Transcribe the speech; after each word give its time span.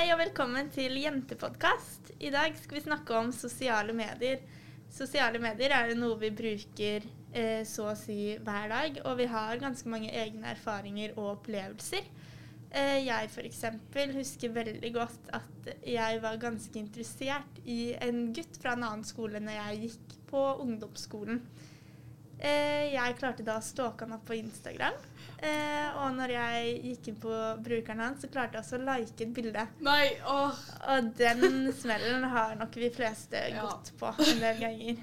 Hei 0.00 0.14
og 0.14 0.16
velkommen 0.16 0.70
til 0.72 0.94
Jentepodkast. 0.96 2.14
I 2.24 2.30
dag 2.32 2.54
skal 2.56 2.78
vi 2.78 2.80
snakke 2.86 3.18
om 3.18 3.26
sosiale 3.36 3.92
medier. 3.92 4.38
Sosiale 4.88 5.36
medier 5.36 5.74
er 5.76 5.90
jo 5.90 5.98
noe 5.98 6.16
vi 6.22 6.30
bruker 6.32 7.04
eh, 7.36 7.66
så 7.68 7.90
å 7.90 7.98
si 8.00 8.38
hver 8.40 8.70
dag, 8.72 8.96
og 9.04 9.18
vi 9.18 9.26
har 9.28 9.60
ganske 9.60 9.92
mange 9.92 10.08
egne 10.08 10.54
erfaringer 10.54 11.12
og 11.18 11.34
opplevelser. 11.34 12.08
Eh, 12.70 13.02
jeg 13.10 13.28
f.eks. 13.28 13.60
husker 14.16 14.56
veldig 14.56 14.92
godt 14.94 15.28
at 15.36 15.68
jeg 15.84 16.24
var 16.24 16.40
ganske 16.46 16.80
interessert 16.80 17.60
i 17.68 17.92
en 18.00 18.30
gutt 18.32 18.56
fra 18.62 18.78
en 18.78 18.88
annen 18.88 19.04
skole 19.04 19.44
når 19.44 19.58
jeg 19.58 19.82
gikk 19.84 20.16
på 20.32 20.46
ungdomsskolen. 20.64 21.44
Eh, 22.40 22.86
jeg 22.94 23.16
klarte 23.18 23.44
da 23.44 23.58
å 23.60 23.64
stalke 23.64 24.06
han 24.06 24.14
opp 24.16 24.24
på 24.28 24.36
Instagram. 24.38 24.94
Eh, 25.44 25.88
og 26.00 26.14
når 26.16 26.32
jeg 26.34 26.72
gikk 26.88 27.08
inn 27.12 27.18
på 27.20 27.34
brukeren 27.64 28.00
hans, 28.00 28.22
så 28.24 28.30
klarte 28.32 28.56
jeg 28.56 28.64
også 28.64 28.78
å 28.80 28.84
like 28.86 29.24
et 29.26 29.34
bilde. 29.36 29.66
Nei, 29.84 30.06
åh. 30.28 30.56
Og 30.94 31.10
den 31.18 31.68
smellen 31.76 32.24
har 32.32 32.56
nok 32.60 32.76
vi 32.80 32.88
fleste 32.96 33.42
Ja. 33.52 33.62
gått 33.66 33.92
på 34.00 34.12
en 34.18 34.40
del 34.40 34.60
ganger. 34.60 35.02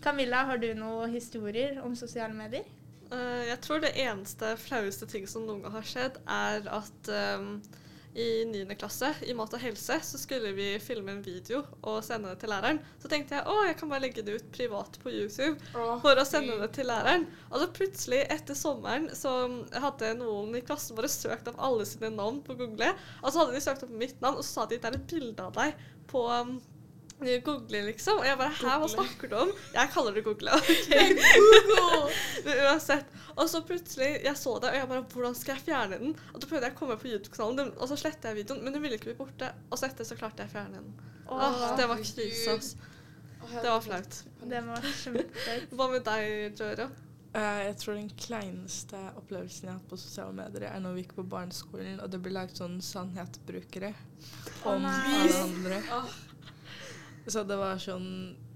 Camilla, 0.00 0.44
har 0.48 0.56
du 0.58 0.70
noen 0.74 1.12
historier 1.12 1.80
om 1.84 1.94
sosiale 1.96 2.32
medier? 2.32 2.64
Eh, 3.12 3.44
jeg 3.50 3.60
tror 3.60 3.80
det 3.82 3.92
eneste 4.00 4.54
flaueste 4.56 5.06
ting 5.10 5.26
som 5.28 5.44
noen 5.46 5.62
gang 5.62 5.72
har 5.72 5.82
skjedd, 5.82 6.16
er 6.26 6.64
at 6.70 7.08
ehm, 7.12 7.60
i 8.14 8.44
9. 8.44 8.64
klasse 8.74 9.12
i 9.22 9.34
mat 9.38 9.52
og 9.54 9.62
helse 9.62 9.96
så 10.02 10.18
skulle 10.18 10.50
vi 10.56 10.72
filme 10.82 11.12
en 11.14 11.22
video 11.22 11.60
og 11.86 12.00
sende 12.02 12.32
det 12.32 12.40
til 12.42 12.50
læreren. 12.50 12.80
Så 13.02 13.10
tenkte 13.10 13.38
jeg 13.38 13.46
å, 13.46 13.54
jeg 13.68 13.76
kan 13.78 13.92
bare 13.92 14.04
legge 14.06 14.24
det 14.26 14.34
ut 14.40 14.48
privat 14.54 14.98
på 15.02 15.12
YouTube 15.14 15.54
Åh, 15.78 16.00
for 16.02 16.18
å 16.18 16.26
sende 16.26 16.58
det 16.62 16.72
til 16.74 16.90
læreren. 16.90 17.28
Og 17.52 17.62
så 17.62 17.70
plutselig, 17.76 18.24
etter 18.34 18.58
sommeren, 18.58 19.08
så 19.14 19.34
hadde 19.84 20.16
noen 20.18 20.58
i 20.58 20.64
klassen 20.66 20.98
bare 20.98 21.10
søkt 21.12 21.52
opp 21.52 21.62
alle 21.62 21.86
sine 21.88 22.10
navn 22.16 22.42
på 22.46 22.58
Google. 22.58 22.90
Og 23.22 23.30
så 23.30 23.44
hadde 23.44 23.54
de 23.54 23.64
søkt 23.64 23.86
opp 23.86 23.94
mitt 23.94 24.18
navn, 24.24 24.40
og 24.40 24.46
så 24.46 24.60
sa 24.60 24.66
de 24.66 24.80
det 24.80 24.90
er 24.90 24.98
et 24.98 25.08
bilde 25.14 25.46
av 25.46 25.54
deg 25.54 25.88
på 26.10 26.26
um, 26.26 26.56
Google, 27.44 27.82
liksom. 27.86 28.20
Og 28.22 28.26
jeg 28.26 28.38
bare 28.40 28.54
Hæ, 28.56 28.76
hva 28.82 28.88
snakker 28.90 29.30
du 29.30 29.36
om? 29.42 29.50
Jeg 29.74 29.92
kaller 29.94 30.16
det 30.16 30.24
Google. 30.24 30.54
ok? 30.58 30.94
Men 32.46 32.62
uansett. 32.66 33.18
Og 33.36 33.48
så 33.48 33.60
plutselig, 33.64 34.10
jeg 34.24 34.36
så 34.36 34.56
det, 34.62 34.72
og 34.72 34.76
jeg 34.76 34.88
bare 34.88 35.04
Hvordan 35.12 35.36
skal 35.38 35.54
jeg 35.54 35.66
fjerne 35.68 36.00
den? 36.00 36.16
Og 36.34 36.40
så 36.40 36.50
prøvde 36.50 36.68
jeg 36.68 36.76
å 36.76 36.78
komme 36.80 36.96
på 37.00 37.10
YouTube-kanalen, 37.12 37.74
og 37.76 37.90
så 37.90 37.98
sletta 38.00 38.32
jeg 38.32 38.42
videoen, 38.42 38.64
men 38.64 38.76
den 38.76 38.84
ville 38.84 38.98
ikke 38.98 39.12
bli 39.12 39.18
borte. 39.20 39.52
Og 39.70 39.80
så 39.80 39.90
etter 39.90 40.08
så 40.08 40.18
klarte 40.18 40.44
jeg 40.44 40.52
å 40.52 40.54
fjerne 40.56 40.80
den. 40.80 40.96
Åh, 41.30 41.68
det 41.78 41.86
var 41.90 42.02
krise, 42.02 42.56
ass. 42.56 42.72
Det 43.50 43.68
var 43.68 43.84
flaut. 43.84 44.24
Det 44.42 44.64
var 44.66 44.90
kjempeflaut. 45.04 45.72
Hva 45.78 45.88
med 45.92 46.04
deg, 46.08 46.58
Joro? 46.60 46.90
Uh, 47.30 47.60
jeg 47.62 47.76
tror 47.78 47.94
den 47.94 48.08
kleineste 48.18 49.00
opplevelsen 49.14 49.68
jeg 49.68 49.70
har 49.70 49.76
hatt 49.78 49.90
på 49.92 49.98
sosiale 50.00 50.34
medier, 50.34 50.64
er 50.66 50.80
når 50.82 50.96
vi 50.96 51.04
gikk 51.04 51.14
på 51.20 51.24
barneskolen, 51.30 52.00
og 52.02 52.10
det 52.10 52.18
ble 52.24 52.32
laget 52.34 52.58
sånn 52.58 52.80
sannhetsbrukere 52.82 53.92
om 54.66 54.82
nei. 54.82 54.96
alle 55.14 55.44
andre. 55.44 55.78
Åh. 55.94 56.16
Så 57.26 57.42
det 57.44 57.56
var 57.60 57.76
sånn 57.78 58.06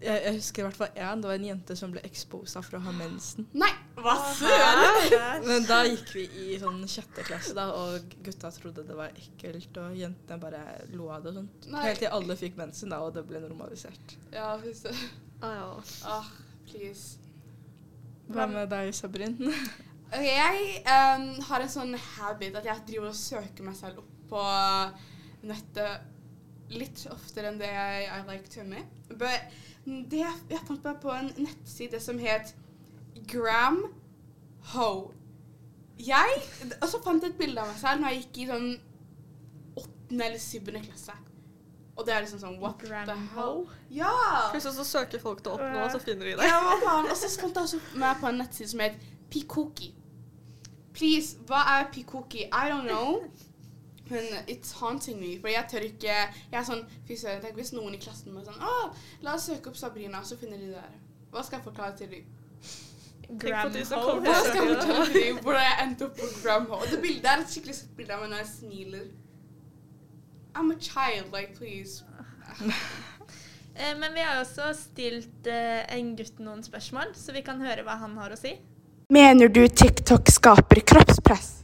Jeg, 0.01 0.21
jeg 0.25 0.37
husker 0.39 0.63
i 0.63 0.65
hvert 0.67 0.79
fall 0.79 0.97
én. 0.97 1.21
Det 1.23 1.29
var 1.29 1.39
en 1.39 1.47
jente 1.49 1.77
som 1.79 1.93
ble 1.93 2.01
exposa 2.05 2.63
for 2.65 2.79
å 2.79 2.83
ha 2.85 2.93
mensen. 2.97 3.47
Nei, 3.57 3.71
hva 3.97 4.15
søren? 4.37 5.45
Men 5.47 5.67
da 5.69 5.83
gikk 5.89 6.11
vi 6.17 6.25
i 6.45 6.59
sånn 6.61 6.83
sjette 6.91 7.25
klasse, 7.25 7.55
da, 7.57 7.71
og 7.73 8.17
gutta 8.25 8.51
trodde 8.53 8.85
det 8.89 8.97
var 8.99 9.13
ekkelt, 9.17 9.81
og 9.81 9.97
jentene 9.97 10.41
bare 10.43 10.63
lo 10.93 11.09
av 11.15 11.25
det 11.25 11.33
og 11.33 11.39
sånt. 11.41 11.69
Nei. 11.73 11.87
Helt 11.89 12.03
til 12.05 12.13
alle 12.13 12.37
fikk 12.41 12.59
mensen, 12.61 12.93
da, 12.93 13.01
og 13.05 13.15
det 13.17 13.25
ble 13.29 13.41
normalisert. 13.45 14.17
Ja, 14.35 14.55
hvis 14.61 14.85
det 14.85 14.97
Ah, 15.45 15.55
ja. 15.59 15.83
ah, 16.09 16.29
please. 16.69 17.19
Hva 18.33 18.47
med 18.49 18.71
deg, 18.73 18.93
Sabrin? 18.97 19.37
Ok, 20.15 20.23
jeg 20.25 20.85
um, 20.87 21.25
har 21.49 21.65
en 21.65 21.73
sånn 21.73 21.97
habit 22.15 22.57
at 22.61 22.69
jeg 22.69 22.85
driver 22.89 23.11
og 23.11 23.19
søker 23.19 23.67
meg 23.67 23.77
selv 23.77 24.05
opp 24.05 24.13
på 24.31 24.43
nettet 25.49 26.14
litt 26.73 27.05
oftere 27.13 27.51
enn 27.51 27.61
det 27.61 27.69
jeg 27.69 28.07
I 28.09 28.21
like 28.29 28.49
to 28.55 28.65
me. 28.69 28.85
But 29.11 29.53
det 29.85 30.23
jeg, 30.23 30.63
fant 30.65 30.85
meg 30.87 31.01
på 31.03 31.13
en 31.13 31.29
nettside 31.37 32.01
som 32.01 32.19
het 32.23 32.55
Gram 33.31 33.83
Ho. 34.73 35.13
Jeg 36.01 36.41
Og 36.81 36.89
så 36.91 36.99
fant 37.05 37.23
jeg 37.23 37.35
et 37.35 37.39
bilde 37.39 37.61
av 37.61 37.69
meg 37.71 37.79
selv 37.79 38.03
når 38.03 38.15
jeg 38.15 38.25
gikk 38.25 38.41
i 38.43 38.49
sånn 38.49 38.71
åttende 39.79 40.27
eller 40.27 40.43
syvende 40.43 40.83
klasse. 40.87 41.15
Og 41.95 42.07
det 42.07 42.15
er 42.15 42.25
liksom 42.25 42.41
sånn 42.43 42.57
What 42.63 42.81
the 42.83 43.19
hell? 43.37 43.67
Ja! 43.95 44.11
Plutselig 44.51 44.75
så 44.81 44.87
søker 44.89 45.23
folk 45.23 45.45
det 45.45 45.53
opp 45.53 45.63
nå, 45.63 45.85
og 45.85 45.93
så 45.93 46.01
finner 46.03 46.27
de 46.27 46.39
det. 46.41 46.49
Ja, 46.49 46.59
faen? 46.83 47.07
Og 47.07 47.19
så 47.19 47.31
fant 47.39 47.55
jeg 47.55 47.69
også 47.69 48.01
meg 48.03 48.19
på 48.23 48.31
en 48.31 48.41
nettside 48.43 48.73
som 48.73 48.83
het 48.83 48.97
Pikoki. 49.31 49.93
Please, 50.95 51.39
hva 51.47 51.63
er 51.77 51.87
Pikoki? 51.95 52.49
I 52.49 52.71
don't 52.73 52.89
know. 52.89 53.23
Men 54.11 54.25
it's 54.47 54.73
haunting 54.81 55.21
me. 55.21 55.39
For 55.41 55.49
jeg 55.49 55.65
tør 55.71 55.85
ikke 55.87 56.13
Jeg 56.13 56.59
er 56.59 56.65
sånn 56.67 56.83
Fy 57.09 57.17
søren, 57.17 57.41
tenk 57.41 57.57
hvis 57.57 57.73
noen 57.73 57.95
i 57.97 58.01
klassen 58.03 58.35
min 58.35 58.45
sånn 58.45 58.61
Å, 58.61 58.73
la 59.25 59.35
oss 59.39 59.47
søke 59.49 59.71
opp 59.73 59.79
Sabrina, 59.81 60.21
så 60.25 60.37
finner 60.37 60.61
de 60.61 60.69
det 60.75 60.77
der. 60.81 60.99
Hva 61.33 61.43
skal 61.43 61.59
jeg 61.59 61.65
forklare 61.71 61.97
til 61.99 62.11
dem? 62.13 62.27
Kommer 63.41 64.21
Hva 64.21 64.35
skal 64.45 64.61
jeg 64.61 64.77
fortelle 64.77 65.07
til 65.09 65.21
dem 65.23 65.39
hvordan 65.41 65.65
jeg 65.65 65.79
endte 65.87 66.09
opp 66.11 66.19
på 66.21 66.29
Gramho? 66.43 66.77
Og 66.83 66.91
det 66.93 67.01
bildet 67.01 67.31
er 67.31 67.45
et 67.47 67.55
skikkelig 67.55 67.79
søtt 67.81 67.97
bilde 67.97 68.13
av 68.15 68.21
meg 68.25 68.35
når 68.35 68.43
jeg 68.43 68.51
smiler. 68.53 69.07
I'm 70.55 70.71
a 70.71 70.77
child, 70.79 71.33
like, 71.33 71.57
please. 71.57 72.05
Eh, 73.75 73.97
Men 73.99 74.15
vi 74.15 74.21
har 74.23 74.39
også 74.39 74.69
stilt 74.79 75.49
eh, 75.51 75.81
en 75.97 76.13
gutt 76.15 76.39
noen 76.39 76.61
spørsmål, 76.63 77.09
så 77.19 77.33
vi 77.35 77.41
kan 77.43 77.59
høre 77.59 77.83
hva 77.83 77.97
han 77.99 78.13
har 78.21 78.31
å 78.31 78.37
si. 78.39 78.53
Mener 79.11 79.51
du 79.51 79.65
TikTok 79.67 80.31
skaper 80.31 80.79
kroppspress? 80.87 81.64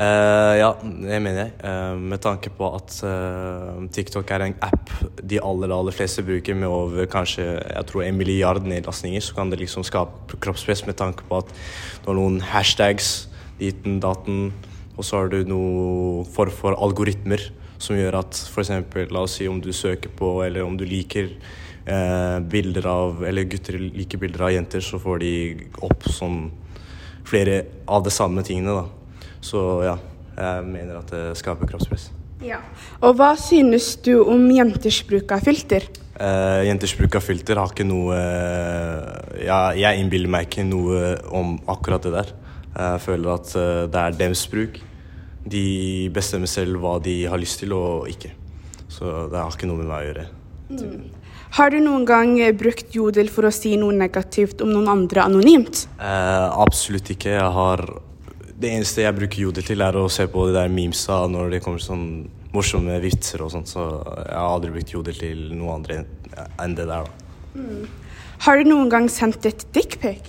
Eh, 0.00 0.54
ja, 0.56 0.70
det 0.80 1.18
mener 1.20 1.42
jeg. 1.42 1.50
Uh, 1.60 1.98
med 2.00 2.22
tanke 2.24 2.48
på 2.56 2.68
at 2.72 2.94
uh, 3.04 3.82
TikTok 3.92 4.30
er 4.32 4.46
en 4.46 4.54
app 4.64 4.88
de 5.20 5.36
aller, 5.44 5.72
aller 5.76 5.92
fleste 5.92 6.24
bruker 6.24 6.56
med 6.56 6.72
over 6.72 7.08
kanskje 7.10 7.44
jeg 7.44 7.88
tror 7.90 8.06
en 8.06 8.16
milliard 8.16 8.64
nedlastninger, 8.64 9.20
så 9.20 9.36
kan 9.36 9.52
det 9.52 9.58
liksom 9.60 9.84
skape 9.84 10.38
kroppspress 10.40 10.86
med 10.88 10.96
tanke 10.96 11.26
på 11.28 11.42
at 11.42 11.52
du 11.52 12.08
har 12.08 12.16
noen 12.16 12.38
hashtags, 12.40 13.28
diten, 13.58 13.98
daten, 14.00 14.54
og 14.96 15.04
så 15.04 15.20
har 15.20 15.32
du 15.34 15.42
noe 15.48 16.24
for, 16.32 16.48
for 16.48 16.78
algoritmer 16.80 17.42
som 17.80 17.98
gjør 17.98 18.22
at 18.22 18.40
f.eks. 18.54 18.72
la 19.12 19.24
oss 19.26 19.36
si 19.36 19.48
om 19.52 19.60
du 19.60 19.68
søker 19.76 20.12
på, 20.16 20.38
eller 20.46 20.64
om 20.64 20.78
du 20.80 20.86
liker 20.88 21.34
bilder 22.52 22.84
av 22.86 23.22
Eller 23.26 23.46
gutter 23.48 23.78
liker 23.80 24.20
bilder 24.20 24.44
av 24.46 24.52
jenter, 24.52 24.84
så 24.84 25.00
får 25.00 25.22
de 25.24 25.32
opp 25.82 26.04
sånn 26.12 26.44
flere 27.26 27.62
av 27.88 28.04
de 28.04 28.12
samme 28.14 28.44
tingene, 28.46 28.76
da. 28.76 28.99
Så 29.44 29.60
ja, 29.84 29.96
jeg 30.36 30.64
mener 30.68 31.00
at 31.00 31.12
det 31.12 31.24
skaper 31.40 31.68
kroppspress. 31.70 32.10
Ja. 32.44 32.62
Og 33.04 33.18
hva 33.18 33.34
synes 33.36 33.94
du 34.00 34.14
om 34.22 34.46
jenters 34.52 35.02
bruk 35.08 35.32
av 35.36 35.44
filter? 35.44 35.84
Eh, 36.20 36.62
jenters 36.68 36.94
bruk 36.96 37.16
av 37.16 37.24
filter 37.24 37.60
har 37.60 37.72
ikke 37.72 37.86
noe 37.88 38.16
uh, 38.16 39.36
ja, 39.40 39.70
Jeg 39.76 40.02
innbiller 40.02 40.28
meg 40.28 40.48
ikke 40.48 40.66
noe 40.68 41.14
om 41.36 41.54
akkurat 41.70 42.04
det 42.04 42.14
der. 42.16 42.32
Jeg 42.74 43.04
føler 43.04 43.32
at 43.34 43.54
uh, 43.56 43.84
det 43.92 44.02
er 44.02 44.18
deres 44.18 44.44
bruk. 44.52 44.80
De 45.50 45.64
bestemmer 46.12 46.50
selv 46.50 46.80
hva 46.80 46.98
de 47.00 47.22
har 47.28 47.40
lyst 47.40 47.60
til 47.62 47.72
og 47.76 48.08
ikke. 48.12 48.34
Så 48.90 49.28
det 49.32 49.40
har 49.40 49.52
ikke 49.52 49.68
noe 49.68 49.80
med 49.80 49.88
meg 49.88 50.02
å 50.02 50.10
gjøre. 50.10 50.28
Har 51.56 51.72
du 51.72 51.80
noen 51.82 52.04
gang 52.06 52.36
brukt 52.54 52.92
Jodel 52.94 53.30
for 53.32 53.48
å 53.48 53.52
si 53.54 53.72
noe 53.80 53.96
negativt 53.96 54.60
om 54.62 54.70
noen 54.70 54.90
andre 54.92 55.24
anonymt? 55.24 55.86
Absolutt 55.98 57.10
ikke. 57.16 57.32
Jeg 57.34 57.48
har 57.56 57.82
Det 58.60 58.68
eneste 58.76 59.00
jeg 59.06 59.16
bruker 59.16 59.40
Jodel 59.46 59.64
til, 59.64 59.80
er 59.80 59.96
å 59.96 60.08
se 60.12 60.26
på 60.28 60.42
de 60.50 60.52
der 60.58 60.68
memesa 60.72 61.22
når 61.32 61.54
det 61.54 61.62
kommer 61.64 61.80
sånn 61.80 62.04
morsomme 62.52 62.98
vitser 63.00 63.40
og 63.44 63.52
sånt. 63.54 63.70
Så 63.70 63.80
jeg 63.80 64.34
har 64.36 64.50
aldri 64.50 64.72
brukt 64.74 64.92
Jodel 64.92 65.16
til 65.16 65.46
noe 65.56 65.78
andre 65.78 66.02
enn- 66.02 66.74
det 66.76 66.84
der, 66.90 67.06
da. 67.06 67.60
Har 68.44 68.58
du 68.60 68.68
noen 68.68 68.90
gang 68.92 69.08
sendt 69.08 69.46
et 69.48 69.64
dickpic? 69.72 70.28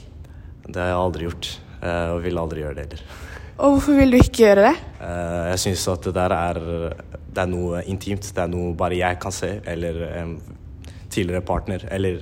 Det 0.67 0.79
har 0.79 0.93
jeg 0.93 1.01
aldri 1.01 1.27
gjort. 1.27 1.51
eh, 1.81 2.09
og 2.13 2.21
vil 2.21 2.37
aldri 2.37 2.61
gjøre 2.61 2.75
det 2.75 2.83
heller. 2.85 3.03
Og 3.57 3.71
hvorfor 3.73 3.95
vil 3.97 4.11
du 4.11 4.17
ikke 4.17 4.43
gjøre 4.45 4.63
det? 4.69 4.75
Eh, 5.01 5.49
jeg 5.51 5.59
syns 5.63 5.87
at 5.91 6.03
det 6.03 6.13
der 6.13 6.31
er, 6.31 6.59
det 7.33 7.41
er 7.41 7.47
noe 7.49 7.81
intimt. 7.89 8.21
Det 8.21 8.37
er 8.37 8.47
noe 8.47 8.75
bare 8.77 8.95
jeg 8.99 9.19
kan 9.19 9.31
se, 9.31 9.49
eller 9.65 9.97
en 10.21 10.35
tidligere 11.09 11.41
partner, 11.41 11.83
eller 11.89 12.21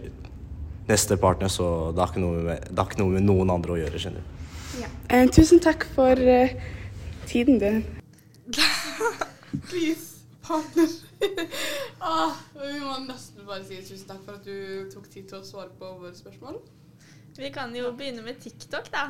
neste 0.88 1.18
partner, 1.20 1.48
så 1.52 1.92
det 1.94 2.00
har 2.00 2.08
ikke 2.14 2.24
noe 2.24 2.42
med, 2.48 2.70
ikke 2.72 3.00
noe 3.04 3.10
med 3.18 3.24
noen 3.28 3.52
andre 3.52 3.76
å 3.76 3.78
gjøre, 3.84 4.00
skjønner 4.00 4.24
du. 4.24 4.29
Eh, 5.10 5.28
tusen 5.34 5.60
takk 5.60 5.84
for 5.96 6.20
eh, 6.20 6.54
tiden 7.28 7.60
din. 7.60 7.82
Please, 9.70 10.24
partner. 10.44 10.88
ah, 12.00 12.36
vi 12.56 12.80
må 12.80 12.96
nesten 13.08 13.46
bare 13.48 13.66
si 13.68 13.80
tusen 13.84 14.08
takk 14.10 14.22
for 14.26 14.38
at 14.40 14.46
du 14.46 14.90
tok 14.94 15.10
tid 15.12 15.28
til 15.30 15.42
å 15.42 15.46
svare 15.46 15.74
på 15.80 15.90
våre 16.00 16.14
spørsmål. 16.16 16.60
Vi 17.40 17.52
kan 17.56 17.76
jo 17.76 17.92
begynne 17.98 18.24
med 18.26 18.40
TikTok, 18.44 18.90
da. 18.94 19.08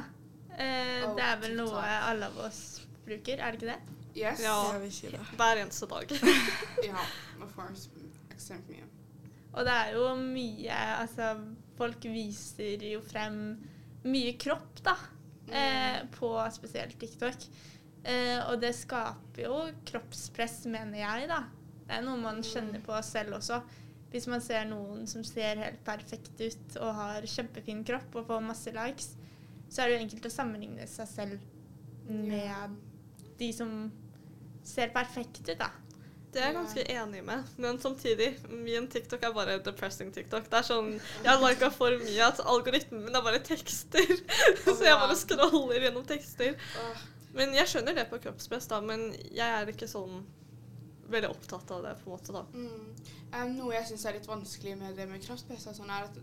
Eh, 0.58 1.06
Oh, 1.06 1.16
det 1.16 1.24
er 1.24 1.38
vel 1.42 1.54
TikTok. 1.56 1.72
noe 1.72 1.96
alle 2.10 2.30
av 2.32 2.40
oss 2.50 2.62
bruker, 3.06 3.40
er 3.40 3.52
det 3.56 3.62
ikke 3.62 3.72
det? 3.72 3.80
Yes. 4.18 4.42
Ja. 4.44 4.58
Det. 4.80 5.22
Hver 5.38 5.62
eneste 5.62 5.88
dag. 5.88 6.12
ja, 6.90 7.06
of 7.42 7.54
course. 7.56 7.90
Ekstremt 8.34 8.68
mye. 8.70 8.88
Og 9.54 9.66
det 9.66 9.74
er 9.74 9.94
jo 9.96 10.10
mye 10.20 10.76
Altså, 11.00 11.30
folk 11.78 12.04
viser 12.06 12.84
jo 12.90 13.00
frem 13.06 13.40
mye 14.06 14.36
kropp, 14.40 14.82
da. 14.86 14.98
Eh, 15.50 16.02
på 16.14 16.32
spesielt 16.54 17.00
TikTok. 17.00 17.46
Eh, 18.04 18.40
og 18.50 18.60
det 18.62 18.74
skaper 18.78 19.44
jo 19.44 19.60
kroppspress, 19.90 20.64
mener 20.72 21.02
jeg, 21.02 21.30
da. 21.32 21.44
Det 21.84 21.98
er 21.98 22.06
noe 22.06 22.22
man 22.22 22.44
kjenner 22.46 22.84
på 22.86 22.98
selv 23.06 23.40
også. 23.40 23.62
Hvis 24.10 24.28
man 24.30 24.42
ser 24.42 24.66
noen 24.70 25.06
som 25.10 25.24
ser 25.26 25.60
helt 25.62 25.82
perfekt 25.86 26.40
ut 26.42 26.78
og 26.82 26.94
har 26.98 27.26
kjempefin 27.30 27.84
kropp 27.86 28.16
og 28.18 28.30
får 28.30 28.46
masse 28.46 28.74
likes, 28.74 29.12
så 29.70 29.84
er 29.84 29.90
det 29.90 29.98
jo 29.98 30.06
enkelt 30.06 30.30
å 30.30 30.34
sammenligne 30.34 30.88
seg 30.90 31.10
selv 31.10 31.44
med 32.10 32.78
de 33.38 33.52
som 33.54 33.74
ser 34.66 34.94
perfekt 34.94 35.44
ut, 35.46 35.60
da. 35.60 35.70
Det 36.30 36.42
er 36.42 36.52
jeg 36.52 36.56
ganske 36.60 36.84
enig 36.94 37.24
med, 37.26 37.46
men 37.58 37.80
samtidig, 37.82 38.28
min 38.50 38.86
TikTok 38.92 39.24
er 39.26 39.32
bare 39.34 39.56
depressing 39.66 40.12
TikTok. 40.14 40.46
Det 40.52 40.60
er 40.60 40.68
sånn, 40.68 40.92
Jeg 41.24 41.30
har 41.32 41.42
lika 41.42 41.72
for 41.74 41.96
mye 42.04 42.28
at 42.28 42.42
algoritmen 42.46 43.02
min 43.08 43.18
er 43.18 43.24
bare 43.26 43.40
tekster. 43.42 44.12
Så 44.66 44.78
jeg 44.86 45.00
bare 45.02 45.18
scroller 45.18 45.88
gjennom 45.88 46.06
tekster. 46.06 46.54
Men 47.34 47.56
jeg 47.58 47.72
skjønner 47.72 47.98
det 47.98 48.06
på 48.12 48.22
kroppspress, 48.22 48.70
da, 48.70 48.78
men 48.82 49.10
jeg 49.26 49.48
er 49.48 49.74
ikke 49.74 49.90
sånn 49.90 50.22
veldig 51.10 51.32
opptatt 51.34 51.74
av 51.74 51.84
det, 51.88 51.96
på 52.04 52.12
en 52.12 52.16
måte, 52.16 52.36
da. 52.36 52.46
Mm. 52.54 53.10
Um, 53.34 53.58
noe 53.58 53.74
jeg 53.74 53.90
syns 53.90 54.06
er 54.06 54.18
litt 54.20 54.30
vanskelig 54.30 54.76
med 54.78 54.98
det 54.98 55.10
med 55.10 55.26
kroppspress, 55.26 55.66
og 55.72 55.78
sånn 55.80 55.94
er 55.94 56.06
at 56.10 56.22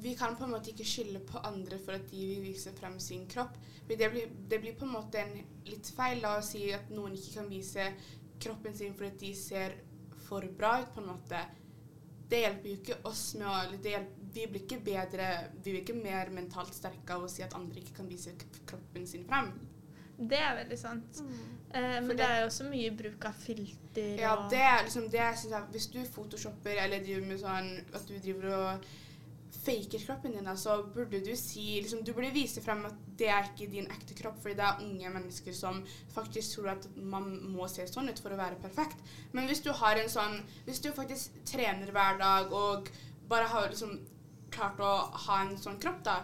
vi 0.00 0.14
kan 0.16 0.36
på 0.38 0.46
en 0.46 0.54
måte 0.54 0.70
ikke 0.72 0.86
skylde 0.88 1.20
på 1.28 1.42
andre 1.44 1.76
for 1.82 1.98
at 1.98 2.06
de 2.08 2.22
vil 2.30 2.46
vise 2.46 2.72
frem 2.78 2.96
sin 3.02 3.26
kropp. 3.28 3.58
Men 3.88 3.98
det 4.00 4.08
blir, 4.14 4.30
det 4.48 4.60
blir 4.62 4.78
på 4.78 4.86
en 4.86 4.94
måte 4.94 5.20
en 5.20 5.34
litt 5.66 5.90
feil 5.96 6.22
da, 6.22 6.38
å 6.38 6.46
si 6.46 6.70
at 6.72 6.88
noen 6.94 7.18
ikke 7.18 7.34
kan 7.40 7.50
vise 7.50 7.90
kroppen 8.40 8.76
sin 8.76 8.94
fordi 8.94 9.16
de 9.26 9.34
ser 9.38 9.74
for 10.28 10.46
bra 10.58 10.80
ut, 10.82 10.92
på 10.94 11.00
en 11.02 11.10
måte. 11.12 11.40
Det 12.30 12.44
hjelper 12.44 12.68
jo 12.70 12.76
ikke 12.78 12.96
oss 13.10 13.24
med 13.40 13.48
å 13.50 13.82
det 13.82 13.96
hjelper, 13.96 14.16
Vi 14.30 14.44
blir 14.46 14.60
ikke 14.62 14.76
bedre, 14.86 15.24
vi 15.56 15.72
blir 15.72 15.80
ikke 15.80 15.96
mer 15.98 16.28
mentalt 16.30 16.74
sterke 16.76 17.16
av 17.16 17.24
å 17.26 17.28
si 17.28 17.42
at 17.42 17.54
andre 17.58 17.80
ikke 17.80 17.96
kan 17.96 18.06
vise 18.08 18.30
kroppen 18.66 19.06
sin 19.10 19.24
frem. 19.26 19.48
Det 20.20 20.38
er 20.38 20.54
veldig 20.60 20.78
sant. 20.78 21.18
Eh, 21.74 21.96
men 22.00 22.08
det 22.08 22.16
det- 22.18 22.28
er 22.28 22.40
jo 22.40 22.46
også 22.46 22.68
mye 22.70 22.90
bruk 22.96 23.24
av 23.24 23.32
filter 23.34 24.18
Ja, 24.20 24.36
og 24.36 24.50
det 24.50 24.58
er 24.60 24.84
liksom 24.84 25.10
det 25.10 25.18
jeg 25.20 25.36
synes 25.38 25.52
jeg, 25.52 25.62
Hvis 25.72 25.86
du 25.92 26.04
photoshopper 26.04 26.76
eller 26.84 27.00
driver 27.02 27.26
med 27.26 27.40
sånn 27.40 27.94
at 27.94 28.06
du 28.06 28.18
driver 28.18 28.54
og 28.54 28.84
faker 29.50 29.98
kroppen 29.98 30.32
din, 30.32 30.56
så 30.56 30.82
burde 30.94 31.20
du 31.20 31.36
si 31.36 31.80
liksom, 31.80 32.04
Du 32.04 32.12
burde 32.14 32.30
vise 32.34 32.62
frem 32.62 32.84
at 32.86 32.96
det 33.18 33.28
er 33.28 33.48
ikke 33.48 33.70
din 33.70 33.88
ekte 33.90 34.14
kropp, 34.16 34.38
fordi 34.42 34.56
det 34.56 34.66
er 34.66 34.82
unge 34.84 35.12
mennesker 35.16 35.54
som 35.56 35.82
faktisk 36.14 36.56
tror 36.56 36.70
at 36.76 36.88
man 36.96 37.28
må 37.52 37.68
se 37.68 37.86
sånn 37.90 38.08
ut 38.08 38.22
for 38.22 38.32
å 38.32 38.40
være 38.40 38.60
perfekt. 38.62 39.02
Men 39.32 39.50
hvis 39.50 39.62
du 39.64 39.72
har 39.76 40.00
en 40.00 40.10
sånn 40.12 40.40
Hvis 40.66 40.80
du 40.80 40.90
faktisk 40.96 41.42
trener 41.48 41.92
hver 41.92 42.20
dag 42.20 42.52
og 42.52 42.90
bare 43.30 43.48
har 43.50 43.68
liksom 43.70 43.98
klart 44.50 44.80
å 44.82 44.92
ha 45.26 45.40
en 45.44 45.56
sånn 45.58 45.78
kropp, 45.82 46.00
da, 46.06 46.22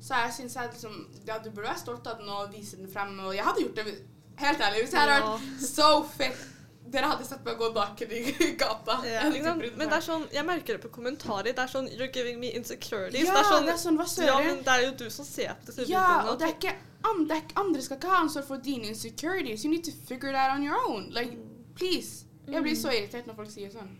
så 0.00 0.22
jeg 0.24 0.36
syns 0.40 0.56
jeg 0.56 0.74
liksom 0.74 1.00
Ja, 1.26 1.38
du 1.38 1.50
burde 1.50 1.68
være 1.70 1.82
stolt 1.82 2.06
av 2.06 2.20
den 2.20 2.28
og 2.28 2.52
vise 2.54 2.78
den 2.80 2.92
frem. 2.92 3.16
Og 3.24 3.34
jeg 3.34 3.44
hadde 3.44 3.64
gjort 3.64 3.80
det 3.80 3.96
helt 4.42 4.60
ærlig 4.60 4.84
hvis 4.84 4.94
jeg 4.94 5.00
hadde 5.00 5.18
vært 5.24 5.64
so 5.64 5.90
fit. 6.16 6.44
Dere 6.92 7.08
hadde 7.10 7.24
sett 7.26 7.42
meg 7.44 7.56
gå 7.58 7.68
naken 7.74 8.12
i 8.14 8.20
gata. 8.62 8.96
Ja, 9.08 9.24
Men 9.30 9.88
det 9.88 9.96
er 9.96 10.04
sånn, 10.04 10.26
jeg 10.32 10.44
merker 10.46 10.76
det 10.76 10.82
på 10.84 10.90
kommentarer. 10.94 11.48
Det 11.52 11.58
er 11.64 11.72
sånn 11.72 11.88
You're 11.90 12.10
giving 12.14 12.38
me 12.40 12.52
insecurities. 12.54 13.26
ja, 13.26 13.32
det 13.34 13.40
er 13.40 13.48
sånn, 13.50 13.66
det 13.66 13.74
er 13.74 13.80
sånn, 13.82 13.98
hva 13.98 14.06
ja, 14.28 14.36
men 14.46 14.62
det 14.66 14.74
er 14.76 14.84
jo 14.86 14.92
du 15.02 15.06
som 15.10 15.26
ser 15.26 15.54
på 15.60 15.72
disse 15.72 15.88
Ja, 15.90 16.04
videoene. 16.06 16.30
og 16.30 16.38
det 16.38 16.46
er 16.46 16.54
ikke, 16.54 16.74
an, 17.10 17.24
det 17.26 17.36
er 17.36 17.42
ikke 17.44 17.60
andre 17.64 17.82
skal 17.82 17.98
ikke 18.00 18.12
ha 18.14 18.20
ansvar 18.22 18.46
for 18.48 18.62
dine 18.68 18.92
insecurities. 18.92 19.64
You 19.66 19.70
need 19.74 19.84
to 19.90 19.94
figure 20.06 20.32
that 20.32 20.54
on 20.54 20.62
your 20.62 20.78
own. 20.86 21.10
Like, 21.16 21.34
please. 21.74 22.24
Jeg 22.46 22.62
blir 22.62 22.78
så 22.78 22.92
irritert 22.94 23.26
når 23.26 23.34
folk 23.42 23.50
sier 23.50 23.72
sånn. 23.74 23.90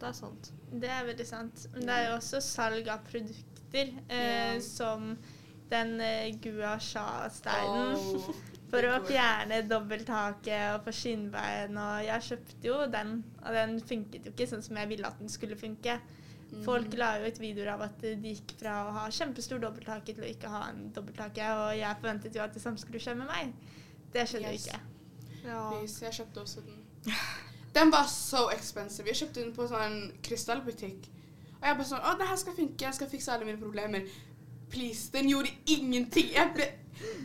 Det 0.00 0.08
er 0.08 0.14
sant. 0.16 0.52
Det 0.70 0.88
er 0.88 1.04
veldig 1.10 1.26
sant. 1.28 1.66
Men 1.74 1.88
det 1.90 1.96
er 1.98 2.04
jo 2.10 2.16
også 2.20 2.38
salg 2.40 2.86
av 2.88 3.02
produkter, 3.10 3.90
eh, 4.08 4.60
som 4.64 5.10
den 5.70 5.96
eh, 6.00 6.30
Gua 6.42 6.76
Sha-steinen. 6.80 7.98
Oh, 7.98 8.30
For 8.70 8.86
å 8.86 9.00
fjerne 9.02 9.62
dobbelttaket 9.66 10.76
og 10.76 10.84
få 10.86 10.92
skinnbein. 10.94 11.76
Og 11.80 12.04
jeg 12.06 12.26
kjøpte 12.28 12.68
jo 12.68 12.76
den, 12.92 13.16
og 13.42 13.56
den 13.56 13.76
funket 13.82 14.28
jo 14.28 14.32
ikke 14.34 14.46
sånn 14.52 14.62
som 14.62 14.78
jeg 14.78 14.90
ville 14.92 15.08
at 15.08 15.18
den 15.18 15.28
skulle 15.32 15.58
funke. 15.58 15.98
Folk 16.64 16.94
la 16.98 17.12
jo 17.20 17.28
ut 17.30 17.36
videoer 17.38 17.68
av 17.76 17.82
at 17.86 18.00
de 18.02 18.32
gikk 18.34 18.56
fra 18.58 18.72
å 18.88 18.94
ha 18.96 19.04
kjempestor 19.14 19.60
dobbelthake 19.62 20.14
til 20.16 20.24
å 20.24 20.30
ikke 20.30 20.50
ha 20.50 20.64
en 20.72 20.88
dobbelthake, 20.94 21.44
og 21.60 21.76
jeg 21.78 21.98
forventet 22.00 22.34
jo 22.34 22.42
at 22.42 22.54
det 22.56 22.62
samme 22.62 22.78
skulle 22.82 22.98
skje 23.02 23.14
med 23.20 23.28
meg. 23.30 23.52
Det 24.10 24.24
skjedde 24.26 24.50
Yes. 24.50 24.64
jo 24.66 24.72
ikke. 24.72 24.80
Ja. 25.44 25.60
Jeg 25.84 26.16
kjøpte 26.18 26.42
også 26.42 26.64
den. 26.66 26.80
Den 27.74 27.92
var 27.94 28.06
so 28.10 28.48
expensive. 28.50 29.06
Jeg 29.12 29.20
kjøpte 29.20 29.44
den 29.44 29.52
på 29.54 29.66
sånn 29.70 30.00
krystallbutikk. 30.26 31.06
Og 31.60 31.68
jeg 31.68 31.76
bare 31.78 31.86
sånn 31.86 32.02
Å, 32.02 32.16
det 32.18 32.26
her 32.26 32.36
skal 32.42 32.56
funke. 32.56 32.84
Jeg 32.84 32.94
skal 32.98 33.08
fikse 33.12 33.30
alle 33.32 33.46
mine 33.46 33.60
problemer. 33.62 34.10
Please. 34.70 35.10
Den 35.12 35.28
gjorde 35.30 35.50
ingenting. 35.66 36.32
Jeg 36.34 36.52
ble 36.54 36.68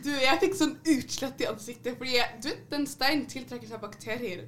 Du, 0.04 0.08
jeg 0.08 0.40
fikk 0.40 0.54
sånn 0.56 0.78
utslett 0.88 1.42
i 1.44 1.48
ansiktet 1.50 1.98
fordi 1.98 2.14
jeg, 2.14 2.38
du 2.40 2.46
vet, 2.48 2.62
den 2.70 2.86
steinen 2.88 3.26
tiltrekker 3.28 3.68
seg 3.68 3.82
bakterier. 3.82 4.46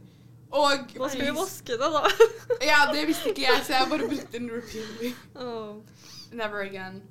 Og 0.48 0.94
Hva 0.96 1.10
skal 1.12 1.26
vi 1.26 1.34
vaske 1.36 1.76
det, 1.76 1.90
da? 1.92 2.00
Ja, 2.70 2.78
det 2.92 3.04
visste 3.10 3.34
ikke 3.34 3.44
jeg, 3.44 3.64
så 3.66 3.74
jeg 3.76 3.90
bare 3.90 4.08
brukte 4.08 4.38
den 4.38 4.48
repeatedly. 4.54 5.12
Oh. 5.36 5.82
Never 6.32 6.64
again. 6.64 7.02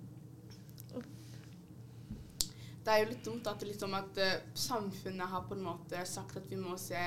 Det 2.87 2.93
er 2.93 3.03
jo 3.03 3.09
litt 3.11 3.25
dumt 3.25 3.47
at, 3.51 3.63
liksom 3.67 3.93
at 3.97 4.19
eh, 4.23 4.37
samfunnet 4.55 5.29
har 5.29 5.45
på 5.45 5.57
en 5.57 5.65
måte 5.65 6.01
sagt 6.07 6.37
at 6.39 6.45
vi 6.49 6.57
må 6.57 6.77
se 6.79 7.01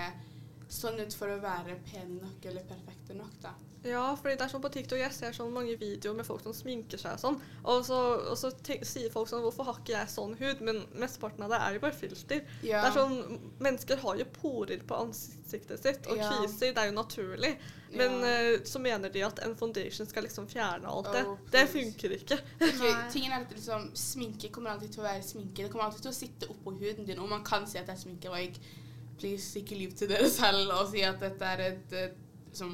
sånn 0.70 1.00
ut 1.02 1.14
for 1.19 1.32
å 1.34 1.40
være 1.43 1.75
pene 1.90 2.20
nok 2.22 2.46
eller 2.46 2.62
perfekte 2.69 3.17
nok, 3.19 3.34
da. 3.43 3.55
Ja, 3.82 4.11
fordi 4.14 4.34
det 4.37 4.44
er 4.44 4.50
sånn 4.52 4.61
på 4.61 4.69
TikTok 4.75 4.99
jeg 5.00 5.12
ser 5.17 5.32
sånn 5.32 5.55
mange 5.55 5.72
videoer 5.81 6.12
med 6.19 6.26
folk 6.28 6.43
som 6.44 6.52
sminker 6.52 7.00
seg 7.00 7.14
og 7.17 7.20
sånn, 7.22 7.38
og 7.64 7.78
så, 7.88 7.96
og 8.28 8.37
så 8.37 8.50
sier 8.84 9.08
folk 9.11 9.31
sånn 9.31 9.40
Hvorfor 9.40 9.64
har 9.70 9.78
ikke 9.81 9.94
jeg 9.94 10.11
sånn 10.12 10.34
hud? 10.37 10.61
Men 10.61 10.82
mesteparten 11.00 11.46
av 11.46 11.55
det 11.55 11.61
er 11.64 11.78
jo 11.78 11.81
bare 11.87 11.96
filter. 11.96 12.43
Ja. 12.61 12.82
Det 12.84 12.90
er 12.90 12.96
sånn, 12.99 13.38
Mennesker 13.64 14.02
har 14.02 14.20
jo 14.20 14.26
porer 14.34 14.82
på 14.84 14.99
ansiktet 15.00 15.81
sitt, 15.81 16.06
og 16.12 16.20
Ja. 16.20 16.28
kviser. 16.28 16.75
Det 16.76 16.82
er 16.84 16.90
jo 16.90 16.96
naturlig. 16.99 17.55
Men 17.96 18.20
Ja. 18.20 18.26
eh, 18.28 18.58
så 18.69 18.78
mener 18.84 19.08
de 19.08 19.22
at 19.22 19.40
en 19.46 19.56
foundation 19.56 20.06
skal 20.06 20.22
liksom 20.28 20.46
fjerne 20.46 20.84
alt 20.87 21.11
det. 21.12 21.25
Oh, 21.26 21.38
det 21.50 21.64
please. 21.67 21.72
funker 21.72 22.11
ikke. 22.19 22.38
okay, 22.61 22.93
tingen 23.17 23.32
er 23.32 23.40
at 23.46 23.50
liksom, 23.56 23.90
Sminke 23.96 24.52
kommer 24.52 24.70
alltid 24.76 24.93
til 24.93 25.00
å 25.02 25.08
være 25.08 25.22
sminke. 25.25 25.64
Det 25.64 25.70
kommer 25.72 25.87
alltid 25.88 26.02
til 26.02 26.12
å 26.12 26.20
sitte 26.20 26.52
oppå 26.52 26.76
huden 26.78 27.06
din, 27.08 27.19
og 27.19 27.28
man 27.32 27.43
kan 27.43 27.67
si 27.67 27.78
at 27.78 27.87
det 27.88 27.96
er 27.96 28.05
sminke. 28.05 28.28
Like, 28.28 28.61
please, 29.20 29.52
ikke 29.61 29.78
lyv 29.78 29.93
til 29.99 30.11
dere 30.11 30.31
selv 30.32 30.72
og 30.78 30.88
si 30.90 31.05
at 31.06 31.20
dette 31.22 31.52
er 31.55 31.67
et, 31.69 31.94
et 32.00 32.56
som 32.56 32.72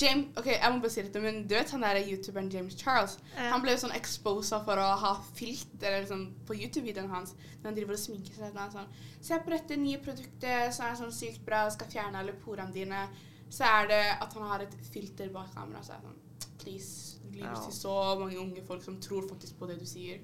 James, 0.00 0.30
ok, 0.40 0.46
jeg 0.46 0.72
må 0.72 0.80
bare 0.80 0.90
si 0.92 1.02
dette, 1.04 1.20
men 1.20 1.42
du 1.44 1.52
vet 1.52 1.72
han 1.74 1.82
der 1.84 1.98
youtuberen 2.00 2.48
James 2.52 2.76
Charles? 2.80 3.18
Ja. 3.34 3.50
Han 3.52 3.60
ble 3.60 3.74
jo 3.74 3.82
sånn 3.82 3.92
exposa 3.96 4.62
for 4.64 4.80
å 4.80 4.86
ha 5.02 5.10
filter 5.36 5.98
liksom, 5.98 6.22
på 6.48 6.56
YouTube-videoen 6.56 7.10
hans 7.12 7.34
når 7.58 7.66
han 7.66 7.76
driver 7.76 7.98
og 7.98 8.00
sminker 8.00 8.38
seg. 8.38 8.56
Han 8.56 8.72
sånn, 8.72 8.88
Se 9.22 9.36
på 9.44 9.52
dette 9.52 9.76
nye 9.76 10.00
produktet 10.02 10.72
som 10.72 10.86
er 10.88 10.96
sånn 10.98 11.12
sykt 11.14 11.44
bra, 11.44 11.66
skal 11.74 11.90
fjerne 11.92 12.22
alle 12.22 12.32
porene 12.40 12.72
dine. 12.74 13.04
Så 13.52 13.68
er 13.68 13.90
det 13.90 14.00
at 14.14 14.32
han 14.32 14.48
har 14.48 14.64
et 14.64 14.78
filter 14.94 15.28
bak 15.34 15.52
kameraet. 15.52 15.90
Så 15.90 15.98
er 15.98 16.06
sånn 16.06 16.20
Please, 16.62 17.18
du 17.26 17.40
lyver 17.40 17.58
til 17.58 17.74
så 17.74 17.92
mange 18.20 18.38
unge 18.40 18.64
folk 18.64 18.84
som 18.86 18.96
tror 19.02 19.26
faktisk 19.28 19.58
på 19.60 19.68
det 19.68 19.76
du 19.82 19.86
sier. 19.88 20.22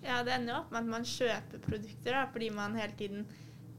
Ja, 0.00 0.22
det 0.24 0.32
ender 0.32 0.54
jo 0.54 0.58
opp 0.62 0.72
med 0.72 0.80
at 0.80 0.90
man 0.94 1.04
kjøper 1.04 1.60
produkter 1.66 2.16
da, 2.16 2.24
fordi 2.32 2.48
man 2.56 2.78
hele 2.78 2.96
tiden 2.96 3.26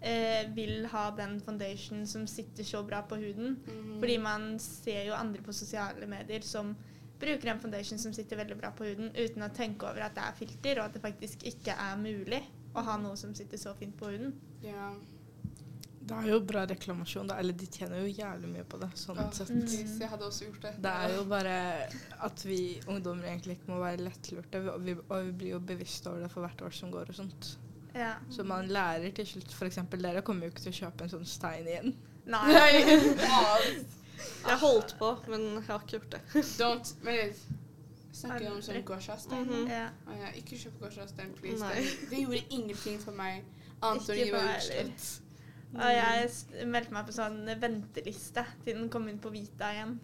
eh, 0.01 0.49
vil 0.55 0.85
ha 0.91 1.09
den 1.17 1.39
foundation 1.41 2.07
som 2.07 2.27
sitter 2.27 2.63
så 2.63 2.83
bra 2.83 3.01
på 3.01 3.19
huden. 3.21 3.59
Mm. 3.67 3.99
Fordi 3.99 4.17
man 4.17 4.47
ser 4.59 5.05
jo 5.09 5.17
andre 5.17 5.41
på 5.45 5.53
sosiale 5.53 6.09
medier 6.09 6.41
som 6.41 6.75
bruker 7.21 7.51
en 7.51 7.61
foundation 7.61 7.99
som 8.01 8.13
sitter 8.13 8.39
veldig 8.39 8.57
bra 8.57 8.71
på 8.73 8.87
huden, 8.89 9.11
uten 9.13 9.45
å 9.45 9.53
tenke 9.53 9.85
over 9.85 10.07
at 10.07 10.17
det 10.17 10.25
er 10.25 10.37
filter, 10.39 10.79
og 10.79 10.89
at 10.89 10.97
det 10.97 11.03
faktisk 11.03 11.45
ikke 11.45 11.77
er 11.77 11.99
mulig 12.01 12.41
å 12.73 12.83
ha 12.87 12.97
noe 12.97 13.17
som 13.19 13.35
sitter 13.37 13.61
så 13.61 13.75
fint 13.77 13.93
på 13.99 14.09
huden. 14.09 14.33
Ja. 14.65 14.93
Det 16.01 16.17
er 16.17 16.27
jo 16.31 16.39
bra 16.43 16.63
reklamasjon, 16.65 17.29
da. 17.29 17.37
Eller 17.39 17.53
de 17.53 17.67
tjener 17.69 18.01
jo 18.01 18.09
jævlig 18.09 18.49
mye 18.49 18.63
på 18.67 18.79
det. 18.81 18.89
sånn 18.97 19.19
Åh, 19.21 19.29
sett. 19.37 19.51
Mm. 19.53 19.67
jeg 20.01 20.09
hadde 20.09 20.25
også 20.27 20.47
gjort 20.47 20.63
det. 20.65 20.71
Det 20.81 20.93
er 21.03 21.13
jo 21.13 21.25
bare 21.29 21.57
at 22.27 22.45
vi 22.47 22.61
ungdommer 22.89 23.29
egentlig 23.29 23.59
ikke 23.59 23.69
må 23.75 23.77
være 23.83 24.07
lettlurte, 24.07 24.63
og 24.73 24.81
vi, 24.87 24.97
og 24.97 25.27
vi 25.27 25.35
blir 25.43 25.53
jo 25.55 25.61
bevisste 25.71 26.09
over 26.09 26.25
det 26.25 26.31
for 26.33 26.47
hvert 26.47 26.65
år 26.65 26.73
som 26.79 26.93
går 26.93 27.13
og 27.13 27.19
sånt. 27.21 27.51
Ja. 27.93 28.13
Så 28.29 28.43
man 28.47 28.67
lærer 28.71 29.11
til 29.15 29.27
slutt 29.27 29.51
F.eks. 29.51 29.79
dere 29.91 30.21
kommer 30.21 30.47
jo 30.47 30.53
ikke 30.53 30.63
til 30.65 30.73
å 30.73 30.79
kjøpe 30.83 31.05
en 31.05 31.13
sånn 31.15 31.25
stein 31.27 31.67
igjen. 31.67 31.95
Nei. 32.31 32.45
Nei. 32.53 33.71
Jeg 34.21 34.57
holdt 34.61 34.95
på, 34.99 35.09
men 35.31 35.47
jeg 35.57 35.65
har 35.67 35.81
ikke 35.81 35.97
gjort 35.97 36.15
det. 36.15 36.21
Don't 36.59 36.93
wait. 37.05 37.41
snakker 38.11 38.51
om 38.51 38.61
sånn 38.61 38.75
Aldri. 38.77 39.37
Mm 39.37 39.49
-hmm. 39.49 39.67
yeah. 39.69 39.91
Ja. 40.07 40.15
Ja, 40.21 40.31
ikke 40.35 40.57
kjøp 40.57 40.79
gouache-stein, 40.79 41.33
please. 41.33 41.63
Nei. 41.63 41.75
Det, 41.75 42.09
det 42.09 42.21
gjorde 42.21 42.43
ingenting 42.49 43.01
for 43.01 43.11
meg. 43.11 43.43
Annet 43.81 44.09
enn 44.09 44.15
å 44.15 44.19
Ikke 44.19 44.25
gi 44.25 44.31
meg 44.31 44.57
utslett. 44.57 45.21
Og 45.73 45.91
jeg 45.95 46.67
meldte 46.67 46.93
meg 46.93 47.05
på 47.05 47.11
sånn 47.15 47.45
venteliste 47.59 48.45
til 48.65 48.75
den 48.75 48.89
kom 48.89 49.07
inn 49.07 49.19
på 49.19 49.29
Vita 49.29 49.71
igjen. 49.71 49.99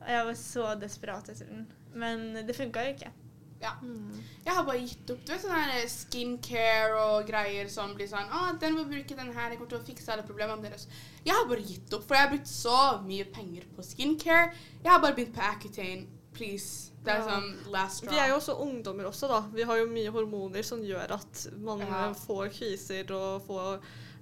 Og 0.00 0.08
jeg 0.08 0.26
var 0.26 0.34
så 0.34 0.74
desperat 0.80 1.28
etter 1.28 1.46
den. 1.46 1.66
Men 1.94 2.46
det 2.46 2.56
funka 2.56 2.84
jo 2.86 2.94
ikke. 2.94 3.12
Jeg 4.46 4.54
har 4.54 4.64
bare 4.64 4.78
gitt 4.86 5.10
opp. 5.10 5.24
Du 5.26 5.32
vet 5.32 5.42
sånn 5.42 5.88
skincare 5.90 6.96
og 7.02 7.26
greier 7.28 7.68
som 7.72 7.94
blir 7.96 8.08
sånn 8.10 8.28
Å, 8.30 8.58
den 8.60 8.76
må 8.78 8.84
bruke 8.88 9.16
den 9.18 9.32
her, 9.34 9.50
jeg 9.50 9.58
kommer 9.58 9.70
til 9.74 9.80
å 9.80 9.86
fikse 9.86 10.12
alle 10.14 10.22
problemene 10.26 10.62
deres. 10.68 10.86
Jeg 11.26 11.34
har 11.34 11.46
bare 11.50 11.64
gitt 11.66 11.92
opp, 11.96 12.04
for 12.06 12.14
jeg 12.18 12.26
har 12.28 12.34
brukt 12.36 12.50
så 12.50 12.76
mye 13.06 13.24
penger 13.34 13.66
på 13.76 13.82
skincare. 13.86 14.52
Jeg 14.82 14.90
har 14.92 15.00
bare 15.02 15.14
begynt 15.18 15.34
på 15.34 15.42
Accutane. 15.42 16.06
Please. 16.36 16.90
Det 17.02 17.14
er 17.14 17.22
Ja. 17.22 17.28
sånn 17.30 17.70
last 17.72 17.96
straw. 18.02 18.12
Vi 18.12 18.18
er 18.20 18.28
jo 18.28 18.34
også 18.36 18.56
ungdommer 18.60 19.06
også, 19.08 19.28
da. 19.28 19.40
Vi 19.54 19.62
har 19.62 19.78
jo 19.78 19.86
mye 19.86 20.10
hormoner 20.12 20.62
som 20.62 20.82
gjør 20.82 21.10
at 21.12 21.46
man 21.56 21.80
Ja. 21.80 22.12
får 22.12 22.50
kviser 22.52 23.10
og 23.10 23.46
får, 23.46 23.80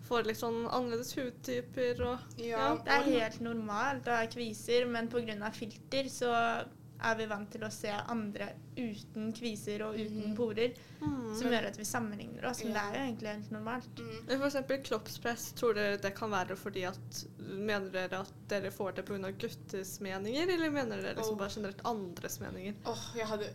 får 0.09 0.25
litt 0.27 0.37
sånn 0.37 0.69
annerledes 0.71 1.13
hudtyper 1.17 2.01
og 2.07 2.19
Ja, 2.39 2.77
Det 2.77 2.87
er 2.93 3.03
helt 3.03 3.41
normalt 3.41 4.05
å 4.05 4.17
ha 4.17 4.27
kviser, 4.27 4.87
men 4.87 5.09
pga. 5.09 5.51
filter 5.53 6.05
så 6.09 6.65
er 7.05 7.15
vi 7.19 7.27
vant 7.31 7.51
til 7.53 7.61
å 7.67 7.71
se 7.73 7.91
andre 7.91 8.49
uten 8.77 9.33
kviser 9.37 9.83
og 9.87 9.95
uten 9.99 10.31
Mhm. 10.31 10.37
porer, 10.37 10.73
mm. 11.01 11.35
som 11.39 11.51
gjør 11.53 11.67
at 11.69 11.77
vi 11.79 11.85
sammenligner 11.85 12.45
oss. 12.51 12.63
Men 12.65 12.73
det 12.73 12.83
er 12.83 12.93
jo 12.95 13.03
egentlig 13.05 13.29
helt 13.35 13.51
normalt. 13.53 14.01
Mm. 14.01 14.27
For 14.39 14.47
eksempel 14.49 14.83
kroppspress, 14.89 15.53
tror 15.55 15.75
dere 15.75 15.97
det 16.01 16.15
kan 16.17 16.31
være 16.31 16.57
fordi 16.57 16.85
at 16.89 17.25
Mener 17.45 17.91
dere 17.93 18.21
at 18.21 18.33
dere 18.49 18.71
får 18.71 18.95
det 18.97 19.05
pga. 19.05 19.31
guttes 19.39 20.01
meninger, 20.01 20.49
eller 20.49 20.71
mener 20.71 20.97
dere 21.03 21.15
liksom 21.15 21.35
Oh. 21.35 21.39
bare 21.39 21.51
generelt 21.51 21.81
andres 21.85 22.39
meninger? 22.41 22.75
Åh, 22.87 23.15
jeg 23.17 23.27
hadde 23.27 23.51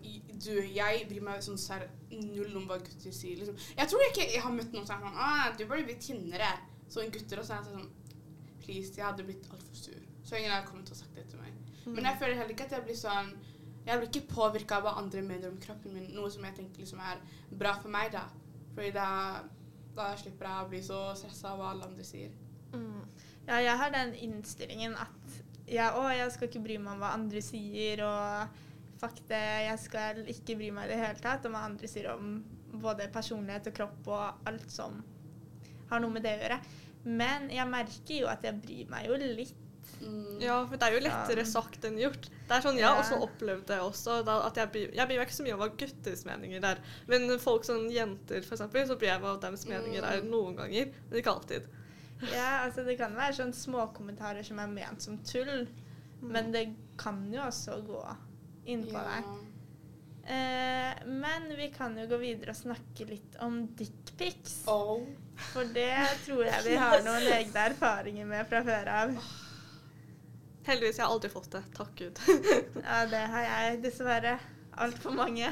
Du, 0.45 0.61
jeg 0.61 1.07
bryr 1.09 1.21
meg 1.21 1.41
sånn 1.41 1.57
sær 1.57 1.87
null 2.11 2.55
om 2.57 2.67
hva 2.67 2.77
gutter 2.79 3.11
sier. 3.11 3.35
Liksom. 3.37 3.55
Jeg 3.77 3.87
tror 3.89 3.99
ikke 4.11 4.31
jeg 4.31 4.41
har 4.41 4.51
møtt 4.51 4.71
noen 4.71 4.85
som 4.87 5.01
er 5.01 5.05
sånn 5.07 5.15
ah, 5.17 5.51
'Du 5.57 5.65
burde 5.65 5.83
bli 5.85 5.95
tynnere.' 5.95 6.59
Sånn 6.89 7.11
gutter 7.11 7.39
og 7.39 7.45
så 7.45 7.53
er 7.53 7.63
jeg 7.63 7.73
sånn 7.73 7.89
Please, 8.63 8.95
jeg 8.95 9.05
hadde 9.05 9.23
blitt 9.25 9.47
altfor 9.49 9.73
sur. 9.75 9.99
Så 10.23 10.35
ingen 10.37 10.51
har 10.51 10.63
kommet 10.65 10.89
og 10.91 10.97
sagt 10.97 11.15
det 11.15 11.27
til 11.29 11.39
meg. 11.39 11.51
Men 11.95 12.09
jeg 12.09 12.19
føler 12.21 12.37
heller 12.39 12.53
ikke 12.55 12.67
at 12.69 12.75
jeg 12.77 12.85
blir 12.87 12.97
sånn 12.99 13.31
Jeg 13.85 13.97
blir 13.97 14.09
ikke 14.09 14.33
påvirka 14.33 14.77
av 14.77 14.85
hva 14.85 14.97
andre 15.01 15.23
mener 15.25 15.49
om 15.49 15.57
kroppen 15.61 15.95
min, 15.95 16.09
noe 16.13 16.29
som 16.29 16.43
jeg 16.45 16.57
tenker 16.59 16.83
liksom 16.83 16.99
er 17.01 17.21
bra 17.49 17.73
for 17.79 17.89
meg, 17.93 18.11
da. 18.13 18.27
Fordi 18.75 18.91
da, 18.93 19.07
da 19.97 20.11
slipper 20.19 20.45
jeg 20.45 20.65
å 20.65 20.69
bli 20.69 20.81
så 20.85 20.99
stressa 21.17 21.53
av 21.53 21.61
hva 21.61 21.71
alle 21.73 21.87
andre 21.89 22.05
sier. 22.05 22.35
Mm. 22.75 23.01
Ja, 23.47 23.61
jeg 23.63 23.77
har 23.81 23.93
den 23.95 24.13
innstillingen 24.27 24.93
at 24.99 25.39
ja, 25.69 25.91
å, 25.97 26.03
jeg 26.13 26.29
skal 26.35 26.49
ikke 26.49 26.61
bry 26.67 26.77
meg 26.81 26.95
om 26.95 27.01
hva 27.01 27.15
andre 27.17 27.41
sier, 27.45 28.03
og 28.05 28.99
fuck 29.01 29.21
det, 29.29 29.41
jeg 29.65 29.81
skal 29.81 30.21
ikke 30.35 30.57
bry 30.59 30.69
meg 30.75 30.89
i 30.89 30.93
det 30.93 30.99
hele 31.01 31.23
tatt 31.23 31.47
om 31.47 31.55
hva 31.55 31.63
andre 31.69 31.89
sier 31.89 32.11
om 32.13 32.35
både 32.81 33.09
personlighet 33.13 33.71
og 33.71 33.77
kropp 33.79 34.11
og 34.11 34.49
alt 34.49 34.69
som 34.73 34.99
har 35.89 36.03
noe 36.03 36.13
med 36.13 36.25
det 36.25 36.35
å 36.35 36.43
gjøre. 36.43 36.59
Men 37.09 37.47
jeg 37.53 37.71
merker 37.71 38.21
jo 38.21 38.29
at 38.29 38.45
jeg 38.45 38.59
bryr 38.61 38.91
meg 38.91 39.07
jo 39.09 39.17
litt. 39.17 39.65
Mm. 40.01 40.39
Ja, 40.41 40.65
for 40.65 40.77
det 40.77 40.87
er 40.87 40.93
jo 40.95 40.99
lettere 41.03 41.43
Ja. 41.43 41.43
sagt 41.51 41.83
enn 41.83 41.97
gjort. 41.99 42.29
Det 42.47 42.51
er 42.55 42.61
sånn, 42.61 42.77
Jeg 42.77 42.85
har 42.87 42.95
Ja. 42.95 43.01
også 43.03 43.19
opplevd 43.27 43.65
det 43.67 43.79
også. 43.79 44.23
Da, 44.25 44.37
at 44.47 44.55
jeg, 44.55 44.71
blir, 44.71 44.93
jeg 44.95 45.07
bryr 45.07 45.17
meg 45.19 45.27
ikke 45.27 45.35
så 45.39 45.43
mye 45.43 45.53
om 45.53 45.59
hva 45.59 45.69
gutters 45.77 46.23
meninger 46.25 46.63
er. 46.63 46.77
Men 47.07 47.37
folk 47.39 47.63
som 47.65 47.89
jenter, 47.89 48.41
for 48.43 48.55
eksempel, 48.55 48.87
så 48.87 48.95
bryr 48.97 49.11
jeg 49.13 49.21
meg 49.21 49.29
om 49.35 49.39
deres 49.39 49.65
meninger 49.65 50.03
er 50.03 50.21
Mm. 50.21 50.29
noen 50.31 50.55
ganger. 50.55 50.91
Men 51.09 51.19
ikke 51.21 51.33
alltid. 51.35 51.67
Ja, 52.31 52.65
altså 52.65 52.85
Det 52.85 52.97
kan 52.97 53.13
være 53.15 53.33
sånn 53.33 53.53
småkommentarer 53.53 54.43
som 54.45 54.59
er 54.59 54.67
ment 54.67 55.01
som 55.01 55.17
tull, 55.19 55.67
men 56.21 56.51
det 56.51 56.75
kan 56.97 57.31
jo 57.31 57.39
også 57.41 57.81
gå 57.85 58.17
innpå 58.67 58.91
Ja. 58.93 59.03
deg. 59.21 59.23
Eh, 60.29 61.05
men 61.07 61.55
vi 61.57 61.69
kan 61.69 61.95
jo 61.97 62.05
gå 62.05 62.19
videre 62.19 62.49
og 62.49 62.55
snakke 62.55 63.07
litt 63.09 63.35
om 63.41 63.67
dickpics. 63.67 64.63
Oh. 64.67 65.01
For 65.53 65.63
det 65.63 65.95
tror 66.25 66.43
jeg 66.45 66.63
vi 66.67 66.75
har 66.75 66.99
noen 67.01 67.23
egne 67.33 67.69
erfaringer 67.71 68.25
med 68.27 68.47
fra 68.47 68.61
før 68.61 68.87
av. 68.87 69.15
Heldigvis 70.69 70.99
jeg 70.99 71.05
har 71.05 71.13
aldri 71.13 71.29
fått 71.33 71.51
det. 71.55 71.63
Takk 71.75 71.93
Gud. 71.97 72.19
Ja, 72.89 73.03
det 73.09 73.21
har 73.33 73.45
jeg 73.47 73.79
dessverre. 73.83 74.35
Altfor 74.79 75.15
mange. 75.17 75.49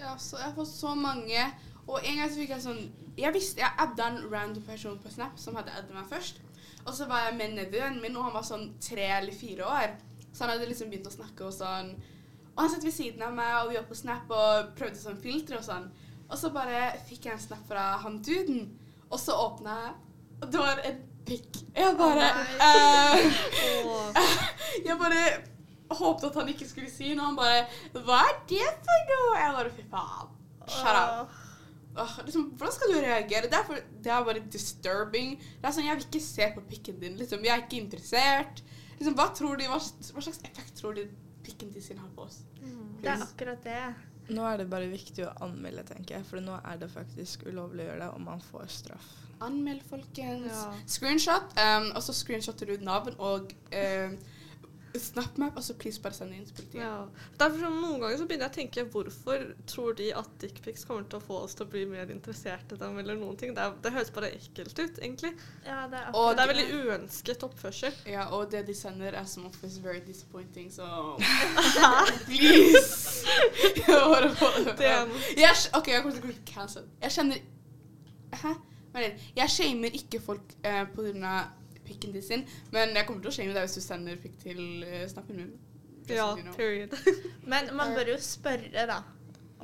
Ja, 0.00 0.14
så 0.18 0.38
jeg 0.40 0.48
har 0.48 0.54
fått 0.56 0.70
så 0.72 0.94
mange. 0.96 1.42
Og 1.86 1.98
en 2.00 2.20
gang 2.20 2.30
så 2.30 2.38
fikk 2.38 2.52
jeg 2.54 2.62
sånn 2.62 2.80
Jeg 3.18 3.34
visste 3.34 3.62
jeg 3.62 3.82
adda 3.82 4.06
en 4.06 4.20
random 4.30 4.62
person 4.64 4.98
på 5.02 5.10
Snap 5.12 5.38
som 5.40 5.58
hadde 5.58 5.74
adda 5.76 5.96
meg 5.96 6.08
først. 6.10 6.40
Og 6.86 6.94
så 6.96 7.08
var 7.10 7.26
jeg 7.26 7.36
med 7.36 7.58
nevøen 7.58 7.98
min, 8.00 8.16
og 8.16 8.28
han 8.28 8.36
var 8.38 8.46
sånn 8.46 8.70
tre 8.80 9.10
eller 9.18 9.36
fire 9.36 9.66
år. 9.68 9.98
Så 10.30 10.44
han 10.44 10.54
hadde 10.54 10.70
liksom 10.70 10.88
begynt 10.92 11.10
å 11.10 11.12
snakke 11.12 11.44
og 11.44 11.52
sånn. 11.54 11.92
Og 12.54 12.62
han 12.62 12.72
satt 12.72 12.86
ved 12.86 12.96
siden 12.96 13.24
av 13.26 13.34
meg, 13.36 13.56
og 13.60 13.72
vi 13.72 13.76
var 13.78 13.88
på 13.90 13.98
Snap 13.98 14.32
og 14.32 14.72
prøvde 14.78 15.02
sånn 15.02 15.20
filter 15.20 15.58
og 15.58 15.66
sånn. 15.66 15.90
Og 16.30 16.38
så 16.38 16.52
bare 16.54 16.94
fikk 17.08 17.26
jeg 17.26 17.34
en 17.36 17.42
snap 17.42 17.62
fra 17.68 17.84
han 18.04 18.20
duden, 18.22 18.68
og 19.10 19.18
så 19.18 19.34
åpna 19.34 19.76
jeg, 19.80 19.94
og 20.40 20.52
det 20.52 20.60
var 20.62 20.82
en 20.86 21.00
pikk. 21.28 21.60
Jeg 21.76 21.96
bare 21.98 22.30
oh, 22.64 24.08
uh, 24.16 24.34
Jeg 24.88 24.96
bare 25.00 25.22
håpet 26.00 26.26
at 26.30 26.40
han 26.40 26.50
ikke 26.52 26.68
skulle 26.68 26.90
si 26.92 27.12
noe. 27.14 27.30
Han 27.30 27.38
bare 27.38 27.62
Hva 28.06 28.22
er 28.28 28.42
det 28.50 28.66
for 28.86 29.12
noe? 29.12 29.38
Jeg 29.38 29.54
bare 29.58 29.72
Fy 29.76 29.86
faen. 29.92 30.34
Shut 30.70 30.98
up. 31.00 31.38
Uh, 31.96 32.18
liksom, 32.24 32.50
hvordan 32.54 32.74
skal 32.76 32.92
du 32.92 32.98
reagere? 33.02 33.48
Det 33.50 33.58
er, 33.58 33.64
for, 33.66 33.88
det 34.04 34.12
er 34.14 34.28
bare 34.28 34.44
disturbing. 34.52 35.34
Det 35.40 35.66
er 35.66 35.74
sånn, 35.74 35.88
Jeg 35.88 35.98
vil 35.98 36.06
ikke 36.06 36.26
se 36.26 36.52
på 36.54 36.66
pikken 36.70 37.00
din. 37.02 37.18
liksom. 37.18 37.42
Jeg 37.44 37.56
er 37.56 37.64
ikke 37.64 37.82
interessert. 37.82 38.62
Liksom, 38.98 39.16
Hva 39.18 39.30
tror 39.36 39.58
de, 39.58 39.66
hva, 39.70 39.80
hva 39.80 40.22
slags 40.22 40.44
effekt 40.46 40.78
tror 40.78 40.94
de 40.98 41.08
pikken 41.44 41.72
til 41.74 41.82
sin 41.82 41.98
har 41.98 42.12
på 42.14 42.28
oss? 42.28 42.42
Det 43.00 43.08
er 43.08 43.24
akkurat 43.24 43.64
det. 43.64 43.82
Nå 44.30 44.44
er 44.46 44.60
det 44.60 44.68
bare 44.70 44.90
viktig 44.90 45.24
å 45.26 45.32
anmelde, 45.42 45.82
tenker 45.88 46.18
jeg. 46.18 46.26
For 46.28 46.44
nå 46.44 46.60
er 46.60 46.78
det 46.78 46.90
faktisk 46.92 47.46
ulovlig 47.48 47.86
å 47.86 47.88
gjøre 47.90 48.04
det, 48.04 48.10
og 48.14 48.22
man 48.28 48.42
får 48.50 48.70
straff. 48.76 49.08
Anmeld, 49.40 49.82
folkens. 49.88 50.52
Ja. 50.52 50.74
Screenshot. 50.86 51.56
Um, 51.56 51.90
og 51.94 52.02
så 52.04 52.12
screenshotter 52.16 52.66
du 52.66 52.84
navn 52.84 53.16
og 53.18 53.52
um, 53.72 54.18
SnapMap, 54.98 55.56
og 55.56 55.62
så 55.62 55.74
please 55.78 56.02
bare 56.02 56.14
send 56.14 56.32
det 56.32 56.40
inn 56.40 56.46
til 56.48 56.56
politiet. 56.56 56.80
Ja. 56.82 57.28
Derfor 57.38 57.62
som 57.62 57.76
Noen 57.78 58.00
ganger 58.02 58.18
så 58.18 58.26
begynner 58.28 58.48
jeg 58.48 58.52
å 58.52 58.56
tenke 58.56 58.84
hvorfor 58.90 59.44
tror 59.70 59.94
de 59.98 60.08
at 60.18 60.30
dickpics 60.42 60.84
kommer 60.88 61.06
til 61.06 61.20
å 61.20 61.24
få 61.24 61.38
oss 61.44 61.54
til 61.58 61.66
å 61.66 61.70
bli 61.70 61.84
mer 61.88 62.10
interessert 62.10 62.74
i 62.74 62.78
dem, 62.80 62.98
eller 63.02 63.18
noen 63.20 63.38
ting. 63.38 63.54
Det, 63.56 63.64
er, 63.64 63.76
det 63.84 63.92
høres 63.94 64.10
bare 64.16 64.32
ekkelt 64.34 64.74
ut, 64.80 64.98
egentlig. 64.98 65.32
Ja, 65.66 65.84
det 65.92 66.00
er 66.00 66.18
Og 66.18 66.32
det 66.34 66.44
er 66.44 66.52
veldig 66.52 66.80
uønsket 66.80 67.46
oppførsel. 67.46 68.00
Ja, 68.10 68.26
og 68.36 68.50
det 68.52 68.64
de 68.68 68.76
sender 68.76 69.14
er 69.20 69.28
som 69.30 69.46
oftest 69.48 69.82
very 69.84 70.02
disappointing, 70.06 70.72
så 70.74 70.88
Please! 72.26 73.22
Jeg 73.86 73.94
Jeg 75.38 75.54
OK, 75.76 75.88
jeg 75.88 76.02
kommer 76.02 76.14
til 76.16 76.22
å 76.22 76.26
bli 76.26 76.36
cancelled. 76.46 76.90
Jeg 77.02 77.14
kjenner 77.14 77.46
Hæ? 78.40 78.52
Men 78.92 79.18
jeg 79.36 79.54
shamer 79.54 79.96
ikke 80.00 80.20
folk 80.22 80.54
eh, 80.66 80.82
av 80.82 81.56
pikken 81.86 82.14
til 82.14 82.22
sin, 82.22 82.44
men 82.74 82.94
jeg 82.94 83.06
kommer 83.06 83.22
til 83.24 83.32
å 83.32 83.34
shame 83.34 83.54
deg 83.54 83.66
hvis 83.66 83.78
du 83.78 83.84
sender 83.84 84.18
pikk 84.22 84.36
til 84.42 84.60
eh, 84.86 85.06
snappen 85.10 85.40
min. 85.40 85.50
Ja, 86.10 86.32
you 86.34 86.42
know. 86.42 86.54
period. 86.56 86.94
Men 87.52 87.68
man 87.76 87.94
bør 87.94 88.08
jo 88.12 88.16
spørre, 88.18 88.86
da. 88.90 88.96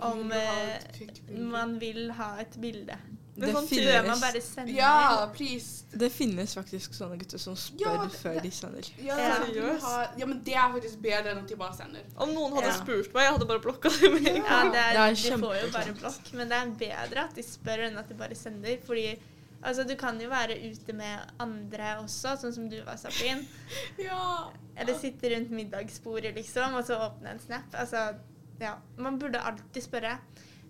Om 0.07 0.31
eh, 0.31 1.41
man 1.51 1.81
vil 1.81 2.13
ha 2.15 2.37
et 2.39 2.55
bilde. 2.63 2.95
Men 3.37 3.49
Det 3.51 3.55
sånn 3.55 3.67
Så 3.69 3.77
bør 3.77 3.93
man 3.93 4.05
finnes, 4.07 4.21
bare 4.23 4.41
sender. 4.41 4.73
Ja, 4.73 5.27
please. 5.35 5.85
det 5.93 6.09
finnes 6.13 6.55
faktisk 6.57 6.95
sånne 6.97 7.19
gutter 7.21 7.39
som 7.39 7.55
spør 7.55 7.81
Ja, 7.85 7.97
det- 8.07 8.17
før 8.23 8.41
de 8.43 8.51
sender. 8.51 8.89
Ja, 8.99 9.17
Ja. 9.19 9.45
jeg 9.45 10.19
ja, 10.19 10.27
men 10.27 10.43
det 10.43 10.55
er 10.55 10.73
faktisk 10.73 11.03
bedre 11.03 11.31
enn 11.35 11.39
at 11.43 11.47
de 11.49 11.57
bare 11.57 11.75
sender. 11.77 12.01
Om 12.17 12.31
noen 12.33 12.53
hadde 12.55 12.67
Ja. 12.73 12.73
spurt 12.81 13.13
meg, 13.15 13.23
jeg 13.25 13.33
hadde 13.33 13.47
bare 13.47 13.61
blokka 13.61 13.91
det 14.01 14.11
med 14.13 14.27
en 14.27 14.43
gang. 14.43 14.45
Ja, 14.45 14.71
det 14.73 14.81
er, 14.81 14.93
Det 14.93 15.29
er 15.29 15.37
de 15.37 15.43
får 15.43 15.63
jo 15.63 15.71
bare 15.73 15.93
blokk, 16.01 16.33
men 16.33 16.49
det 16.49 16.57
er 16.57 16.71
bedre 16.79 17.25
at 17.25 17.35
de 17.35 17.43
spør 17.43 17.79
enn 17.91 17.99
at 17.99 18.09
de 18.09 18.15
bare 18.15 18.35
sender. 18.35 18.79
Fordi 18.87 19.19
altså, 19.63 19.85
du 19.87 19.95
kan 19.97 20.19
jo 20.21 20.29
være 20.31 20.57
ute 20.73 20.93
med 20.95 21.19
andre 21.39 21.97
også, 22.01 22.39
sånn 22.41 22.55
som 22.55 22.69
du 22.71 22.83
var, 22.85 22.97
Sapin. 22.97 23.47
Ja. 23.99 24.49
Eller 24.79 24.95
sitte 24.99 25.29
rundt 25.35 25.51
middagsbordet, 25.51 26.35
liksom, 26.35 26.75
og 26.75 26.85
så 26.87 26.97
åpne 26.99 27.31
en 27.33 27.39
snap. 27.39 27.65
Altså, 27.75 28.15
ja. 28.61 28.77
Man 28.97 29.19
burde 29.19 29.39
alltid 29.41 29.83
spørre. 29.83 30.19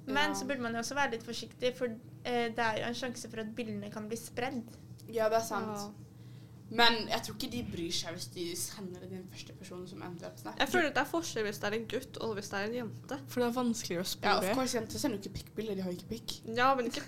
Men 0.06 0.30
Ja. 0.30 0.34
så 0.34 0.46
burde 0.46 0.60
man 0.62 0.72
jo 0.72 0.78
også 0.78 0.94
være 0.94 1.10
litt 1.16 1.22
forsiktig, 1.26 1.74
for 1.76 1.86
eh, 2.24 2.48
det 2.54 2.58
er 2.58 2.78
jo 2.78 2.88
en 2.88 2.94
sjanse 2.94 3.28
for 3.30 3.40
at 3.42 3.54
bildene 3.56 3.90
kan 3.90 4.08
bli 4.08 4.16
spredd. 4.16 4.62
ja, 5.12 5.28
det 5.28 5.38
er 5.42 5.46
sant. 5.46 5.76
Ja. 5.76 5.88
Men 6.68 7.06
jeg 7.08 7.22
tror 7.22 7.34
ikke 7.36 7.50
de 7.52 7.60
bryr 7.70 7.92
seg 7.94 8.10
hvis 8.16 8.24
de 8.34 8.44
sender 8.58 8.98
det 8.98 9.08
til 9.08 9.18
den 9.20 9.28
første 9.30 9.52
personen 9.54 9.86
som 9.86 10.00
endrer 10.02 10.26
opp 10.32 10.38
Snap. 10.40 10.56
Jeg 10.58 10.68
føler 10.68 10.88
at 10.88 10.94
det 10.96 11.02
er 11.04 11.10
forskjell 11.12 11.44
hvis 11.46 11.58
det 11.62 11.68
er 11.68 11.76
en 11.76 11.84
gutt 11.92 12.16
og 12.26 12.32
hvis 12.34 12.48
det 12.50 12.58
er 12.58 12.64
en 12.66 12.74
jente. 12.74 13.18
For 13.30 13.40
det 13.40 13.46
er 13.46 13.52
vanskeligere 13.54 14.02
å 14.02 14.08
spørre. 14.10 14.32
Ja, 14.42 14.50
of 14.50 14.58
course, 14.58 14.74
jenter 14.74 14.98
sender 14.98 15.16
jo 15.16 15.22
ikke 15.22 15.34
pikkbilder. 15.36 15.74
De 15.78 15.82
har 15.84 15.92
jo 15.92 15.98
ikke 16.00 16.08
pikk. 16.10 16.34
Ja, 16.58 16.74
men 16.74 16.86
ikke 16.90 17.04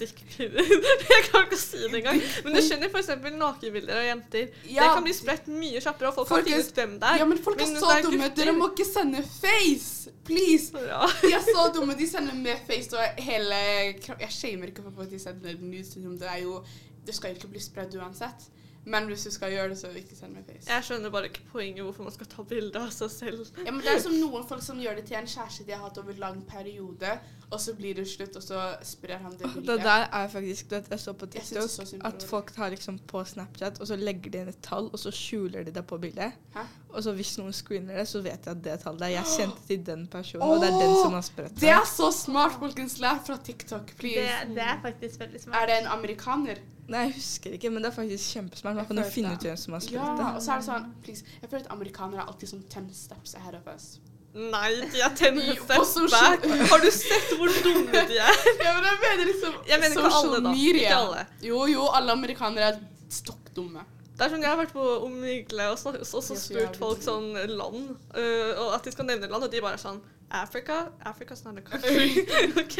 dickpinn. 0.00 0.58
Jeg 1.14 1.22
kan 1.30 1.46
ikke 1.46 1.60
si 1.62 1.78
det 1.84 1.94
engang. 2.00 2.18
Men 2.44 2.58
du 2.58 2.60
skjønner 2.66 2.90
f.eks. 2.90 3.12
nakenbilder 3.38 4.00
av 4.00 4.08
jenter. 4.08 4.50
Det 4.66 4.88
kan 4.96 5.06
bli 5.06 5.14
spredt 5.14 5.46
mye 5.62 5.80
kjappere, 5.86 6.10
og 6.10 6.18
folk 6.18 6.42
kan 6.42 6.50
finne 6.50 6.66
ut 6.66 6.74
hvem 6.82 6.98
det 6.98 7.12
er. 7.12 7.22
Ja, 7.22 7.28
men 7.30 7.38
folk 7.46 7.60
er 7.62 7.70
Men 7.70 7.78
så 7.86 7.92
dumme. 8.02 8.18
gutter. 8.18 8.34
Dere 8.42 8.56
må 8.58 8.72
ikke 8.74 8.88
sende 8.90 9.22
face! 9.22 10.10
Please! 10.24 10.72
Ja. 10.78 11.06
De 11.22 11.32
er 11.34 11.44
så 11.46 11.68
dumme. 11.74 11.96
De 11.98 12.06
sender 12.08 12.34
med 12.34 12.60
face 12.66 12.98
og 12.98 13.22
hele 13.22 13.54
Jeg 13.54 14.30
shamer 14.30 14.70
ikke 14.70 14.84
for 14.86 15.02
at 15.02 15.10
de 15.10 15.18
sender 15.18 15.56
nudes. 15.60 15.94
Det 15.94 16.28
er 16.28 16.42
jo 16.42 16.60
Det 17.06 17.14
skal 17.14 17.32
jo 17.32 17.40
ikke 17.40 17.48
bli 17.56 17.60
spredd 17.60 17.96
uansett. 17.98 18.50
Men 18.84 19.06
hvis 19.06 19.22
du 19.28 19.30
skal 19.30 19.52
gjøre 19.54 19.68
det, 19.70 19.76
så 19.78 19.90
ikke 19.94 20.16
send 20.18 20.34
meg 20.34 20.46
face. 20.48 20.66
Jeg 20.66 20.86
skjønner 20.88 21.12
bare 21.14 21.28
ikke 21.30 21.44
poenget 21.52 21.84
hvorfor 21.86 22.02
man 22.08 22.14
skal 22.14 22.26
ta 22.32 22.42
bilde 22.50 22.80
av 22.80 22.90
seg 22.90 23.12
selv. 23.14 23.44
Ja, 23.62 23.70
men 23.70 23.78
Det 23.84 23.92
er 23.92 24.00
som 24.02 24.16
noen 24.18 24.46
folk 24.48 24.64
som 24.64 24.80
gjør 24.82 24.98
det 24.98 25.04
til 25.06 25.20
en 25.20 25.28
kjæreste 25.30 25.66
de 25.68 25.76
har 25.76 25.84
hatt 25.84 26.00
over 26.02 26.18
lang 26.18 26.40
periode, 26.48 27.12
og 27.52 27.60
så 27.60 27.74
blir 27.78 27.94
det 27.94 28.08
slutt, 28.10 28.34
og 28.40 28.42
så 28.42 28.64
sprer 28.82 29.22
han 29.22 29.36
det 29.38 29.52
Det 29.68 29.76
der 29.84 30.08
er 30.08 30.28
faktisk 30.32 30.70
det 30.72 30.82
Jeg 30.90 31.00
så 31.00 31.12
på 31.12 31.26
det 31.26 31.42
er 31.42 31.46
TikTok 31.46 31.70
så 31.70 32.00
at 32.10 32.26
folk 32.26 32.50
tar 32.56 32.72
liksom 32.74 32.98
på 33.06 33.22
Snapchat, 33.24 33.78
og 33.80 33.86
så 33.86 33.96
legger 33.96 34.30
de 34.34 34.42
inn 34.42 34.48
et 34.48 34.62
tall, 34.64 34.90
og 34.90 34.98
så 34.98 35.12
skjuler 35.14 35.62
de 35.68 35.70
det 35.70 35.86
på 35.86 35.98
bildet. 36.02 36.32
Hæ? 36.56 36.66
Og 36.92 37.02
så 37.06 37.12
hvis 37.16 37.36
noen 37.38 37.54
screener 37.56 38.02
det, 38.02 38.08
så 38.08 38.20
vet 38.24 38.46
jeg 38.46 38.56
at 38.56 38.64
det 38.64 38.80
tallet 38.82 39.06
er 39.06 39.14
Jeg 39.14 39.30
kjente 39.36 39.66
til 39.68 39.86
den 39.86 40.06
personen, 40.10 40.42
og 40.42 40.60
det 40.60 40.72
er 40.72 40.78
den 40.82 40.96
som 41.04 41.14
har 41.16 41.24
spredt 41.24 41.54
Det 41.54 41.60
Det 41.68 41.70
er 41.70 41.86
så 41.88 42.10
smart, 42.12 42.58
folkens. 42.58 42.98
Lær 42.98 43.22
fra 43.26 43.38
TikTok, 43.38 43.94
Det, 44.02 44.28
det 44.56 44.66
er 44.74 44.78
faktisk 44.82 45.20
veldig 45.20 45.40
smart. 45.40 45.62
Er 45.62 45.66
det 45.70 45.80
en 45.84 45.92
amerikaner? 45.94 46.58
Nei, 46.92 47.02
jeg 47.08 47.14
husker 47.16 47.54
ikke, 47.56 47.70
men 47.72 47.84
det 47.84 47.88
er 47.92 47.94
faktisk 47.96 48.34
kjempesmart. 48.36 48.76
Man 48.76 48.86
kan 48.88 48.98
jo 49.00 49.04
finne 49.14 49.34
ut 49.36 49.44
hvem 49.46 49.56
som 49.60 49.76
har 49.76 49.84
Ja, 49.88 50.06
det? 50.12 50.16
det. 50.18 50.30
og 50.36 50.42
så 50.44 50.52
er 50.54 50.62
det 50.62 50.66
sånn 50.68 50.88
please, 51.04 51.24
Jeg 51.40 51.50
føler 51.52 51.64
at 51.64 51.70
amerikanere 51.76 52.20
er 52.24 52.32
alltid 52.32 52.50
sånn 52.52 52.64
ten 52.72 52.88
steps 52.96 53.34
ahead 53.38 53.56
of 53.58 53.68
us. 53.72 53.86
Nei, 54.32 54.68
de 54.92 55.00
er 55.04 55.14
ten 55.16 55.40
steps 55.64 55.94
og 56.00 56.12
back. 56.12 56.44
Har 56.72 56.84
du 56.84 56.90
sett 56.92 57.32
hvor 57.38 57.52
dumme 57.64 58.04
de 58.12 58.20
er? 58.20 58.38
Ja, 58.64 58.74
men 58.76 58.86
jeg 58.90 59.00
mener 59.06 59.26
liksom 59.28 59.58
Jeg 59.68 59.80
mener 59.82 59.98
ikke 60.04 60.14
alle, 60.20 60.42
da. 60.46 60.54
Ikke 60.68 60.94
alle. 61.00 61.26
Jo, 61.48 61.64
jo, 61.72 61.88
alle 61.96 62.16
amerikanere 62.16 62.70
er 62.74 62.80
stokk 63.12 63.50
dumme. 63.56 63.84
Det 64.12 64.26
er 64.26 64.32
sånn, 64.34 64.44
Jeg 64.44 64.52
har 64.52 64.58
vært 64.60 64.72
på 64.76 64.86
Omegle 65.06 65.68
og, 65.72 65.84
og 65.96 66.06
så 66.06 66.36
spurt 66.38 66.76
folk 66.80 67.00
sånn 67.04 67.32
land, 67.56 67.94
uh, 68.14 68.50
og 68.62 68.74
at 68.76 68.84
de 68.84 68.92
skal 68.94 69.08
nevne 69.08 69.28
land, 69.32 69.48
og 69.48 69.52
de 69.52 69.62
bare 69.64 69.80
er 69.80 69.82
sånn 69.82 70.00
Africa? 70.32 70.86
Africa's 71.04 71.42
not 71.44 71.58
a 71.58 71.64
country. 71.64 72.22
OK. 72.62 72.76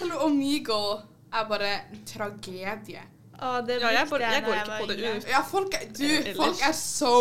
Hello, 0.00 0.24
Omegle 0.26 1.02
er 1.34 1.48
bare 1.48 1.70
en 1.92 2.04
tragedie. 2.06 3.02
Å, 3.34 3.60
det 3.66 3.80
Ja, 3.82 3.90
jeg, 3.90 4.06
bare, 4.10 4.30
jeg 4.32 4.44
går 4.46 4.58
ikke 4.60 4.76
på 4.80 4.86
det 4.92 4.98
ut. 5.16 5.28
Ja, 5.28 5.40
folk 5.42 5.74
er, 5.74 5.88
du, 5.90 6.34
folk 6.38 6.60
er 6.62 6.72
så 6.78 7.14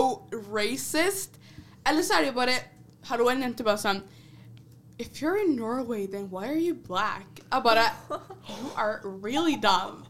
racist. 0.53 1.39
Eller 1.89 2.05
så 2.05 2.19
er 2.19 2.29
det 2.29 2.35
bare 2.37 2.53
Hallo, 3.09 3.25
en 3.27 3.41
jente 3.43 3.65
bare 3.67 3.81
sånn 3.81 4.03
If 5.01 5.19
you're 5.21 5.35
in 5.41 5.55
Norway, 5.57 6.05
then 6.07 6.29
why 6.29 6.45
are 6.47 6.59
you 6.61 6.75
black? 6.75 7.41
Jeg 7.51 7.63
bare 7.65 7.87
You 8.47 8.69
are 8.77 9.01
really 9.03 9.57
dumb. 9.57 10.05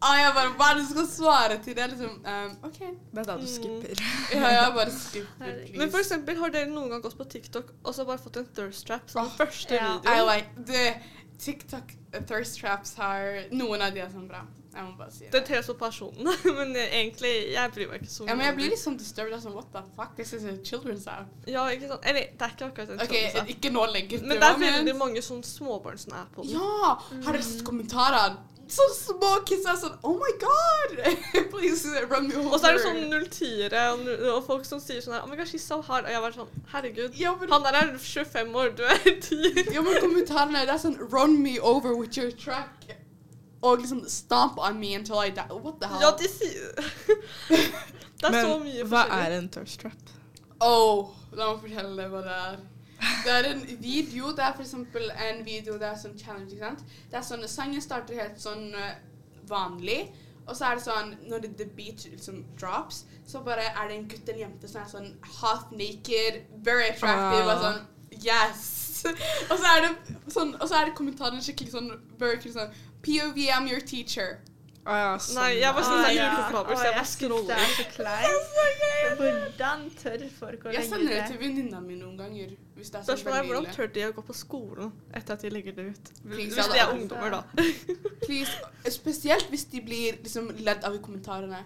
Ah, 0.00 0.14
jeg 0.22 0.30
bare 0.36 0.52
Hva 0.54 0.70
er 0.70 0.78
det 0.78 0.84
du 0.86 0.90
skal 0.94 1.08
svare 1.10 1.58
til 1.64 1.74
det? 1.76 1.88
Liksom, 1.90 2.14
um, 2.22 2.52
OK. 2.70 2.78
Det 2.78 3.18
er 3.18 3.26
da 3.32 3.34
du 3.34 3.42
Mm. 3.42 3.50
skipper. 3.50 4.02
Ja, 4.32 4.46
jeg 4.54 4.72
bare 4.78 4.94
skipper. 4.94 5.54
Men 5.82 5.90
for 5.90 5.98
eksempel, 5.98 6.38
har 6.38 6.54
dere 6.54 6.70
noen 6.70 6.90
gang 6.94 7.02
gått 7.02 7.18
på 7.18 7.26
TikTok 7.34 7.74
og 7.82 7.94
så 7.98 8.06
bare 8.06 8.22
fått 8.22 8.38
en 8.38 8.46
thirst 8.54 8.86
trap 8.86 9.10
som 9.10 9.26
oh, 9.26 9.32
første 9.36 9.74
ja. 9.74 9.96
I 10.06 10.22
like 10.22 10.66
the 10.70 10.84
TikTok 11.42 11.97
thirst 12.26 12.58
traps 12.60 12.94
har 12.96 13.44
Noen 13.52 13.82
av 13.84 13.92
de 13.94 14.00
er 14.04 14.10
sånn 14.12 14.28
bra. 14.30 14.44
Jeg 14.68 14.84
må 14.84 14.92
bare 14.98 15.10
si 15.10 15.24
Det 15.32 15.40
det. 15.48 15.56
er 15.58 15.62
så 15.66 15.74
personen, 15.74 16.28
men 16.58 16.74
egentlig, 16.76 17.32
jeg 17.54 17.72
bryr 17.74 17.88
meg 17.90 18.02
ikke 18.02 18.12
så 18.12 18.22
mye. 18.24 18.30
Ja, 18.30 18.36
men 18.36 18.46
jeg 18.46 18.56
blir 18.58 18.70
litt 18.74 18.82
sånn 18.82 18.98
disturbed. 19.00 19.40
Sånn, 19.42 19.54
What 19.56 19.72
the 19.72 19.82
fuck? 19.96 20.12
This 20.16 20.32
is 20.36 20.44
a 20.44 20.54
children's 20.62 21.08
app. 21.10 21.32
Ja, 21.50 21.64
ikke 21.72 21.88
sant? 21.90 22.04
Eller, 22.06 22.28
det 22.36 22.46
er 22.46 22.54
ikke 22.54 22.68
akkurat 22.68 22.92
en 22.94 23.00
okay, 23.02 23.24
children's 23.24 23.40
app. 23.42 23.50
ikke 23.56 23.72
nå 23.74 23.86
lenger. 23.96 24.22
Men 24.28 24.38
det 24.44 24.50
er 24.52 24.60
veldig 24.62 24.94
mange 25.00 25.24
sånn 25.24 25.42
småbarn 25.46 25.98
som 26.04 26.14
er 26.20 26.28
på 26.36 26.44
den. 26.46 26.54
Ja! 26.60 26.94
Har 27.26 27.32
dere 27.32 27.42
sett 27.48 27.64
kommentarene? 27.66 28.44
Så 28.68 28.84
små 28.92 29.30
kids 29.48 29.64
er 29.64 29.78
sånn 29.80 29.94
Oh 30.04 30.18
my 30.20 30.32
god! 30.42 30.98
Please 31.54 31.88
uh, 31.88 32.02
run 32.10 32.26
me 32.28 32.34
over. 32.36 32.50
Og 32.52 32.60
så 32.60 32.68
er 32.68 32.76
det 32.76 32.82
sånn 32.84 32.98
010-ere 33.14 33.84
og, 33.94 34.10
og 34.34 34.42
folk 34.44 34.66
som 34.68 34.80
sier 34.82 35.00
sånn 35.04 35.16
her 35.16 35.24
Oh 35.24 35.30
my 35.30 35.38
God, 35.40 35.48
she's 35.48 35.64
so 35.64 35.80
hard. 35.86 36.04
Og 36.04 36.12
jeg 36.12 36.20
var 36.26 36.36
sånn 36.36 36.50
Herregud. 36.74 37.16
ja, 37.16 37.32
men, 37.40 37.48
Han 37.54 37.64
der 37.64 37.78
er 37.80 37.94
25 37.96 38.54
år, 38.62 38.74
du 38.76 38.84
er 38.84 38.98
10. 39.28 39.72
ja, 39.72 39.84
men 39.86 40.00
kommentarene 40.04 40.66
er 40.66 40.80
sånn 40.82 40.98
Run 41.08 41.38
me 41.42 41.56
over 41.60 41.96
with 41.96 42.18
your 42.20 42.30
track. 42.32 42.92
Og 43.64 43.80
liksom 43.80 44.04
stomp 44.06 44.58
on 44.62 44.76
me 44.78 44.92
until 44.94 45.18
I 45.24 45.30
die. 45.34 45.48
What 45.50 45.80
the 45.80 45.88
hell? 45.90 46.04
Ja, 46.04 46.12
de 46.20 46.28
sier 46.30 46.76
Det 48.20 48.28
er 48.34 48.42
så 48.44 48.58
mye 48.62 48.84
hva 48.90 49.04
er 49.22 49.34
en 49.38 49.48
thirst 49.54 49.80
trap? 49.82 50.12
Oh, 50.60 51.14
la 51.38 51.52
meg 51.54 51.60
fortelle 51.62 51.94
deg 52.02 52.10
hva 52.12 52.22
det 52.26 52.36
er. 52.36 52.56
Det 52.98 53.32
er 53.34 53.50
en 53.52 53.60
video, 53.82 54.30
det 54.34 54.44
er 54.44 54.60
eksempel 54.60 55.10
en 55.10 55.44
video, 55.46 55.76
det 55.78 55.86
er 55.86 55.98
sånn 56.00 56.16
challenge, 56.18 56.54
ikke 56.54 56.64
sant? 56.64 56.82
Det 57.10 57.18
er 57.20 57.26
sånn, 57.26 57.44
sangen 57.50 57.82
starter 57.84 58.18
helt 58.18 58.40
sånn 58.42 58.72
eh, 58.74 58.96
vanlig, 59.50 60.00
og 60.48 60.56
så 60.56 60.70
er 60.70 60.78
det 60.78 60.84
sånn, 60.86 61.12
når 61.28 61.44
det, 61.44 61.50
the 61.60 61.66
beat 61.76 62.06
liksom 62.08 62.40
drops, 62.60 63.04
så 63.28 63.42
bare 63.44 63.68
er 63.68 63.88
det 63.90 63.98
en 63.98 64.08
gutt 64.08 64.28
eller 64.28 64.40
jente 64.46 64.70
som 64.70 64.82
er 64.82 64.90
sånn 64.90 65.08
half 65.42 65.70
naked, 65.70 66.42
very 66.64 66.88
attractive, 66.88 67.44
og 67.44 67.54
Ah. 67.54 67.64
sånn, 67.66 67.80
yes! 68.24 69.04
og 69.50 69.58
så 69.60 69.74
er 69.76 69.84
det 69.84 70.16
sånn, 70.32 70.54
og 70.58 70.66
så 70.66 70.80
er 70.80 70.88
det 70.88 70.96
kommentaren 70.98 71.42
skikkelig 71.44 71.74
sånn, 71.76 71.92
very 72.18 72.40
sånn, 72.50 72.72
POV, 73.04 73.36
I'm 73.54 73.68
your 73.70 73.80
teacher. 73.80 74.40
Å 74.88 74.94
ja, 74.96 75.08
sånn. 75.20 75.36
Nei, 75.36 75.48
jeg 75.60 75.74
var 75.76 75.84
sånn 75.84 75.98
ah, 75.98 76.04
det 76.06 76.12
ja. 76.16 76.28
Å, 76.32 76.36
jeg 76.48 76.66
bare 76.68 77.02
synes 77.04 77.48
det 77.48 77.56
er 77.58 77.72
så 77.74 77.84
kleint. 77.92 78.54
Hvordan 79.18 79.82
tør 80.00 80.22
folk 80.38 80.64
å 80.64 80.72
Jeg 80.72 80.78
legge 80.78 80.88
sender 80.88 81.12
Jeg 81.12 81.12
det 81.12 81.18
det? 81.18 81.26
til 81.34 81.40
venninna 81.42 81.80
mi 81.84 81.98
noen 81.98 82.14
ganger, 82.16 82.54
hvis 82.78 82.88
det 82.94 83.00
er 83.00 83.04
sånn 83.04 83.10
Spørsmålet 83.10 83.38
er 83.42 83.50
hvordan 83.50 83.68
tør 83.76 83.90
de 83.98 84.06
å 84.06 84.14
gå 84.16 84.24
på 84.30 84.36
skolen 84.38 84.94
etter 85.12 85.36
at 85.36 85.44
de 85.44 85.50
legger 85.52 85.76
det 85.76 85.86
ut? 85.90 86.10
Please, 86.24 86.54
Hvis 86.56 86.72
de 86.72 86.78
er 86.78 86.84
er- 86.86 86.94
ungdommer, 86.94 87.36
da. 87.36 87.42
Please, 88.24 88.56
spesielt 88.96 89.52
hvis 89.52 89.66
de 89.74 89.84
blir 89.84 90.16
liksom 90.22 90.48
ledd 90.56 90.88
av 90.88 90.96
i 90.96 91.02
kommentarene. 91.04 91.60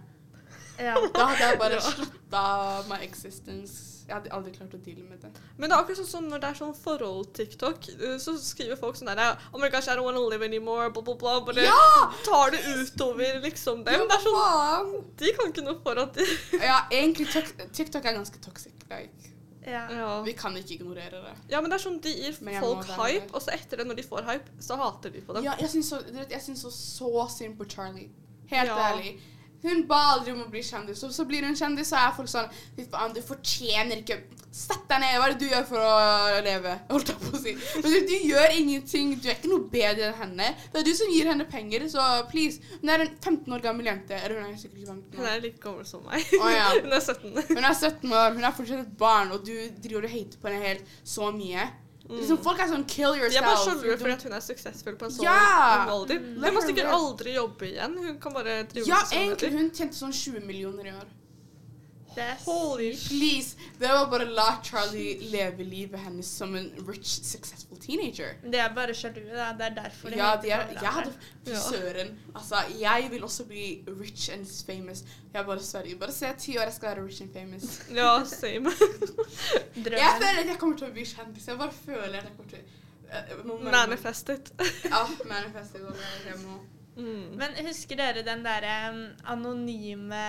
Ja. 0.80 0.96
Da 1.14 1.28
hadde 1.30 1.46
jeg 1.52 1.62
bare 1.62 1.80
slutta 1.92 2.44
my 2.90 2.98
existence. 3.06 3.91
Jeg 4.12 4.18
hadde 4.20 4.32
aldri 4.36 4.50
klart 4.52 4.74
å 4.76 4.80
deale 4.84 5.04
med 5.08 5.22
det. 5.24 5.30
Men 5.56 5.70
det 5.70 5.76
er 5.76 5.80
akkurat 5.82 6.00
sånn 6.02 6.10
som 6.10 6.26
når 6.28 6.42
det 6.42 6.48
er 6.52 6.58
sånn 6.58 6.74
forhold-TikTok, 6.76 7.86
uh, 8.02 8.16
så 8.20 8.34
skriver 8.40 8.76
folk 8.80 8.98
sånn 8.98 9.08
der 9.08 9.38
Oh 9.54 9.60
my 9.62 9.70
gosh, 9.72 9.88
I 9.88 9.96
don't 9.96 10.04
wanna 10.04 10.20
live 10.20 10.44
anymore, 10.44 10.90
bla, 10.92 11.02
bla, 11.06 11.14
bla. 11.22 11.34
Bare 11.46 11.64
Ja! 11.64 12.12
tar 12.26 12.52
det 12.52 12.60
utover 12.76 13.40
liksom 13.46 13.84
dem. 13.86 13.94
Ja, 14.02 14.06
Det 14.10 14.18
er 14.18 14.24
sånn, 14.26 14.38
faen! 14.38 14.94
De 15.22 15.32
kan 15.38 15.52
ikke 15.52 15.64
noe 15.64 15.78
for 15.82 15.96
at 16.04 16.14
de 16.20 16.26
Ja, 16.70 16.82
egentlig 16.92 17.28
TikTok 17.72 18.04
er 18.04 18.18
ganske 18.20 18.40
toxic. 18.44 18.76
Like, 18.90 19.32
Ja. 19.64 19.86
ja. 19.94 20.22
vi 20.26 20.32
kan 20.34 20.56
ikke 20.58 20.74
ignorere 20.74 21.20
det. 21.22 21.34
ja, 21.48 21.60
men 21.62 21.70
det 21.70 21.78
er 21.78 21.84
sånn 21.88 22.00
de 22.02 22.10
gir 22.12 22.32
folk 22.60 22.84
hype, 22.98 23.30
og 23.32 23.40
så 23.44 23.54
etter 23.54 23.78
det, 23.80 23.86
når 23.86 24.00
de 24.00 24.02
får 24.02 24.26
hype, 24.28 24.56
så 24.60 24.76
hater 24.76 25.10
de 25.14 25.20
på 25.22 25.36
dem. 25.38 25.44
Ja, 25.46 25.54
jeg 25.60 25.70
syns 25.70 25.88
så, 25.94 26.00
jeg 26.18 26.42
syns 26.42 26.64
så, 26.66 26.70
så 26.74 27.28
synd 27.30 27.56
på 27.56 27.64
Charlie. 27.70 28.10
Helt 28.50 28.68
Ja. 28.68 28.90
ærlig. 28.92 29.14
Hun 29.62 29.84
ba 29.90 30.00
aldri 30.16 30.34
om 30.34 30.44
å 30.44 30.50
bli 30.50 30.62
kjendis, 30.66 31.02
og 31.06 31.14
så 31.14 31.26
blir 31.28 31.46
hun 31.46 31.58
kjendis, 31.58 31.92
så 31.92 32.00
er 32.02 32.14
folk 32.16 32.30
sånn 32.30 32.50
Fy 32.76 32.86
faen, 32.90 33.14
du 33.14 33.20
fortjener 33.24 34.02
ikke 34.02 34.22
Sett 34.52 34.82
deg 34.84 35.00
ned! 35.00 35.14
Hva 35.16 35.26
er 35.30 35.32
det 35.32 35.40
du 35.40 35.48
gjør 35.48 35.62
for 35.64 35.80
å 35.80 36.40
leve? 36.44 36.74
Holdt 36.90 37.08
jeg 37.08 37.20
på 37.22 37.30
å 37.32 37.38
si. 37.40 37.54
Men 37.80 37.86
du, 37.94 38.10
du 38.10 38.26
gjør 38.28 38.52
ingenting. 38.52 39.14
Du 39.16 39.30
er 39.30 39.38
ikke 39.38 39.48
noe 39.48 39.64
bedre 39.72 40.10
enn 40.10 40.18
henne. 40.18 40.50
Det 40.74 40.82
er 40.82 40.84
du 40.84 40.90
som 40.98 41.08
gir 41.08 41.30
henne 41.30 41.46
penger, 41.48 41.86
så 41.88 42.04
please. 42.28 42.60
Hun 42.82 42.92
er 42.92 43.06
en 43.06 43.14
15 43.14 43.56
år 43.56 43.64
gammel 43.64 43.88
jente. 43.88 44.18
Eller 44.18 44.42
hun 44.42 44.50
er 44.50 44.58
sikkert 44.60 44.82
ikke 44.82 44.90
15 44.90 45.06
år. 45.08 45.22
Hun 45.22 45.30
er 45.30 45.40
like 45.46 45.62
gammel 45.62 45.88
som 45.88 46.04
meg. 46.04 46.34
Oh, 46.36 46.50
ja. 46.52 46.66
Hun 46.84 46.92
er 46.92 47.00
17. 47.00 47.32
Hun 47.48 47.64
er 47.64 47.78
17 47.78 48.12
år, 48.12 48.36
hun 48.36 48.44
er 48.44 48.56
fortsatt 48.58 48.84
et 48.84 48.92
barn, 49.00 49.32
og 49.32 49.48
du 49.48 49.54
driver 49.86 50.04
og 50.04 50.12
hater 50.18 50.42
på 50.42 50.52
henne 50.52 50.68
helt 50.68 50.94
så 51.14 51.32
mye. 51.32 51.64
Liksom, 52.18 52.38
folk 52.44 52.58
er 52.60 52.68
sånn 52.68 52.84
kill 52.86 53.14
De 53.16 53.24
er 53.36 53.42
bare 53.42 53.56
yourself. 53.56 53.80
sjalu 53.82 53.96
for 53.98 54.08
at 54.14 54.22
hun 54.22 54.32
er 54.36 54.40
suksessfull 54.44 54.96
på 55.00 55.04
en 55.08 55.10
sånn 55.16 55.24
Ja! 55.24 55.86
alder. 55.88 56.18
Hun 56.18 56.54
må 56.54 56.62
sikkert 56.66 56.92
aldri 56.92 57.34
jobbe 57.38 57.66
igjen. 57.72 57.96
Hun 58.06 58.18
kan 58.20 58.32
bare 58.36 58.62
drive 58.68 58.86
Ja, 58.86 59.00
med 59.02 59.12
Ja, 59.12 59.18
egentlig. 59.22 59.52
Hun 59.56 59.70
tjente 59.70 59.96
sånn 59.96 60.12
20 60.12 60.44
millioner 60.46 60.86
i 60.86 60.94
år. 60.96 61.06
Holy. 62.44 62.90
Please, 63.08 63.56
det 63.78 63.88
var 63.88 64.06
bare 64.10 64.24
la 64.24 64.58
Charlie 64.64 65.30
leve 65.30 65.64
livet 65.64 66.00
hennes 66.00 66.26
som 66.26 66.56
en 66.56 66.70
rich, 66.88 67.24
successful 67.24 67.78
teenager. 67.78 68.34
Det 68.42 68.60
er 68.60 68.74
bare 68.74 68.94
sjalu. 68.94 69.20
Det 69.20 69.66
er 69.66 69.74
derfor 69.76 70.08
det 70.08 70.18
Ja, 70.18 70.34
de 70.42 70.50
er, 70.50 70.66
jeg 70.82 70.92
hadde 70.98 71.12
søren. 71.46 72.18
Altså, 72.34 72.62
jeg 72.80 73.08
vil 73.10 73.24
også 73.24 73.44
bli 73.44 73.84
rich 74.00 74.32
and 74.32 74.46
famous. 74.66 75.04
Jeg 75.34 75.46
bare 75.46 75.60
sverger. 75.62 75.96
Bare 75.98 76.12
se 76.12 76.26
ti 76.38 76.58
år, 76.58 76.62
jeg 76.62 76.72
skal 76.72 76.88
være 76.96 77.06
rich 77.06 77.22
and 77.22 77.32
famous. 77.32 77.82
Ja, 77.94 78.24
same. 78.24 78.70
Jeg 80.02 80.14
føler 80.18 80.40
at 80.40 80.46
jeg 80.46 80.58
kommer 80.58 80.76
til 80.78 80.86
å 80.86 80.92
bli 80.92 81.04
kjendis. 81.06 81.48
Jeg 81.48 81.58
bare 81.58 81.72
føler 81.72 82.18
at 82.18 82.24
jeg 82.24 82.32
kommer 82.36 82.50
til 82.50 82.58
å 82.58 83.42
uh, 83.42 83.62
Manifestet. 83.64 83.72
Manifest 83.72 84.28
it. 84.28 84.52
Ja, 84.84 85.02
manifestet. 85.28 86.04
Jeg 86.26 86.38
må. 86.44 86.58
Mm. 86.96 87.38
Men 87.40 87.54
husker 87.66 87.96
dere 87.96 88.24
den 88.26 88.42
derre 88.44 88.72
um, 88.92 89.00
anonyme 89.32 90.24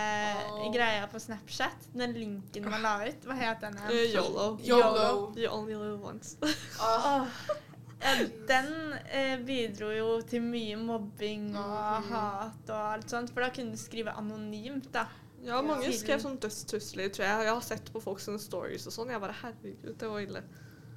oh. 0.48 0.70
greia 0.72 1.08
på 1.12 1.20
Snapchat? 1.20 1.90
Den 1.92 2.16
linken 2.16 2.70
man 2.72 2.86
la 2.86 2.96
ut? 3.04 3.28
Hva 3.28 3.36
het 3.40 3.66
den? 3.66 3.76
Igjen? 3.90 4.16
YOLO. 4.16 4.48
YOLO. 4.64 5.10
You 5.36 5.52
only 5.52 5.76
live 5.76 6.00
once. 6.00 6.38
oh. 6.80 7.28
Ja, 8.04 8.16
den 8.48 8.94
eh, 9.12 9.38
bidro 9.46 9.92
jo 9.96 10.08
til 10.28 10.44
mye 10.44 10.76
mobbing 10.76 11.54
og 11.56 11.76
mm. 12.04 12.10
hat 12.10 12.72
og 12.72 12.88
alt 12.98 13.12
sånt, 13.12 13.32
for 13.32 13.46
da 13.46 13.52
kunne 13.56 13.76
du 13.76 13.80
skrive 13.80 14.12
anonymt, 14.20 14.90
da. 14.96 15.06
Ja, 15.44 15.62
mange 15.64 15.88
Ja. 15.88 15.96
skrev 15.96 16.20
sånn 16.24 16.40
dødstrusler, 16.40 17.12
tror 17.12 17.26
jeg. 17.26 17.46
Jeg 17.48 17.54
har 17.54 17.64
sett 17.64 17.92
på 17.92 18.02
folks 18.04 18.28
sånne 18.28 18.40
stories 18.40 18.88
og 18.88 18.96
sånn. 18.96 19.12
Jeg 19.12 19.24
bare 19.24 19.36
Herregud, 19.42 19.96
det 20.00 20.10
var 20.10 20.24
ille. 20.24 20.44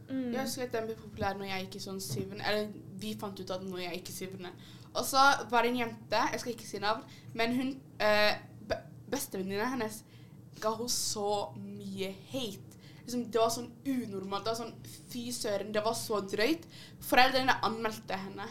Mm. 0.06 0.32
Jeg 0.32 0.40
husker 0.40 0.66
at 0.68 0.74
den 0.74 0.86
ble 0.86 0.94
populær 0.98 1.38
når 1.38 1.50
jeg 1.50 1.64
gikk 1.64 1.76
i 1.76 1.80
sånn 1.82 1.96
syvende 1.98 2.44
Eller 2.46 2.68
vi 3.02 3.16
fant 3.18 3.40
ut 3.40 3.50
at 3.50 3.64
når 3.66 3.80
jeg 3.82 3.96
gikk 3.98 4.10
i 4.12 4.14
syvende. 4.14 4.52
Og 4.96 5.04
så 5.04 5.22
var 5.50 5.62
det 5.62 5.72
en 5.72 5.80
jente, 5.84 6.20
jeg 6.32 6.42
skal 6.42 6.54
ikke 6.54 6.68
si 6.68 6.80
navn, 6.82 7.02
men 7.36 7.56
hun 7.56 7.72
eh, 8.02 8.36
Bestevenninna 9.06 9.68
hennes 9.70 10.00
ga 10.58 10.72
hun 10.74 10.88
så 10.90 11.52
mye 11.60 12.08
hate. 12.32 12.80
Liksom, 13.04 13.28
det 13.30 13.38
var 13.38 13.52
sånn 13.54 13.68
unormalt. 13.86 14.42
Det 14.42 14.50
var 14.50 14.58
sånn 14.58 15.02
Fy 15.12 15.28
søren, 15.34 15.70
det 15.74 15.82
var 15.84 15.94
så 15.94 16.18
drøyt. 16.26 16.66
Foreldrene 17.06 17.54
anmeldte 17.68 18.18
henne. 18.18 18.48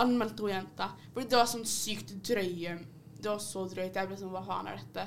Anmeldte 0.00 0.46
hun 0.46 0.54
jenta. 0.54 0.88
Fordi 1.12 1.28
det 1.28 1.36
var 1.36 1.50
sånn 1.50 1.66
sykt 1.68 2.14
drøye 2.24 2.78
Det 3.18 3.28
var 3.28 3.42
så 3.44 3.66
drøyt. 3.68 3.98
Jeg 3.98 4.08
ble 4.08 4.16
sånn 4.20 4.32
Hva 4.32 4.44
faen 4.46 4.70
er 4.72 4.80
dette? 4.80 5.04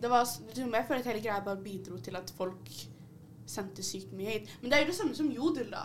Det 0.00 0.10
var, 0.10 0.24
jeg 0.24 0.86
føler 0.88 1.02
at 1.02 1.10
hele 1.10 1.22
greia 1.22 1.44
bare 1.44 1.62
bidro 1.64 2.00
til 2.02 2.16
at 2.18 2.32
folk 2.36 2.72
sendte 3.48 3.84
sykt 3.84 4.16
mye 4.16 4.32
hate. 4.32 4.56
Men 4.62 4.72
det 4.72 4.78
er 4.78 4.84
jo 4.86 4.90
det 4.90 4.96
samme 4.96 5.16
som 5.16 5.28
jodel, 5.32 5.68
da. 5.72 5.84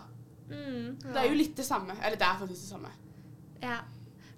Mm. 0.49 0.95
Det 1.03 1.19
er 1.19 1.27
jo 1.27 1.37
litt 1.37 1.55
det 1.59 1.67
samme. 1.67 1.99
Eller 1.99 2.19
det 2.19 2.27
er 2.27 2.39
faktisk 2.41 2.63
det 2.63 2.71
samme. 2.71 2.95
Ja. 3.63 3.79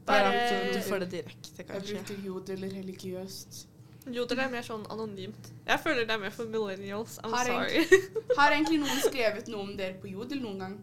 Bare 0.05 0.31
Bare 0.33 0.71
du 0.73 0.79
får 0.81 0.99
det 1.03 1.09
direkte, 1.11 1.57
Jeg 1.57 1.67
kanskje. 1.67 1.99
bruker 2.01 2.23
jodel 2.25 2.63
religiøst. 2.73 3.67
Jodel 4.09 4.39
er 4.41 4.49
mer 4.49 4.63
sånn 4.65 4.85
anonymt. 4.89 5.51
Jeg 5.67 5.79
føler 5.83 6.07
det 6.09 6.15
er 6.15 6.21
mer 6.23 6.33
for 6.33 6.49
millennials. 6.49 7.19
I'm 7.21 7.35
Har 7.35 7.45
sorry. 7.45 7.83
Har 8.39 8.55
egentlig 8.55 8.79
noen 8.81 9.03
skrevet 9.03 9.47
noe 9.53 9.61
om 9.67 9.75
dere 9.77 9.99
på 10.01 10.09
jodel 10.09 10.41
noen 10.41 10.63
gang? 10.63 10.79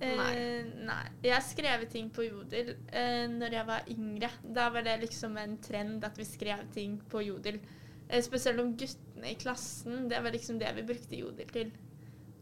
Eh, 0.00 0.64
nei. 0.86 1.02
Jeg 1.24 1.34
har 1.34 1.42
skrevet 1.42 1.90
ting 1.90 2.06
på 2.14 2.22
Jodel 2.22 2.68
eh, 2.94 3.24
når 3.32 3.56
jeg 3.56 3.66
var 3.66 3.88
yngre. 3.90 4.28
Da 4.54 4.68
var 4.70 4.84
det 4.86 4.94
liksom 5.02 5.34
en 5.42 5.56
trend 5.58 6.04
at 6.06 6.16
vi 6.20 6.24
skrev 6.24 6.62
ting 6.72 7.00
på 7.10 7.20
Jodel. 7.26 7.58
Eh, 8.08 8.22
spesielt 8.22 8.62
om 8.62 8.76
guttene 8.78 9.32
i 9.32 9.34
klassen. 9.42 10.06
Det 10.08 10.20
var 10.22 10.30
liksom 10.30 10.60
det 10.62 10.70
vi 10.78 10.86
brukte 10.86 11.18
Jodel 11.18 11.50
til. 11.50 11.72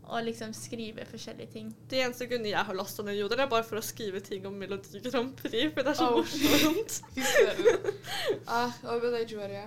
Og 0.07 0.23
liksom 0.25 0.53
skrive 0.55 1.03
forskjellige 1.11 1.51
ting. 1.53 1.71
Det 1.91 1.99
eneste 2.05 2.29
grunnen 2.31 2.47
jeg 2.51 2.63
har 2.69 2.77
lasta 2.79 3.03
ned 3.03 3.17
Jodel, 3.19 3.41
er 3.43 3.49
bare 3.51 3.65
for 3.67 3.81
å 3.81 3.83
skrive 3.83 4.21
ting 4.23 4.45
om 4.47 4.55
Melodi 4.55 5.01
Grand 5.03 5.33
Prix, 5.41 5.73
for 5.75 5.83
det 5.83 5.93
er 5.95 5.99
så 5.99 6.11
Oh. 6.11 6.23
morsomt. 6.23 7.01
Ah, 8.47 8.71
Hva 8.83 8.97
med 9.03 9.13
deg, 9.17 9.33
Joria? 9.35 9.65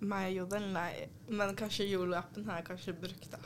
Meg 0.00 0.30
jodel, 0.34 0.66
nei. 0.72 1.06
Men 1.28 1.52
kanskje 1.56 1.84
jolo-appen 1.90 2.46
har 2.48 2.60
jeg 2.60 2.66
kanskje 2.70 2.94
brukt, 3.02 3.26
da. 3.32 3.40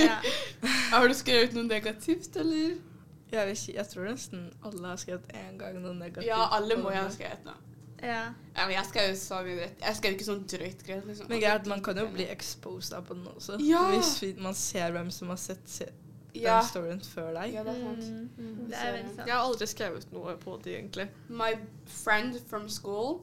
Ja. 0.00 0.18
Har 0.92 1.08
du 1.08 1.14
skrevet 1.16 1.54
noe 1.56 1.64
negativt, 1.64 2.36
eller? 2.40 2.74
Jeg, 3.32 3.46
vil 3.48 3.56
si, 3.56 3.72
jeg 3.74 3.88
tror 3.90 4.04
nesten 4.10 4.42
alle 4.62 4.90
har 4.92 5.00
skrevet 5.00 5.30
en 5.34 5.56
gang 5.58 5.78
noe 5.82 5.94
negativt. 5.96 6.28
Ja, 6.28 6.42
alle 6.54 6.76
må 6.78 6.92
jo 6.92 7.00
ha 7.00 7.08
skrevet 7.10 7.40
noe. 7.48 7.56
Ja. 8.04 8.22
Ja, 8.54 8.66
men 8.68 8.76
jeg 8.76 8.86
skrev 8.86 9.10
jo 9.10 9.18
så 9.18 9.40
mye 9.42 9.56
dritt. 9.58 9.82
Jeg 9.82 9.98
skrev 9.98 10.14
ikke 10.16 10.26
sånn 10.28 10.44
drøyt 10.50 10.86
greit, 10.86 11.04
liksom. 11.08 11.28
Men 11.30 11.42
greit, 11.42 11.68
man 11.70 11.82
kan 11.84 11.98
jo 11.98 12.06
bli 12.14 12.28
exposed 12.30 12.94
av 12.96 13.06
på 13.08 13.16
den 13.18 13.26
også. 13.32 13.58
Ja. 13.64 13.82
Hvis 13.90 14.14
vi, 14.22 14.32
man 14.38 14.56
ser 14.58 14.94
hvem 14.94 15.10
som 15.14 15.32
har 15.34 15.40
sett 15.42 15.68
se, 15.70 15.90
Ja, 16.34 16.58
den 16.58 16.68
storyen 16.68 17.02
før 17.06 17.32
deg. 17.36 17.52
ja 17.54 17.62
det 17.66 17.76
er 17.76 17.82
sant. 17.82 18.38
Mm, 18.38 18.64
det 18.70 18.78
er 18.78 18.96
veldig 18.96 19.14
sant. 19.14 19.28
Jeg 19.28 19.34
har 19.34 19.44
aldri 19.44 19.70
skrevet 19.70 20.14
noe 20.14 20.34
på 20.42 20.56
det, 20.64 20.76
egentlig. 20.78 21.08
My 21.28 21.52
friend 22.02 22.38
from 22.50 22.68
school 22.68 23.22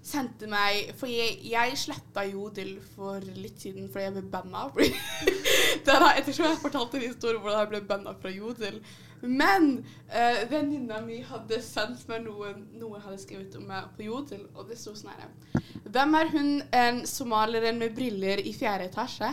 sendte 0.00 0.48
meg 0.48 0.94
For 0.96 1.10
jeg, 1.12 1.34
jeg 1.44 1.76
sletta 1.76 2.22
Jodel 2.24 2.78
for 2.94 3.20
litt 3.36 3.60
siden 3.60 3.90
fordi 3.92 4.06
jeg 4.06 4.14
ble 4.16 4.22
banna. 4.32 4.66
Ettersom 4.72 5.84
der 5.84 6.16
jeg 6.16 6.34
tror 6.34 6.46
jeg 6.46 6.60
fortalte 6.62 6.98
en 7.00 7.06
historie 7.06 7.40
hvordan 7.40 7.60
jeg 7.60 7.72
ble 7.74 7.80
banna 7.92 8.14
fra 8.20 8.32
Jodel. 8.32 8.80
Men 9.22 9.84
uh, 10.08 10.40
venninna 10.48 11.00
mi 11.04 11.18
hadde 11.26 11.60
sendt 11.64 12.06
meg 12.08 12.24
noe, 12.24 12.54
noe 12.72 12.96
jeg 12.96 13.04
hadde 13.04 13.20
skrevet 13.20 13.56
om 13.58 13.66
meg 13.68 13.90
på 13.96 14.06
Jodel, 14.06 14.46
og 14.54 14.70
det 14.70 14.78
sto 14.80 14.94
sånn 14.96 15.12
her 15.12 15.64
Hvem 15.84 16.16
er 16.16 16.30
hun 16.32 16.50
en 16.76 17.02
somalieren 17.08 17.80
med 17.80 17.92
briller 17.96 18.40
i 18.40 18.54
fjerde 18.56 18.88
etasje? 18.88 19.28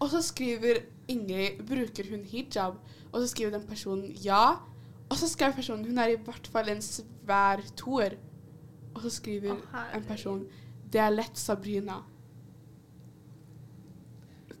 Og 0.00 0.08
så 0.12 0.20
skriver 0.24 0.82
Ingrid 1.10 1.62
Bruker 1.68 2.10
hun 2.12 2.26
hijab? 2.28 2.80
Og 3.10 3.22
så 3.22 3.30
skriver 3.32 3.56
den 3.56 3.66
personen 3.68 4.12
ja. 4.22 4.60
Og 5.10 5.16
så 5.18 5.28
skrev 5.28 5.56
personen 5.56 5.84
hun 5.88 5.98
er 5.98 6.12
i 6.12 6.20
hvert 6.20 6.46
fall 6.52 6.68
en 6.70 6.82
svær 6.84 7.62
toer. 7.76 8.16
Og 8.94 9.02
så 9.04 9.10
skriver 9.16 9.56
oh, 9.56 9.84
en 9.96 10.04
person 10.04 10.44
det 10.90 10.98
er 10.98 11.12
lett 11.14 11.38
Sabrina. 11.38 12.00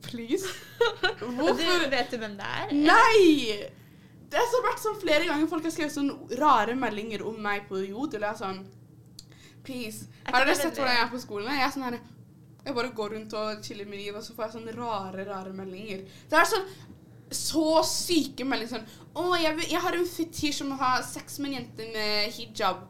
Please? 0.02 0.46
Hvorfor? 1.18 1.84
du, 1.84 1.90
vet 1.90 2.12
du 2.12 2.16
hvem 2.22 2.36
det 2.38 2.46
er? 2.46 2.72
Nei! 2.72 3.79
Det 4.30 4.38
har 4.38 4.62
vært 4.66 4.82
sånn 4.82 5.00
flere 5.00 5.26
ganger 5.26 5.48
folk 5.50 5.64
har 5.66 5.72
skrevet 5.74 5.94
sånne 5.94 6.38
rare 6.38 6.76
meldinger 6.78 7.24
om 7.26 7.40
meg 7.42 7.66
på 7.70 7.80
Jodel. 7.82 8.22
Jeg 8.22 8.30
er 8.30 8.38
sånn 8.38 8.60
Please. 9.66 10.06
Har 10.24 10.46
dere 10.46 10.54
sett 10.56 10.78
hvordan 10.78 10.94
jeg 10.94 11.04
er 11.04 11.10
på 11.12 11.20
skolen? 11.20 11.50
Jeg 11.52 11.66
er 11.66 11.74
sånn 11.74 11.84
her 11.88 11.98
Jeg 12.64 12.76
bare 12.76 12.92
går 12.96 13.12
rundt 13.16 13.34
og 13.40 13.64
chiller 13.64 13.88
med 13.88 14.00
livet, 14.00 14.20
og 14.20 14.24
så 14.24 14.36
får 14.36 14.46
jeg 14.46 14.54
sånne 14.58 14.76
rare, 14.76 15.24
rare 15.28 15.52
meldinger. 15.56 16.06
Det 16.30 16.38
er 16.38 16.48
sånn 16.48 16.66
så 17.30 17.82
syke 17.86 18.42
meldinger 18.46 18.80
sånn 18.80 18.88
Å, 19.14 19.36
jeg, 19.38 19.68
jeg 19.70 19.82
har 19.84 19.94
en 19.94 20.08
fetisj 20.08 20.64
om 20.64 20.72
å 20.74 20.80
ha 20.80 20.96
sex 21.06 21.38
med 21.38 21.52
en 21.52 21.56
jente 21.60 21.86
med 21.94 22.34
hijab. 22.36 22.84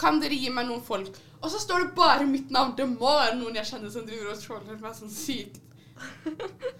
Kan 0.00 0.20
dere 0.22 0.36
gi 0.36 0.52
meg 0.52 0.68
noen 0.68 0.84
folk? 0.84 1.16
Og 1.40 1.48
så 1.52 1.60
står 1.60 1.86
det 1.86 1.94
bare 1.96 2.26
mitt 2.28 2.50
navn. 2.52 2.74
Det 2.76 2.86
må 2.88 3.08
være 3.08 3.36
noen 3.38 3.56
jeg 3.60 3.68
kjenner 3.70 3.92
som 3.92 4.04
driver 4.08 4.32
og 4.34 4.40
troller 4.42 4.80
meg 4.80 4.96
sånn 4.96 5.12
sykt. 5.12 5.60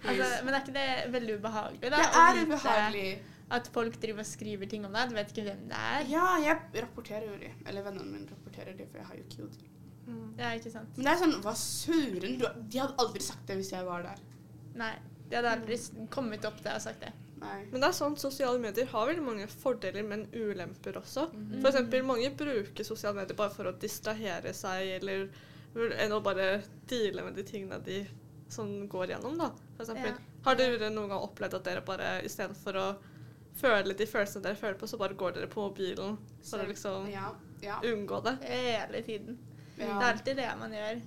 Altså, 0.00 0.26
men 0.46 0.54
er 0.54 0.62
ikke 0.62 0.72
det 0.72 1.12
veldig 1.12 1.34
ubehagelig? 1.42 1.90
da? 1.92 1.98
Det 2.00 2.20
er 2.22 2.38
ubehagelig. 2.48 3.08
At 3.50 3.66
folk 3.74 3.96
driver 4.00 4.20
og 4.22 4.26
skriver 4.26 4.68
ting 4.70 4.84
om 4.86 4.92
deg. 4.94 5.08
Du 5.10 5.14
vet 5.14 5.32
ikke 5.32 5.42
hvem 5.48 5.64
det 5.72 5.76
er. 5.76 6.04
Ja, 6.12 6.26
jeg 6.38 6.82
rapporterer 6.84 7.26
jo 7.26 7.36
det. 7.40 7.50
Eller 7.66 7.82
vennene 7.82 8.06
mine 8.12 8.30
rapporterer 8.30 8.76
det, 8.78 8.86
for 8.92 8.98
jeg 9.02 9.06
har 9.06 9.16
jo 9.16 9.26
ikke 9.28 9.50
Mm. 10.10 10.34
Det 10.34 10.42
er 10.42 10.54
ikke 10.58 10.70
sant. 10.72 10.96
Men 10.96 11.04
det 11.06 11.10
er 11.12 11.18
sånn, 11.20 11.34
hva 11.44 11.52
søren? 11.54 12.38
Du, 12.40 12.46
de 12.72 12.78
hadde 12.80 12.94
aldri 12.98 13.20
sagt 13.22 13.46
det 13.46 13.56
hvis 13.60 13.68
jeg 13.70 13.84
var 13.86 14.02
der. 14.02 14.22
Nei. 14.74 14.94
De 15.28 15.36
hadde 15.36 15.50
aldri 15.52 15.76
kommet 16.10 16.44
opp 16.48 16.56
til 16.64 16.72
og 16.72 16.80
sagt 16.82 17.04
det. 17.04 17.12
Nei. 17.40 17.58
Men 17.70 17.80
det 17.84 17.88
er 17.90 17.94
sånn, 17.96 18.16
sosiale 18.18 18.58
medier 18.58 18.88
har 18.90 19.06
veldig 19.06 19.22
mange 19.22 19.46
fordeler, 19.52 20.02
men 20.08 20.24
ulemper 20.34 20.98
også. 20.98 21.28
Mhm. 21.32 21.60
For 21.60 21.70
eksempel, 21.70 22.02
mange 22.08 22.30
bruker 22.36 22.84
sosiale 22.84 23.20
medier 23.20 23.36
bare 23.38 23.54
for 23.54 23.70
å 23.70 23.74
distrahere 23.78 24.52
seg, 24.56 24.96
eller 24.98 25.28
enn 25.76 26.16
å 26.16 26.22
bare 26.24 26.62
deale 26.90 27.22
med 27.28 27.36
de 27.38 27.42
tingene 27.46 27.78
de 27.84 28.00
som 28.50 28.88
går 28.90 29.12
gjennom, 29.14 29.38
da. 29.38 29.52
For 29.76 29.84
eksempel, 29.84 30.10
Ja. 30.10 30.18
har 30.48 30.54
dere 30.56 30.90
noen 30.90 31.08
gang 31.08 31.22
opplevd 31.22 31.54
at 31.54 31.64
dere 31.64 31.80
bare 31.86 32.22
istedenfor 32.24 32.74
å 32.74 32.88
føle 33.60 33.94
de 33.96 34.06
følelsene 34.08 34.44
dere 34.44 34.56
føler 34.56 34.78
på, 34.80 34.86
så 34.90 34.98
bare 35.00 35.14
går 35.14 35.36
dere 35.36 35.48
på 35.52 35.60
mobilen 35.68 36.18
for 36.48 36.62
å 36.62 36.66
liksom 36.68 37.08
Ja. 37.12 37.30
ja. 37.62 37.78
unngå 37.84 38.20
det? 38.24 38.36
Hele 38.48 39.02
tiden. 39.06 39.38
Det 39.76 39.86
er 39.88 40.04
alltid 40.12 40.36
det 40.36 40.50
man 40.58 40.72
gjør. 40.76 41.00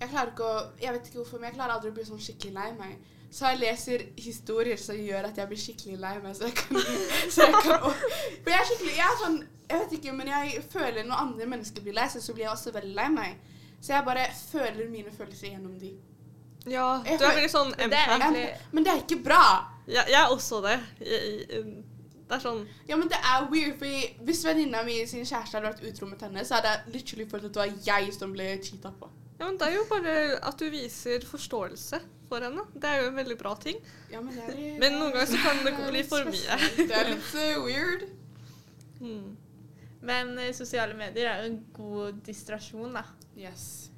Jeg 0.00 0.10
klarer 0.10 0.30
ikke 0.32 0.44
å 0.44 0.62
Jeg 0.82 0.92
vet 0.92 1.06
ikke 1.08 1.18
hvorfor, 1.22 1.38
men 1.40 1.48
jeg 1.50 1.56
klarer 1.58 1.74
aldri 1.76 1.90
å 1.90 1.96
bli 1.96 2.04
sånn 2.06 2.20
skikkelig 2.22 2.54
lei 2.54 2.70
meg. 2.78 2.94
Så 3.34 3.48
jeg 3.50 3.58
leser 3.58 4.02
historier 4.16 4.78
som 4.78 4.94
gjør 4.94 5.26
at 5.30 5.38
jeg 5.40 5.50
blir 5.50 5.58
skikkelig 5.58 5.96
lei 5.98 6.14
meg. 6.22 6.36
Så 6.38 6.44
jeg 6.50 6.54
kan, 6.54 6.78
så 7.34 7.48
jeg 7.48 7.54
kan 7.64 7.80
For 7.88 8.50
jeg 8.52 8.60
er 8.60 8.68
skikkelig 8.70 8.96
Jeg 8.96 9.06
er 9.08 9.18
sånn 9.24 9.38
Jeg 9.70 9.80
vet 9.80 9.92
ikke, 9.98 10.12
men 10.20 10.30
jeg 10.30 10.62
føler 10.70 11.06
når 11.08 11.22
andre 11.24 11.46
mennesker 11.54 11.82
blir 11.82 11.96
lei 11.98 12.06
seg, 12.12 12.22
så 12.22 12.34
blir 12.36 12.44
jeg 12.46 12.52
også 12.52 12.74
veldig 12.74 12.94
lei 12.94 13.08
meg. 13.14 13.38
Så 13.80 13.92
jeg 13.92 14.04
bare 14.06 14.26
føler 14.52 14.88
mine 14.88 15.10
følelser 15.12 15.50
gjennom 15.50 15.78
de. 15.80 15.90
Ja, 16.66 17.02
Jeg 17.04 17.18
du 17.20 17.24
er 17.26 17.34
veldig 17.34 17.50
sånn 17.52 17.74
empath. 17.84 18.60
Men 18.72 18.84
det 18.86 18.92
er 18.92 19.02
ikke 19.02 19.18
bra. 19.24 19.42
Jeg, 19.86 20.04
jeg 20.08 20.20
er 20.20 20.30
også 20.32 20.60
det. 20.64 20.78
Jeg, 21.00 21.34
jeg, 21.50 21.64
det 22.24 22.36
er 22.38 22.40
sånn 22.40 22.62
Ja, 22.88 22.96
men 22.96 23.10
det 23.12 23.18
er 23.20 23.44
weird, 23.52 23.76
fordi 23.80 24.24
hvis 24.24 24.40
venninna 24.46 24.80
mi 24.86 24.96
sin 25.08 25.26
kjæreste 25.26 25.58
hadde 25.58 25.70
vært 25.72 25.84
utro 25.90 26.08
med 26.08 26.24
henne, 26.24 26.44
så 26.46 26.58
hadde 26.58 26.72
jeg 26.72 26.96
literally 26.96 27.28
følt 27.30 27.48
at 27.50 27.54
det 27.56 27.62
var 27.62 27.76
jeg 27.88 28.16
som 28.16 28.32
ble 28.32 28.48
cheata 28.64 28.92
på. 29.00 29.10
Ja, 29.38 29.48
men 29.48 29.58
Det 29.60 29.68
er 29.68 29.76
jo 29.76 29.86
bare 29.90 30.16
at 30.48 30.60
du 30.60 30.68
viser 30.72 31.24
forståelse 31.28 32.00
for 32.30 32.44
henne. 32.46 32.64
Det 32.74 32.90
er 32.90 33.02
jo 33.02 33.08
en 33.10 33.16
veldig 33.18 33.38
bra 33.38 33.54
ting. 33.60 33.80
Ja, 34.12 34.20
men, 34.20 34.36
det 34.36 34.54
er, 34.54 34.76
Men 34.80 34.98
noen 34.98 35.12
ganger 35.12 35.32
så 35.32 35.40
kan 35.42 35.64
det 35.66 35.74
bli 35.90 36.04
for 36.08 36.30
mye. 36.30 36.58
Det 36.78 36.92
er 36.94 37.10
litt 37.10 37.32
uh, 37.34 37.64
weird. 37.66 38.06
Mm. 39.00 39.34
Men 40.04 40.36
uh, 40.38 40.50
sosiale 40.56 40.96
medier 40.96 41.28
er 41.28 41.42
jo 41.42 41.50
en 41.52 41.58
god 41.76 42.22
distrasjon, 42.24 42.94
da. 42.94 43.04
Yes. 43.36 43.90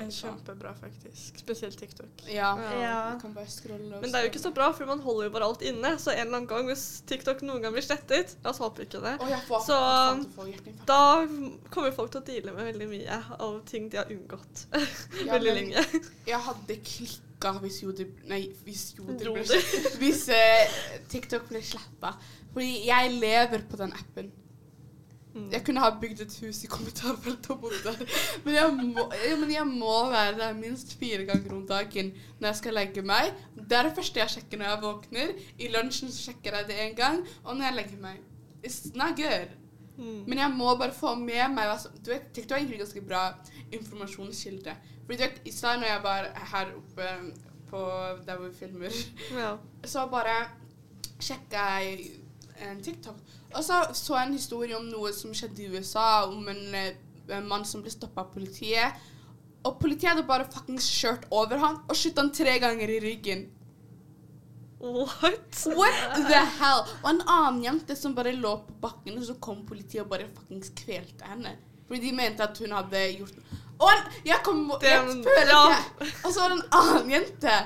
En 0.00 0.10
kjempebra, 0.10 0.72
faktisk. 0.80 1.38
Spesielt 1.38 1.76
TikTok. 1.78 2.22
Ja. 2.26 2.52
Ja. 2.80 3.18
Kan 3.20 3.34
bare 3.34 3.46
scrolle 3.50 4.00
Men 4.00 4.10
det 4.12 4.14
er 4.14 4.24
jo 4.24 4.30
ikke 4.30 4.40
så 4.42 4.52
bra, 4.54 4.70
for 4.72 4.86
man 4.86 5.00
holder 5.04 5.24
jo 5.28 5.30
bare 5.34 5.44
alt 5.50 5.62
inne. 5.62 5.90
Så 6.00 6.10
en 6.14 6.20
eller 6.26 6.36
annen 6.38 6.48
gang 6.48 6.66
hvis 6.70 7.02
TikTok 7.06 7.42
noen 7.42 7.62
gang 7.62 7.72
blir 7.76 7.84
slettet, 7.84 8.36
la 8.44 8.50
oss 8.54 8.58
håpe 8.62 8.86
ikke 8.86 9.02
det, 9.04 9.16
får, 9.48 9.66
Så- 9.66 10.24
får, 10.36 10.86
da 10.86 11.26
kommer 11.70 11.92
folk 11.92 12.10
til 12.14 12.20
å 12.22 12.24
deale 12.24 12.52
med 12.56 12.64
veldig 12.72 12.88
mye 12.88 13.20
av 13.38 13.60
ting 13.68 13.88
de 13.92 13.96
har 14.00 14.10
unngått 14.10 14.66
veldig 15.28 15.54
lenge. 15.60 15.84
Jeg 16.26 16.40
hadde 16.48 16.76
klikka 16.82 17.52
hvis 17.60 17.80
Jodel 17.82 18.12
Nei, 18.30 18.44
hvis 18.64 18.94
Jodel 18.96 19.32
ble 19.34 19.42
Hvis 20.00 20.28
eh, 20.30 20.76
TikTok 21.10 21.48
ble 21.50 21.60
slappa. 21.62 22.14
Fordi 22.52 22.84
jeg 22.86 23.12
lever 23.18 23.62
på 23.68 23.76
den 23.80 23.92
appen. 23.96 24.30
Mm. 25.34 25.46
Jeg 25.52 25.64
kunne 25.64 25.80
ha 25.80 25.88
bygd 26.00 26.20
et 26.26 26.34
hus 26.44 26.58
i 26.64 26.68
kommentarfeltet 26.68 27.50
og 27.54 27.62
bodd 27.62 27.78
der. 27.86 28.02
Men 28.44 28.54
jeg, 28.54 28.74
må, 28.76 29.06
men 29.40 29.52
jeg 29.54 29.66
må 29.70 29.94
være 30.12 30.34
der 30.38 30.58
minst 30.58 30.92
fire 31.00 31.24
ganger 31.28 31.54
om 31.56 31.62
dagen 31.68 32.12
når 32.40 32.48
jeg 32.50 32.58
skal 32.60 32.76
legge 32.76 33.02
meg. 33.02 33.32
Det 33.56 33.78
er 33.78 33.88
det 33.88 33.94
første 33.96 34.20
jeg 34.20 34.34
sjekker 34.36 34.60
når 34.60 34.68
jeg 34.68 34.82
våkner. 34.82 35.32
I 35.58 35.70
lunsjen 35.72 36.12
så 36.12 36.28
sjekker 36.28 36.58
jeg 36.58 36.68
det 36.68 36.78
én 36.84 36.94
gang. 36.98 37.22
Og 37.44 37.56
når 37.56 37.70
jeg 37.70 37.78
legger 37.80 38.04
meg. 38.04 38.20
It's 38.66 38.92
not 38.94 39.16
good. 39.16 39.56
Mm. 39.96 40.22
Men 40.26 40.38
jeg 40.38 40.50
må 40.56 40.74
bare 40.80 40.92
få 40.94 41.14
med 41.14 41.48
meg 41.52 41.72
Du 42.04 42.10
vet, 42.10 42.28
TikTok 42.32 42.56
er 42.56 42.60
egentlig 42.62 42.78
ganske 42.84 43.00
bra 43.06 43.22
informasjonskilde. 43.72 44.76
Fordi 45.04 45.16
du 45.16 45.24
vet, 45.24 45.40
i 45.44 45.52
stad 45.52 45.80
når 45.80 45.86
jeg 45.86 46.02
var 46.02 46.28
her 46.52 46.74
oppe 46.76 47.08
på 47.72 47.80
der 48.26 48.36
hvor 48.36 48.48
vi 48.48 48.54
filmer 48.54 48.92
Ja. 49.32 49.56
så 49.84 50.06
bare 50.12 50.36
sjekka 51.20 51.62
jeg 51.80 52.10
en 52.70 52.82
TikTok. 52.82 53.16
Og 53.54 53.64
så 53.64 53.80
så 53.96 54.18
jeg 54.18 54.28
en 54.28 54.36
historie 54.36 54.76
om 54.76 54.84
noe 54.88 55.12
som 55.16 55.32
skjedde 55.36 55.64
i 55.64 55.70
USA, 55.72 56.24
om 56.28 56.48
en, 56.48 56.62
eh, 56.74 56.94
en 57.28 57.48
mann 57.48 57.64
som 57.68 57.82
ble 57.82 57.92
stoppa 57.92 58.24
av 58.24 58.32
politiet. 58.34 59.00
Og 59.62 59.78
politiet 59.80 60.10
hadde 60.10 60.26
bare 60.26 60.48
fuckings 60.50 60.88
kjørt 60.90 61.26
over 61.30 61.60
han 61.62 61.76
og 61.86 61.96
skutt 61.96 62.18
han 62.18 62.32
tre 62.34 62.56
ganger 62.62 62.90
i 62.90 63.00
ryggen. 63.04 63.44
What? 64.82 65.60
What 65.78 66.16
the 66.26 66.40
hell? 66.58 66.82
Og 67.04 67.10
en 67.12 67.20
annen 67.30 67.60
jente 67.62 67.94
som 67.96 68.16
bare 68.16 68.32
lå 68.34 68.56
på 68.66 68.74
bakken, 68.82 69.20
og 69.20 69.28
så 69.28 69.36
kom 69.38 69.60
politiet 69.66 70.02
og 70.02 70.10
bare 70.10 70.26
fuckings 70.34 70.72
kvelte 70.74 71.28
henne. 71.28 71.54
Fordi 71.86 72.00
de 72.08 72.16
mente 72.16 72.42
at 72.42 72.58
hun 72.58 72.72
hadde 72.72 73.00
gjort 73.18 73.38
Og 73.82 73.88
en, 73.90 74.04
jeg 74.24 74.38
kom 74.46 74.60
Jeg 74.80 75.00
føler 75.26 75.50
at 75.58 76.02
Og 76.24 76.28
så 76.32 76.40
var 76.40 76.52
det 76.52 76.56
en 76.56 76.76
annen 76.78 77.10
jente. 77.10 77.56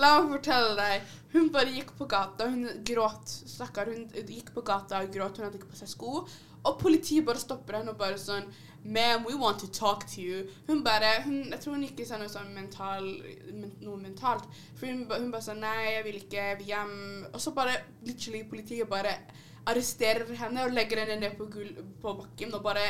La 0.00 0.14
meg 0.20 0.30
fortelle 0.36 0.76
deg. 0.78 1.10
Hun 1.32 1.50
bare 1.52 1.72
gikk 1.72 1.92
på 1.98 2.08
gata, 2.08 2.48
hun 2.52 2.82
gråt. 2.86 3.28
Stakkar. 3.28 3.92
Hun 3.92 4.08
gikk 4.28 4.52
på 4.54 4.64
gata 4.66 5.02
og 5.02 5.12
gråt, 5.12 5.38
hun 5.38 5.48
hadde 5.48 5.60
ikke 5.60 5.72
på 5.72 5.80
seg 5.80 5.90
sko. 5.92 6.22
Og 6.62 6.76
politiet 6.78 7.26
bare 7.26 7.42
stopper 7.42 7.80
henne 7.80 7.94
og 7.94 7.98
bare 7.98 8.20
sånn 8.20 8.46
Ma'am, 8.82 9.24
we 9.24 9.36
want 9.38 9.60
to 9.60 9.68
talk 9.70 10.06
to 10.10 10.20
you. 10.20 10.48
Hun 10.66 10.82
bare 10.82 11.22
hun, 11.22 11.50
Jeg 11.50 11.60
tror 11.60 11.76
hun 11.76 11.84
ikke 11.86 12.06
sa 12.06 12.18
noe 12.18 12.30
sånn 12.30 12.50
mental, 12.54 13.04
men, 13.52 13.70
noe 13.80 13.98
mentalt. 14.00 14.48
For 14.74 14.90
hun, 14.90 15.04
hun 15.10 15.30
bare 15.30 15.44
sa 15.44 15.54
nei, 15.54 15.92
jeg 15.92 16.06
vil 16.08 16.18
ikke, 16.18 16.46
hjem. 16.66 16.96
Og 17.30 17.38
så 17.40 17.52
bare 17.54 17.76
literally 18.06 18.42
politiet 18.50 18.90
bare 18.90 19.14
arresterer 19.70 20.26
henne 20.40 20.64
og 20.66 20.74
legger 20.74 21.04
henne 21.04 21.20
ned 21.20 21.36
på, 21.38 21.46
gul, 21.52 21.70
på 22.02 22.16
bakken 22.18 22.54
og 22.58 22.64
bare 22.64 22.88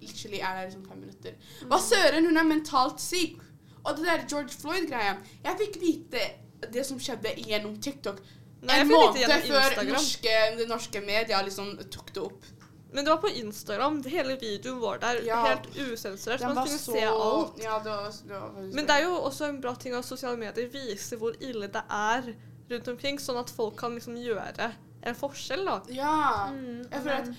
literally 0.00 0.40
er 0.40 0.54
der 0.54 0.62
i 0.62 0.70
liksom 0.70 0.86
fem 0.88 1.02
minutter. 1.02 1.36
Hva 1.68 1.80
søren, 1.82 2.24
hun 2.24 2.40
er 2.40 2.48
mentalt 2.48 3.02
syk. 3.02 3.42
Og 3.88 3.96
det 3.96 4.04
der 4.04 4.26
George 4.28 4.52
Floyd-greia 4.60 5.16
Jeg 5.44 5.58
fikk 5.62 5.80
vite 5.80 6.26
det 6.74 6.84
som 6.86 6.98
skjedde 7.00 7.32
gjennom 7.38 7.76
TikTok. 7.80 8.20
Nei, 8.66 8.80
en 8.82 8.88
måned 8.90 9.20
før 9.46 9.76
norske, 9.86 10.32
det 10.58 10.66
norske 10.68 11.02
media 11.06 11.38
liksom 11.46 11.76
tok 11.94 12.08
det 12.14 12.22
opp. 12.24 12.46
Men 12.92 13.04
det 13.04 13.12
var 13.12 13.20
på 13.22 13.28
Instagram. 13.28 14.00
Hele 14.08 14.34
videoen 14.40 14.80
var 14.80 14.98
der. 15.02 15.20
Ja. 15.26 15.42
Helt 15.46 15.68
usensurert. 15.76 16.40
Man 16.40 16.56
kunne 16.56 16.78
så 16.78 16.94
se 16.96 17.04
alt. 17.04 17.60
Ja, 17.62 17.78
det 17.84 17.92
var, 17.92 18.14
det 18.28 18.40
var 18.40 18.56
Men 18.74 18.88
det 18.88 18.96
er 18.96 19.04
jo 19.04 19.12
også 19.28 19.50
en 19.52 19.60
bra 19.60 19.74
ting 19.78 19.94
at 19.94 20.08
sosiale 20.08 20.40
medier 20.40 20.70
viser 20.72 21.20
hvor 21.20 21.36
ille 21.40 21.68
det 21.68 21.84
er 21.84 22.32
rundt 22.70 22.88
omkring, 22.88 23.20
sånn 23.20 23.38
at 23.40 23.52
folk 23.52 23.76
kan 23.80 23.94
liksom 23.96 24.16
gjøre 24.20 24.72
en 25.06 25.16
forskjell, 25.16 25.62
da. 25.68 25.78
Ja. 25.94 26.16
Mm, 26.52 26.82
Jeg 26.90 27.04
føler 27.04 27.22
at 27.22 27.30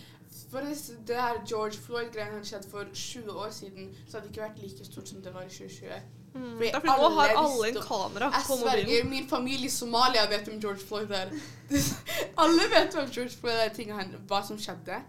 for 0.49 0.65
hvis 0.65 0.91
det 1.05 1.17
her 1.17 1.41
George 1.45 1.77
Floyd-greien 1.81 2.31
hadde 2.33 2.47
skjedd 2.47 2.65
for 2.69 2.85
20 2.93 3.33
år 3.43 3.51
siden, 3.53 3.89
så 4.07 4.17
hadde 4.17 4.29
det 4.29 4.35
ikke 4.35 4.45
vært 4.47 4.62
like 4.63 4.85
stort 4.85 5.09
som 5.12 5.21
det 5.25 5.33
var 5.33 5.45
i 5.45 5.51
2020. 5.53 5.99
Mm. 6.33 6.59
Fordi 6.59 6.87
nå 6.87 7.09
har 7.15 7.31
alle 7.33 7.39
alle 7.43 7.69
en 7.69 7.79
kamera 7.81 8.27
Jeg 8.33 8.43
på 8.47 8.55
mobilen. 8.55 8.85
sverger, 8.85 9.09
min 9.09 9.29
familie 9.29 9.65
i 9.65 9.69
Somalia 9.73 10.27
vet 10.29 10.47
om 10.51 10.59
George 10.61 10.83
Floyd 10.87 11.11
er. 11.11 11.31
Alle 12.43 12.67
vet 12.73 12.93
hvem 12.95 13.09
George 13.15 13.33
Floyd 13.39 13.53
er, 13.65 13.69
ting 13.73 13.93
han, 13.93 14.13
hva 14.29 14.43
som 14.45 14.59
skjedde. 14.61 14.99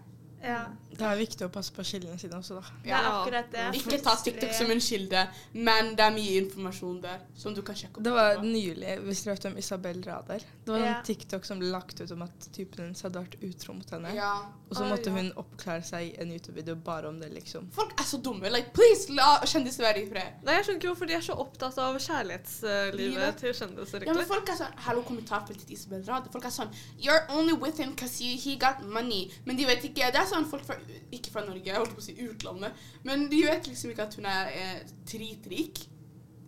Ja, 0.43 0.63
Det 0.91 1.05
er 1.07 1.17
viktig 1.17 1.45
å 1.47 1.49
passe 1.53 1.71
på 1.73 1.83
kildene 1.87 2.17
sine 2.19 2.35
også, 2.37 2.57
da. 2.59 2.63
det 2.83 2.91
er 2.93 3.05
akkurat 3.09 3.51
det. 3.53 3.65
Ikke 3.79 3.97
ta 4.03 4.15
TikTok 4.19 4.51
som 4.53 4.69
en 4.73 4.81
kilde, 4.83 5.21
men 5.53 5.93
det 5.95 6.03
er 6.05 6.11
mye 6.15 6.33
informasjon 6.43 7.01
der 7.01 7.21
som 7.35 7.55
du 7.55 7.61
kan 7.65 7.75
sjekke 7.79 7.97
opp. 7.99 8.03
Det 8.05 8.11
var 8.13 8.41
nylig, 8.43 8.97
hvis 9.07 9.23
dere 9.23 9.35
vet 9.37 9.47
om 9.51 9.57
Isabel 9.57 10.01
Rader 10.05 10.43
Det 10.65 10.73
var 10.75 10.85
en 10.89 11.03
TikTok 11.07 11.45
som 11.47 11.59
ble 11.61 11.71
lagt 11.71 12.01
ut 12.01 12.11
om 12.11 12.21
at 12.27 12.47
typen 12.53 12.83
hennes 12.85 13.01
hadde 13.01 13.23
vært 13.23 13.37
utro 13.47 13.73
mot 13.77 13.89
henne. 13.95 14.11
Ja. 14.17 14.33
Og 14.69 14.75
så 14.77 14.83
Ah, 14.85 14.89
måtte 14.93 15.09
ja. 15.11 15.15
hun 15.17 15.31
oppklare 15.35 15.83
seg 15.83 16.05
i 16.07 16.11
en 16.23 16.31
YouTube-video 16.31 16.75
bare 16.75 17.07
om 17.09 17.17
det, 17.19 17.31
liksom. 17.33 17.65
Folk 17.75 17.91
er 17.99 18.03
så 18.07 18.17
dumme. 18.23 18.49
Like, 18.51 18.71
please, 18.75 19.09
la 19.11 19.39
kjendiser 19.45 19.83
være 19.87 20.03
i 20.03 20.09
fred. 20.11 20.37
Nei, 20.47 20.55
jeg 20.59 20.65
skjønner 20.67 20.79
ikke 20.79 20.91
hvorfor 20.93 21.09
de 21.09 21.17
er 21.17 21.25
så 21.25 21.35
opptatt 21.43 21.77
av 21.83 21.97
kjærlighetslivet 21.99 22.95
Livet. 22.99 23.37
til 23.41 23.53
kjendiser, 23.53 24.05
Ja, 24.07 24.13
men 24.13 24.25
folk 24.29 24.49
er 24.49 24.59
sånn 24.59 24.77
Hallo, 24.85 25.03
kommentarfeltet 25.07 25.65
til 25.67 25.75
Isabel 25.75 26.03
Radar. 26.07 26.31
Folk 26.33 26.45
er 26.45 26.53
sånn 26.55 26.71
You're 26.99 27.25
only 27.29 27.53
with 27.53 27.77
him 27.79 27.91
because 27.95 28.17
he 28.19 28.55
got 28.57 28.83
money. 28.85 29.29
Men 29.45 29.57
de 29.57 29.65
vet 29.65 29.83
ikke 29.83 30.11
Det 30.11 30.21
er 30.21 30.25
sånn 30.29 30.47
folk 30.49 30.65
fra 30.65 30.77
Ikke 31.11 31.33
fra 31.33 31.43
Norge, 31.45 31.65
jeg 31.67 31.77
holdt 31.77 31.93
på 31.97 32.03
å 32.03 32.05
si 32.05 32.15
utlandet. 32.25 32.81
Men 33.07 33.27
de 33.31 33.43
vet 33.47 33.69
liksom 33.69 33.93
ikke 33.93 34.07
at 34.07 34.17
hun 34.19 34.27
er 34.31 34.51
eh, 34.55 34.79
dritrik. 35.11 35.83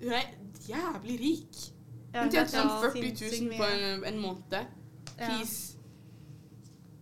Hun 0.02 0.17
er 0.17 0.34
jævlig 0.67 1.19
rik. 1.22 1.62
Hun 2.13 2.34
tjente 2.34 2.52
sånn 2.54 2.74
40 2.84 3.13
000 3.22 3.56
på 3.58 3.69
en, 3.69 4.04
en 4.10 4.19
måned. 4.22 4.60
Ja. 5.13 5.30
Please. 5.30 5.80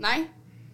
Nei. 0.02 0.20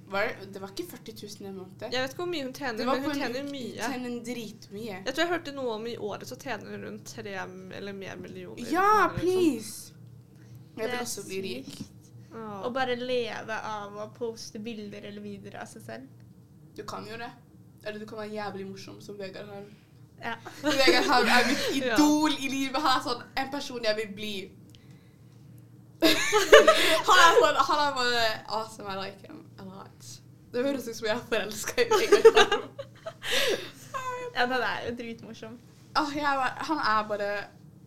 Var 0.07 0.29
det, 0.39 0.45
det 0.55 0.61
var 0.63 0.71
ikke 0.71 0.85
40 0.87 1.17
000 1.41 1.49
en 1.49 1.57
måned. 1.57 1.81
Jeg 1.91 1.99
vet 2.03 2.13
ikke 2.13 2.23
hvor 2.23 2.31
mye 2.31 2.45
hun 2.45 2.53
tjener, 2.55 2.87
men 2.87 3.01
hun 3.03 3.11
en 3.11 3.19
tjener 3.19 3.49
mye. 3.49 3.81
Tjener 3.81 4.19
dritmye. 4.29 5.01
Jeg 5.01 5.11
tror 5.11 5.23
jeg 5.25 5.31
hørte 5.33 5.53
noe 5.57 5.73
om 5.75 5.87
i 5.89 5.97
året 5.97 6.29
så 6.29 6.37
tjener 6.39 6.71
hun 6.71 6.85
rundt 6.87 7.11
tre 7.11 7.33
eller 7.35 7.97
mer 7.97 8.21
millioner. 8.21 8.63
Ja, 8.71 9.09
liksom. 9.11 9.19
please! 9.19 9.93
Jeg 10.77 10.91
vil 10.93 10.99
også 11.01 11.25
bli 11.27 11.41
rik. 11.43 11.75
Å 12.37 12.69
bare 12.71 12.95
leve 12.99 13.57
av 13.65 13.97
å 13.97 14.07
poste 14.15 14.61
bilder 14.61 15.09
eller 15.09 15.23
videoer 15.23 15.59
av 15.63 15.69
seg 15.71 15.83
selv. 15.83 16.23
Du 16.77 16.83
kan 16.85 17.05
jo 17.09 17.17
det. 17.17 17.31
Eller 17.85 17.99
du 17.99 18.05
kan 18.05 18.17
være 18.19 18.33
jævlig 18.33 18.65
morsom, 18.69 19.01
som 19.01 19.17
Vegard 19.19 19.47
har. 19.49 19.63
Ja. 20.21 20.33
Vegard 20.63 21.05
har 21.09 21.21
er 21.39 21.47
mitt 21.47 21.65
Ja. 21.85 21.93
idol 21.95 22.31
i 22.39 22.47
livet. 22.49 22.81
Han 22.81 22.97
er 22.99 23.03
sånn 23.05 23.23
en 23.37 23.51
person 23.53 23.83
jeg 23.85 23.95
vil 24.01 24.13
bli. 24.17 24.33
han 26.01 27.19
er 27.23 27.37
sånn 27.41 27.59
Han 27.67 27.81
er 27.83 27.93
bare 27.97 28.25
awesome. 28.47 28.89
I 28.93 28.97
like 29.01 29.27
him 29.27 29.43
a 29.59 29.63
lot. 29.67 30.09
Det 30.53 30.63
høres 30.65 30.87
ut 30.87 30.95
som 30.95 31.07
jeg 31.09 31.15
er 31.17 31.23
forelska 31.29 31.81
i 31.81 31.87
Vegard. 31.91 32.67
ja, 34.35 34.45
den 34.45 34.61
er 34.61 34.85
jo 34.87 34.95
dritmorsom. 35.01 35.57
Oh, 35.97 36.11
jeg 36.15 36.23
er 36.29 36.37
bare, 36.37 36.65
han 36.69 36.77
er 36.77 37.07
bare 37.09 37.29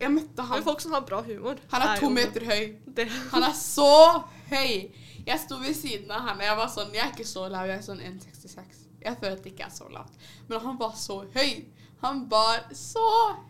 Jeg 0.01 0.11
møtte 0.11 0.35
Men 0.41 0.45
han. 0.49 0.63
folk 0.65 0.81
som 0.81 0.91
har 0.91 1.03
bra 1.07 1.21
humor 1.23 1.55
Han 1.71 1.81
er 1.85 1.95
to 1.99 2.05
jo- 2.09 2.15
meter 2.15 2.43
høy. 2.45 2.75
Det. 2.97 3.05
Han 3.31 3.43
er 3.43 3.53
så 3.55 4.23
høy. 4.49 4.89
Jeg 5.27 5.39
sto 5.39 5.55
ved 5.61 5.73
siden 5.77 6.09
av 6.11 6.21
han, 6.25 6.37
og 6.41 6.43
jeg 6.43 6.57
var 6.57 6.67
sånn 6.73 6.93
Jeg 6.93 7.05
er 7.05 7.11
ikke 7.13 7.27
så 7.29 7.47
lav, 7.53 7.67
jeg 7.69 7.77
er 7.77 7.85
sånn 7.85 8.01
1,66. 8.01 8.80
Jeg 9.01 9.17
føler 9.19 9.35
at 9.37 9.43
det 9.43 9.51
ikke 9.53 9.63
er 9.67 9.69
så 9.75 9.87
lavt. 9.89 10.13
Men 10.49 10.59
han 10.65 10.79
var 10.79 10.91
så 10.95 11.19
høy. 11.35 11.65
Han 12.01 12.23
var 12.31 12.67
så 12.73 13.05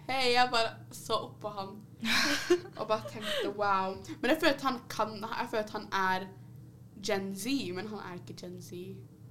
høy. 0.08 0.28
Jeg 0.34 0.50
bare 0.52 0.74
så 0.92 1.14
opp 1.28 1.40
på 1.42 1.50
han 1.56 1.78
og 2.80 2.88
bare 2.90 3.10
tenkte 3.12 3.52
wow. 3.56 3.94
Men 4.22 4.32
jeg 4.32 4.40
føler 4.42 4.56
at 4.56 4.62
han 4.66 4.80
kan 4.90 5.12
Jeg 5.22 5.48
føler 5.52 5.64
at 5.64 5.76
han 5.76 5.88
er 5.94 6.28
Gen 7.06 7.36
Z, 7.36 7.46
men 7.76 7.88
han 7.88 8.00
er 8.00 8.18
ikke 8.20 8.36
Gen 8.42 8.58
Z. 8.62 8.72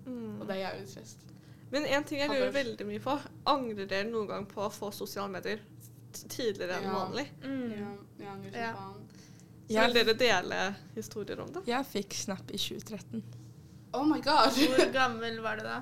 Mm. 0.06 0.40
Og 0.40 0.46
det 0.48 0.56
er 0.56 0.62
jævlig 0.70 0.88
trist. 0.94 1.26
Men 1.70 1.84
en 1.86 2.04
ting 2.04 2.18
jeg 2.20 2.28
lurer 2.32 2.50
veldig 2.50 2.86
mye 2.88 2.98
på, 3.04 3.12
angrer 3.46 3.86
dere 3.86 4.08
noen 4.10 4.26
gang 4.26 4.46
på 4.50 4.64
å 4.64 4.70
få 4.74 4.88
sosiale 4.94 5.30
medier 5.30 5.60
tidligere 6.28 6.80
enn 6.80 6.88
Ja. 6.88 6.94
vanlig? 6.96 7.26
Mm. 7.44 7.68
Ja, 7.76 7.90
jeg 8.18 8.28
angrer 8.32 8.56
Ja. 8.58 8.72
så 8.72 8.80
faen. 8.80 9.04
Så 9.70 9.84
vil 9.84 9.94
dere 9.94 10.14
dele 10.18 10.56
historier 10.96 11.40
om 11.44 11.52
det? 11.54 11.62
jeg 11.70 11.86
fikk 11.86 12.14
Snap 12.18 12.50
i 12.50 12.58
2013. 12.58 13.22
Oh 13.94 14.02
my 14.06 14.18
god. 14.22 14.50
Hvor 14.56 14.92
gammel 14.98 15.38
var 15.42 15.56
du 15.56 15.62
da? 15.62 15.76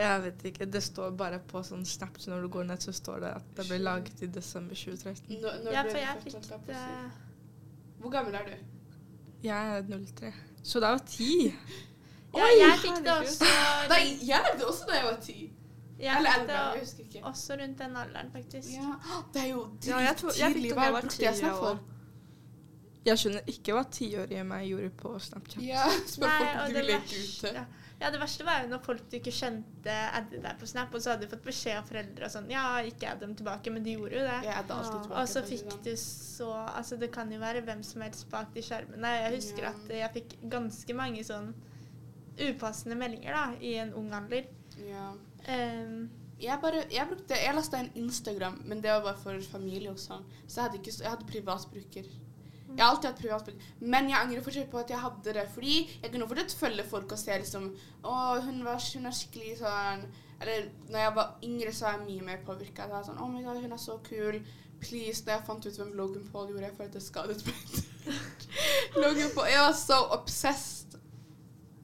Jeg 0.00 0.22
vet 0.22 0.42
ikke. 0.50 0.66
Det 0.72 0.82
står 0.82 1.10
bare 1.16 1.38
på 1.38 1.62
sånn 1.66 1.84
Snap, 1.86 2.18
når 2.26 2.42
du 2.42 2.48
går 2.48 2.64
ned, 2.64 2.78
så 2.84 2.92
står 2.92 3.20
det 3.20 3.30
at 3.36 3.44
det 3.56 3.66
ble 3.68 3.78
laget 3.78 4.22
i 4.22 4.26
desember 4.26 4.74
2013. 4.74 5.40
Når, 5.42 5.58
når 5.64 5.72
Ja, 5.72 5.82
ble 5.82 5.90
for 5.90 5.98
jeg 5.98 6.22
fikk 6.24 6.34
jeg 6.50 6.60
det? 6.66 6.82
Hvor 8.00 8.10
gammel 8.10 8.34
er 8.34 8.44
du? 8.50 8.54
Jeg 9.42 9.76
er 9.76 9.82
03. 9.82 10.32
Så 10.62 10.80
det 10.80 10.88
var 10.88 10.98
jeg 10.98 11.06
ti. 11.06 11.32
Ja, 12.32 12.46
Oi, 12.46 12.52
jeg 12.62 12.78
fikk 12.80 13.00
det 13.04 13.12
også 13.12 13.44
Nei, 13.92 14.04
jeg 14.24 14.40
lagde 14.46 14.64
også 14.64 14.86
da 14.88 14.94
jeg 14.96 15.04
var 15.04 15.16
ti. 15.20 15.34
Jeg 16.00 16.16
Eller 16.16 16.30
elleve, 16.40 16.52
jeg 16.72 16.80
husker 16.80 17.02
ikke. 17.04 17.20
også 17.28 17.56
rundt 17.60 17.78
den 17.78 17.96
alderen, 17.96 18.30
faktisk. 18.32 18.68
Ja, 18.72 18.94
det 19.34 19.42
er 19.42 19.48
jo 19.50 19.60
Ja, 19.86 19.98
jeg 19.98 20.16
tror- 20.16 20.32
jeg 20.38 20.54
fikk 20.54 20.62
drittidlig. 20.62 20.70
det 20.70 20.76
da 20.78 20.82
jeg 20.86 20.92
var 20.94 21.00
brukte 21.00 21.16
ti, 21.16 21.24
jeg 21.24 21.40
jeg 21.42 21.50
for? 21.50 21.66
også. 21.68 22.01
Jeg 23.04 23.18
skjønner 23.18 23.48
ikke 23.50 23.74
hva 23.74 23.82
tiårige 23.90 24.42
meg 24.46 24.66
gjorde 24.68 24.90
på 25.00 25.12
Snapchat. 25.18 25.62
Ja, 25.66 25.86
spør 26.12 26.28
Nei, 26.28 26.36
folk 26.42 26.68
de 26.68 26.74
det 26.76 26.82
leke 26.86 27.22
ute. 27.22 27.50
Ja. 27.56 27.64
ja, 28.04 28.10
det 28.14 28.20
verste 28.22 28.46
var 28.46 28.60
jo 28.62 28.68
når 28.70 28.82
folk 28.86 29.02
du 29.10 29.16
ikke 29.18 29.32
skjønte 29.34 29.96
addet 30.18 30.44
deg 30.44 30.60
på 30.60 30.68
Snap, 30.70 30.94
og 30.94 31.02
så 31.02 31.10
hadde 31.14 31.26
du 31.26 31.32
fått 31.32 31.42
beskjed 31.48 31.80
av 31.80 31.88
foreldre 31.90 32.28
og 32.28 32.34
sånn 32.36 32.46
Ja, 32.52 32.62
ikke 32.86 33.10
add 33.10 33.24
dem 33.24 33.34
tilbake, 33.38 33.74
men 33.74 33.82
de 33.82 33.96
gjorde 33.96 34.20
jo 34.20 34.22
det. 34.28 34.38
Jeg 34.46 34.54
alltid 34.62 34.94
tilbake. 35.08 35.18
Og 35.24 35.32
så 35.34 35.42
fikk 35.50 35.76
du 35.88 35.92
så 35.98 36.52
Altså, 36.62 37.00
det 37.02 37.10
kan 37.18 37.32
jo 37.34 37.42
være 37.42 37.64
hvem 37.66 37.82
som 37.86 38.06
helst 38.06 38.28
bak 38.30 38.54
de 38.54 38.62
skjermene. 38.62 39.12
Jeg 39.24 39.36
husker 39.40 39.66
Ja. 39.66 39.74
at 39.74 39.92
jeg 39.98 40.14
fikk 40.20 40.38
ganske 40.54 40.94
mange 41.02 41.26
sånn 41.26 41.52
upassende 42.38 42.96
meldinger 42.96 43.34
da, 43.36 43.44
i 43.60 43.74
en 43.82 43.92
ung 43.98 44.12
alder. 44.16 44.46
Ja. 44.86 45.10
Um, 45.48 46.10
Jeg 46.42 46.58
bare, 46.58 46.80
jeg 46.90 47.06
brukte, 47.06 47.36
jeg 47.38 47.54
lastet 47.54 47.78
en 47.78 47.90
Instagram, 48.02 48.56
men 48.66 48.80
det 48.82 48.90
var 48.90 49.02
bare 49.04 49.18
for 49.20 49.38
familie 49.52 49.92
og 49.92 49.98
sånn. 50.02 50.24
Så 50.46 50.56
jeg 50.58 50.64
hadde, 50.64 50.78
ikke, 50.80 50.94
jeg 51.04 51.10
hadde 51.12 51.26
privatbruker. 51.28 52.08
Jeg 52.76 52.84
har 52.84 52.90
alltid 52.90 53.08
hatt 53.10 53.20
privatbruker. 53.20 53.70
Men 53.80 54.10
jeg 54.10 54.18
angrer 54.18 54.44
fortsatt 54.44 54.70
på 54.72 54.80
at 54.80 54.90
jeg 54.90 55.00
hadde 55.02 55.34
det. 55.38 55.46
Fordi 55.54 55.76
jeg 56.02 56.12
kunne 56.12 56.28
fortsatt 56.30 56.56
følge 56.58 56.84
folk 56.88 57.12
og 57.12 57.20
se 57.20 57.38
liksom 57.44 57.70
Å, 58.02 58.16
hun, 58.46 58.62
var, 58.66 58.82
hun 58.94 59.08
er 59.10 59.16
skikkelig 59.18 59.58
sånn 59.60 60.04
Eller 60.42 60.68
når 60.88 61.04
jeg 61.04 61.14
var 61.18 61.34
yngre, 61.48 61.72
så 61.72 61.86
var 61.86 61.98
jeg 61.98 62.06
mye 62.08 62.28
mer 62.30 62.44
påvirka. 62.46 62.88
Sånn 63.06 63.20
Oh 63.22 63.30
my 63.30 63.44
god, 63.44 63.62
hun 63.62 63.76
er 63.76 63.82
så 63.82 63.98
kul. 64.08 64.40
Please. 64.82 65.22
Da 65.26 65.36
jeg 65.36 65.46
fant 65.46 65.66
ut 65.66 65.78
hvem 65.78 65.92
Logan 65.98 66.26
Paul 66.32 66.50
gjorde, 66.50 66.66
jeg 66.66 66.78
følte 66.80 67.02
skadet 67.04 67.44
meg. 67.46 67.76
Jeg 68.92 69.34
var 69.36 69.76
så 69.78 69.98
obsessed. 70.10 70.96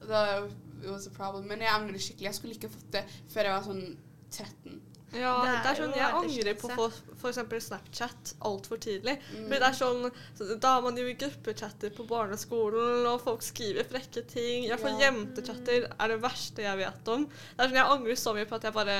Det 0.03 0.89
was 0.91 1.07
a 1.07 1.11
problem. 1.15 1.47
Men 1.47 1.63
jeg 1.63 1.71
angrer 1.73 2.01
skikkelig. 2.01 2.27
Jeg 2.27 2.35
skulle 2.35 2.55
ikke 2.57 2.71
fått 2.73 2.91
det 2.93 3.03
før 3.31 3.47
jeg 3.47 3.55
var 3.55 3.65
sånn 3.65 3.85
13. 4.31 4.81
Ja, 5.13 5.33
Det 5.41 5.51
det 5.63 5.69
er 5.69 5.71
er 5.71 5.79
sånn 5.79 5.95
Jeg 5.97 6.17
angrer 6.19 6.57
på 6.59 6.89
f.eks. 7.19 7.65
Snapchat 7.65 8.33
altfor 8.45 8.77
tidlig. 8.77 9.15
Mm. 9.33 9.47
Men 9.49 9.55
det 9.63 9.67
er 9.69 9.77
sånn, 9.79 10.11
så 10.37 10.59
Da 10.61 10.75
har 10.75 10.81
man 10.85 10.97
jo 10.97 11.05
gruppechatter 11.13 11.89
på 11.95 12.05
barneskolen, 12.07 13.07
og 13.09 13.21
folk 13.23 13.41
skriver 13.41 13.87
frekke 13.89 14.25
ting. 14.29 14.67
Jeg 14.69 14.79
fall 14.79 14.99
Ja. 14.99 15.09
jentechatter, 15.11 15.89
er 15.99 16.07
det 16.13 16.21
verste 16.21 16.61
jeg 16.61 16.77
vet 16.77 17.07
om. 17.07 17.25
Det 17.25 17.59
er 17.59 17.67
sånn, 17.69 17.79
Jeg 17.79 17.85
angrer 17.95 18.15
så 18.15 18.33
mye 18.35 18.45
på 18.45 18.55
at 18.55 18.63
jeg 18.63 18.73
bare 18.73 18.99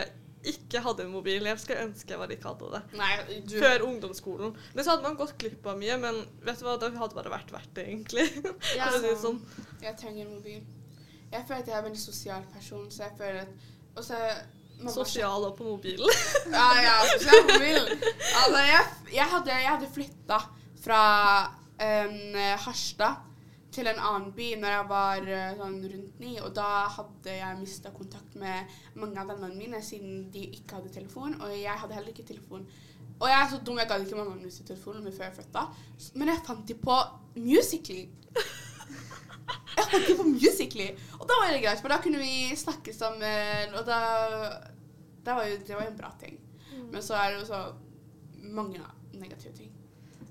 ikke 0.49 0.79
hadde 0.81 1.03
en 1.03 1.11
mobil. 1.11 1.43
Jeg 1.43 1.59
skulle 1.59 1.83
ønske 1.83 2.07
jeg 2.15 2.17
bare 2.17 2.31
ikke 2.37 2.47
hadde 2.53 2.71
det. 2.71 2.97
Nei, 2.97 3.41
du 3.45 3.59
Før 3.59 3.81
ungdomsskolen. 3.89 4.53
Men 4.73 4.85
så 4.85 4.91
hadde 4.95 5.03
man 5.03 5.17
gått 5.17 5.37
glipp 5.37 5.65
av 5.67 5.77
mye, 5.77 5.97
men 5.99 6.25
vet 6.41 6.59
du 6.59 6.65
hva, 6.65 6.77
det 6.79 6.93
hadde 6.95 7.15
bare 7.15 7.29
vært 7.33 7.51
verdt 7.51 7.73
det, 7.75 7.85
egentlig. 7.87 8.27
Ja. 8.77 8.87
For 8.89 9.01
det 9.03 9.17
sånn. 9.19 9.41
Jeg 9.81 9.97
trenger 9.99 10.25
en 10.25 10.33
mobil. 10.37 10.61
Jeg 11.31 11.45
føler 11.45 11.59
at 11.59 11.67
jeg 11.67 11.75
er 11.75 11.79
en 11.83 11.89
veldig 11.91 12.01
sosial 12.01 12.43
person, 12.53 12.87
så 12.89 13.03
jeg 13.03 13.17
føler 13.19 13.41
at 13.41 13.47
Og 13.97 14.03
så 14.03 14.15
mamma- 14.79 14.93
Sosial 14.95 15.45
og 15.49 15.55
på 15.59 15.63
mobilen. 15.69 16.09
Ja, 16.55 16.67
ja, 16.81 16.97
sosial 17.13 17.45
på 17.47 17.53
mobil. 17.53 17.89
Altså, 18.41 18.59
jeg, 18.65 18.83
jeg 19.13 19.27
hadde, 19.35 19.57
jeg 19.63 19.69
hadde 19.75 19.89
flytta 19.95 20.39
fra 20.83 21.01
um, 21.47 22.37
Harstad 22.65 23.25
til 23.75 23.85
en 23.91 23.99
annen 24.01 24.31
by 24.33 24.47
når 24.57 24.71
jeg 24.73 24.85
var 24.89 25.27
eh, 25.29 25.49
sånn 25.59 25.75
rundt 25.91 26.15
ni, 26.23 26.31
og 26.41 26.53
da 26.57 26.69
hadde 26.89 27.35
jeg 27.35 27.57
mista 27.59 27.91
kontakt 27.93 28.33
med 28.41 28.71
mange 28.97 29.21
av 29.21 29.29
vennene 29.29 29.59
mine 29.59 29.81
siden 29.85 30.23
de 30.33 30.41
ikke 30.57 30.79
hadde 30.79 30.89
telefon, 30.95 31.35
og 31.37 31.51
jeg 31.53 31.75
hadde 31.83 31.93
heller 31.93 32.09
ikke 32.09 32.25
telefon. 32.31 32.63
Og 33.19 33.27
jeg 33.29 33.37
er 33.37 33.51
så 33.51 33.59
dum, 33.67 33.77
jeg 33.77 33.87
gadd 33.91 34.07
ikke 34.07 34.17
mamma 34.17 34.33
min 34.39 34.49
sin 34.51 34.65
telefon 34.65 35.03
før 35.05 35.27
jeg 35.27 35.35
flytta, 35.37 35.67
men 36.17 36.31
jeg 36.33 36.41
fant 36.47 36.65
de 36.71 36.77
på 36.81 36.97
Musically. 37.35 38.07
Jeg 39.77 39.87
holdt 39.93 40.07
de 40.09 40.17
på 40.19 40.27
Musically, 40.27 40.89
og 41.17 41.25
da 41.29 41.39
var 41.41 41.53
det 41.53 41.63
greit, 41.63 41.81
for 41.81 41.93
da 41.93 41.99
kunne 42.03 42.21
vi 42.21 42.55
snakke 42.59 42.93
sammen, 42.95 43.75
og 43.79 43.87
da 43.87 43.99
det 45.25 45.35
var 45.35 45.49
jo 45.49 45.57
det 45.67 45.75
var 45.75 45.83
jo 45.85 45.91
en 45.91 45.99
bra 45.99 46.13
ting. 46.21 46.39
Men 46.91 47.03
så 47.05 47.17
er 47.19 47.33
det 47.33 47.41
jo 47.41 47.49
så 47.49 47.63
mange 48.55 48.81
negative 49.13 49.53
ting. 49.57 49.73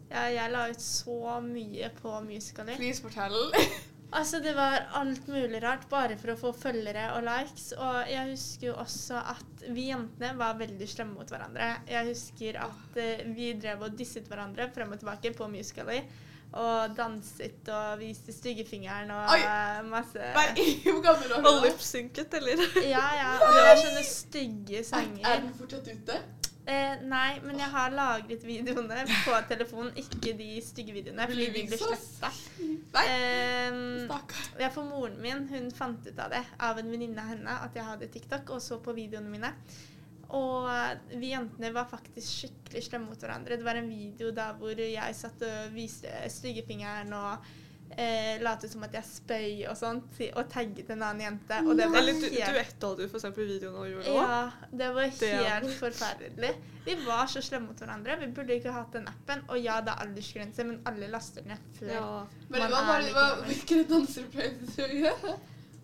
Ja, 0.08 0.24
jeg 0.32 0.50
la 0.52 0.64
ut 0.70 0.82
så 0.82 1.38
mye 1.44 1.90
på 2.00 2.14
Musical.ly. 2.24 2.78
Please 2.80 3.04
fortell. 3.04 3.38
Altså, 4.08 4.38
det 4.40 4.54
var 4.56 4.86
alt 4.96 5.26
mulig 5.28 5.58
rart 5.60 5.82
bare 5.90 6.14
for 6.16 6.32
å 6.32 6.38
få 6.40 6.52
følgere 6.56 7.10
og 7.12 7.26
likes. 7.26 7.74
Og 7.76 8.08
jeg 8.08 8.30
husker 8.30 8.70
jo 8.70 8.76
også 8.80 9.20
at 9.34 9.64
vi 9.76 9.90
jentene 9.90 10.30
var 10.38 10.56
veldig 10.56 10.88
slemme 10.88 11.18
mot 11.18 11.28
hverandre. 11.28 11.66
Jeg 11.90 12.08
husker 12.08 12.56
at 12.64 12.96
uh, 12.96 13.26
vi 13.36 13.50
drev 13.60 13.84
og 13.84 13.98
disset 13.98 14.30
hverandre 14.30 14.70
frem 14.72 14.94
og 14.96 15.02
tilbake 15.02 15.34
på 15.36 15.50
Musical.ly. 15.52 16.00
Og 16.52 16.94
danset 16.96 17.68
og 17.68 17.98
viste 18.00 18.32
styggefingeren 18.32 19.10
og 19.12 19.34
Oi. 19.34 19.40
eh, 19.44 19.82
masse 19.84 20.30
hvor 20.86 21.02
gammel 21.04 21.28
var 21.28 21.38
Og 21.42 21.44
du? 21.44 21.50
da? 21.60 21.66
lipsynket, 21.66 22.34
eller? 22.40 22.62
Ja, 22.88 23.04
ja. 23.18 23.30
Og 23.36 23.52
det 23.54 23.64
var 23.68 23.80
sånne 23.82 24.04
stygge 24.08 24.78
Er, 24.78 24.80
er 24.80 24.88
sanger. 24.88 25.40
den 25.44 25.54
fortsatt 25.58 25.90
ute? 25.92 26.16
Eh, 26.68 26.96
nei, 27.08 27.38
men 27.44 27.56
jeg 27.60 27.68
har 27.72 27.92
lagret 27.96 28.42
videoene 28.44 29.04
på 29.24 29.36
telefonen, 29.48 29.92
ikke 29.96 30.34
de 30.36 30.48
stygge 30.64 30.92
videoene, 30.92 31.24
fordi 31.30 31.46
de 31.54 31.62
blir 31.70 31.80
sletta. 31.80 32.28
Eh, 33.04 34.08
Ja, 34.60 34.68
for 34.74 34.84
moren 34.84 35.16
min 35.22 35.46
hun 35.48 35.70
fant 35.72 36.04
ut 36.08 36.18
av 36.20 36.30
det 36.34 36.42
av 36.60 36.78
en 36.80 36.90
venninne 36.92 37.22
av 37.22 37.30
henne 37.32 37.54
at 37.64 37.76
jeg 37.76 37.84
hadde 37.86 38.08
TikTok, 38.12 38.50
og 38.56 38.60
så 38.64 38.78
på 38.84 38.92
videoene 38.96 39.30
mine. 39.32 39.52
Og 40.36 40.68
vi 41.16 41.30
jentene 41.32 41.70
var 41.72 41.86
faktisk 41.88 42.28
skikkelig 42.42 42.82
slemme 42.84 43.08
mot 43.08 43.22
hverandre. 43.22 43.56
Det 43.56 43.64
var 43.64 43.78
en 43.80 43.88
video 43.88 44.30
da 44.36 44.50
hvor 44.58 44.76
jeg 44.76 45.14
satt 45.16 45.40
og 45.46 45.72
viste 45.72 46.10
styggefingeren 46.34 47.14
og 47.16 47.46
eh, 47.96 48.36
lot 48.44 48.66
som 48.68 48.84
at 48.84 48.92
jeg 48.98 49.08
spøy 49.08 49.62
og 49.70 49.76
sånt, 49.80 50.18
og 50.34 50.50
tagget 50.52 50.90
en 50.92 51.02
annen 51.06 51.24
jente. 51.24 51.62
Og 51.64 51.72
det 51.80 51.86
var 51.88 52.02
Eller 52.02 52.18
du, 52.20 52.26
helt 52.28 52.52
duettholdt 52.58 53.00
du 53.00 53.06
eksempel 53.08 53.48
videoen 53.48 53.78
og 53.80 53.88
gjorde 53.88 54.12
òg? 54.12 54.20
ja, 54.20 54.68
det 54.82 54.90
var 54.98 55.10
Det- 55.18 55.32
helt 55.48 55.72
forferdelig. 55.80 56.52
Vi 56.84 56.94
var 57.06 57.26
så 57.26 57.40
slemme 57.44 57.66
mot 57.72 57.80
hverandre. 57.80 58.18
Vi 58.20 58.26
burde 58.36 58.54
ikke 58.60 58.72
hatt 58.72 58.92
den 58.92 59.08
appen. 59.08 59.42
Og 59.48 59.58
ja, 59.64 59.80
det 59.80 59.88
er 59.96 60.04
aldersgrense, 60.06 60.64
men 60.64 60.82
alle 60.86 61.08
laster 61.08 61.42
ned 61.48 61.58
før. 61.80 61.88
Ja. 61.96 62.26
Men 62.50 62.62
er 62.62 62.68
var 62.70 62.98
det, 63.00 63.04
like 63.08 63.14
gammel. 63.14 63.44
hvilke 63.48 63.88
danser 63.88 64.28
pleide 64.32 64.66
du 64.76 64.82
å 64.84 64.88
gjøre? 65.02 65.38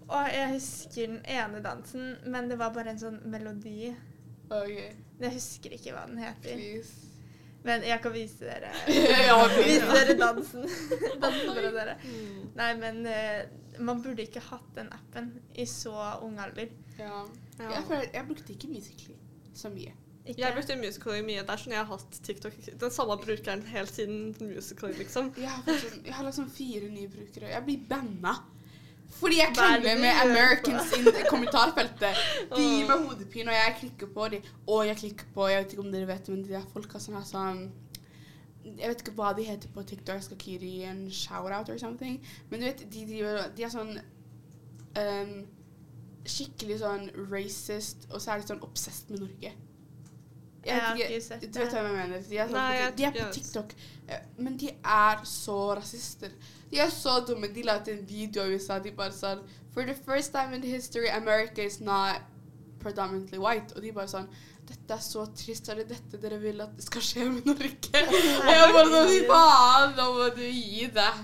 Og 0.09 0.27
jeg 0.37 0.49
husker 0.53 1.07
den 1.07 1.23
ene 1.25 1.61
dansen, 1.65 2.19
men 2.27 2.49
det 2.51 2.59
var 2.61 2.71
bare 2.77 2.91
en 2.93 2.99
sånn 3.01 3.23
melodi. 3.25 3.95
OK, 4.51 4.77
Jeg 5.21 5.33
husker 5.33 5.75
ikke 5.77 5.95
hva 5.95 6.05
den 6.09 6.19
heter. 6.21 6.55
please. 6.55 7.11
Men 7.65 7.81
jeg 7.87 7.97
kan 8.05 8.13
vise 8.13 8.45
dere 8.45 8.71
Ja, 9.29 9.39
Vise 9.57 9.87
dere 9.89 10.17
dansen. 10.21 10.67
dansen 11.23 11.49
for 11.49 11.61
dere. 11.73 11.95
Mm. 12.05 12.41
Nei, 12.59 12.71
men 12.77 12.99
uh, 13.09 13.81
man 13.81 14.03
burde 14.05 14.27
ikke 14.27 14.43
hatt 14.51 14.67
den 14.77 14.91
appen 14.93 15.31
i 15.57 15.65
så 15.71 15.95
ung 16.23 16.37
alder. 16.45 16.69
Ja. 16.99 17.23
Ja. 17.59 17.71
Jeg, 17.71 17.85
føler, 17.89 18.09
jeg 18.13 18.27
brukte 18.29 18.53
ikke 18.53 18.69
Musical.ly 18.69 19.17
så 19.57 19.71
mye. 19.73 19.95
Ikke? 20.27 20.41
Jeg 20.43 20.55
brukte 20.59 20.77
Musical.ly 20.77 21.23
mye. 21.25 21.41
Det 21.47 21.55
er 21.57 21.63
sånn 21.65 21.75
jeg 21.77 21.81
har 21.87 21.91
hatt 21.95 22.21
TikTok. 22.27 22.55
Den 22.85 22.93
samme 22.93 23.17
brukeren 23.23 23.65
helt 23.73 23.93
siden 23.97 24.35
Musical.ly, 24.45 24.93
liksom. 25.01 25.33
Jeg 25.41 25.49
har, 25.57 25.81
sånn, 25.87 26.05
jeg 26.05 26.17
har 26.19 26.29
liksom 26.29 26.51
fire 26.53 26.89
nye 26.93 27.09
brukere. 27.13 27.49
Jeg 27.55 27.65
blir 27.71 27.89
banna. 27.91 28.37
Fordi 29.15 29.37
jeg 29.39 29.49
er 29.51 29.55
krangler 29.55 29.99
med 30.01 30.11
Americans 30.25 30.93
i 30.99 31.25
kommentarfeltet. 31.31 32.19
De 32.57 32.63
gir 32.63 32.89
meg 32.89 33.05
hodepine, 33.07 33.51
og 33.53 33.57
jeg 33.57 33.77
klikker 33.81 34.11
på 34.15 34.29
dem. 34.33 34.49
Og 34.67 34.87
jeg 34.89 34.97
klikker 34.97 35.27
på 35.35 35.49
Jeg 35.49 35.63
vet 35.63 35.73
ikke 35.77 35.85
om 35.85 35.93
dere 35.93 36.09
vet, 36.11 36.29
men 36.29 36.43
de 36.45 36.53
der 36.57 36.67
folka 36.73 36.99
som 37.01 37.15
er 37.21 37.27
sånn 37.29 37.61
Jeg 38.65 38.89
vet 38.91 39.05
ikke 39.05 39.15
hva 39.19 39.33
de 39.37 39.45
heter 39.47 39.69
på 39.75 39.83
TikTok, 39.87 40.17
jeg 40.17 40.25
skal 40.29 40.37
ikke 40.41 40.51
gi 40.51 40.59
dem 40.65 40.89
en 40.91 41.11
shout-out 41.13 41.69
or 41.71 41.79
something. 41.79 42.19
Men 42.51 42.61
du 42.61 42.67
vet, 42.67 42.85
de, 42.93 43.05
driver- 43.11 43.51
de 43.57 43.67
er 43.69 43.73
sånn 43.75 43.95
um, 44.99 45.37
Skikkelig 46.25 46.79
sånn 46.81 47.11
racist, 47.31 48.07
og 48.11 48.21
så 48.25 48.33
er 48.35 48.41
de 48.41 48.49
sånn 48.55 48.63
obsessed 48.65 49.11
med 49.13 49.21
Norge. 49.27 49.51
Jeg 50.65 50.81
har 50.81 50.95
vet 50.97 51.11
ikke 51.11 51.21
sett 51.21 51.43
Du 51.53 51.59
vet 51.61 51.75
hva 51.75 51.83
jeg 51.85 51.93
mener? 51.99 52.23
De 52.25 52.39
er, 52.41 52.47
sånn, 52.49 52.57
Nei, 52.57 52.77
jeg 52.79 52.95
de 52.97 53.05
er 53.05 53.17
på 53.19 53.27
TikTok, 53.37 53.75
eh, 54.09 54.23
men 54.41 54.57
de 54.63 54.71
er 54.81 55.21
så 55.29 55.59
rasister. 55.77 56.33
De 56.75 56.81
er 56.83 56.91
så 56.91 57.21
dumme. 57.29 57.49
De 57.55 57.63
la 57.67 57.77
ut 57.81 57.89
en 57.93 58.01
video 58.09 58.45
i 58.51 58.57
USA. 58.59 58.81
De 58.83 58.91
bare 58.97 59.15
sånn 59.15 59.43
For 59.75 59.87
the 59.87 59.95
first 60.07 60.33
time 60.35 60.55
in 60.59 60.63
history, 60.67 61.09
America 61.11 61.63
is 61.63 61.81
not 61.81 62.23
predominantly 62.83 63.39
white. 63.43 63.75
Og 63.77 63.83
de 63.87 63.93
bare 63.97 64.11
sånn 64.11 64.27
Dette 64.65 64.95
er 64.97 65.03
så 65.05 65.27
trist. 65.37 65.69
Er 65.69 65.83
det 65.83 65.89
dette 65.93 66.19
dere 66.23 66.39
vil 66.41 66.61
at 66.65 66.73
det 66.79 66.87
skal 66.87 67.03
skje 67.05 67.25
med 67.31 67.47
Norge? 67.51 68.03
Og 68.09 68.51
jeg 68.51 68.75
bare 68.75 68.91
sånn 68.95 69.27
faen, 69.29 69.91
nå 69.99 70.07
må 70.19 70.29
du 70.39 70.43
gi 70.49 70.87
deg. 70.97 71.23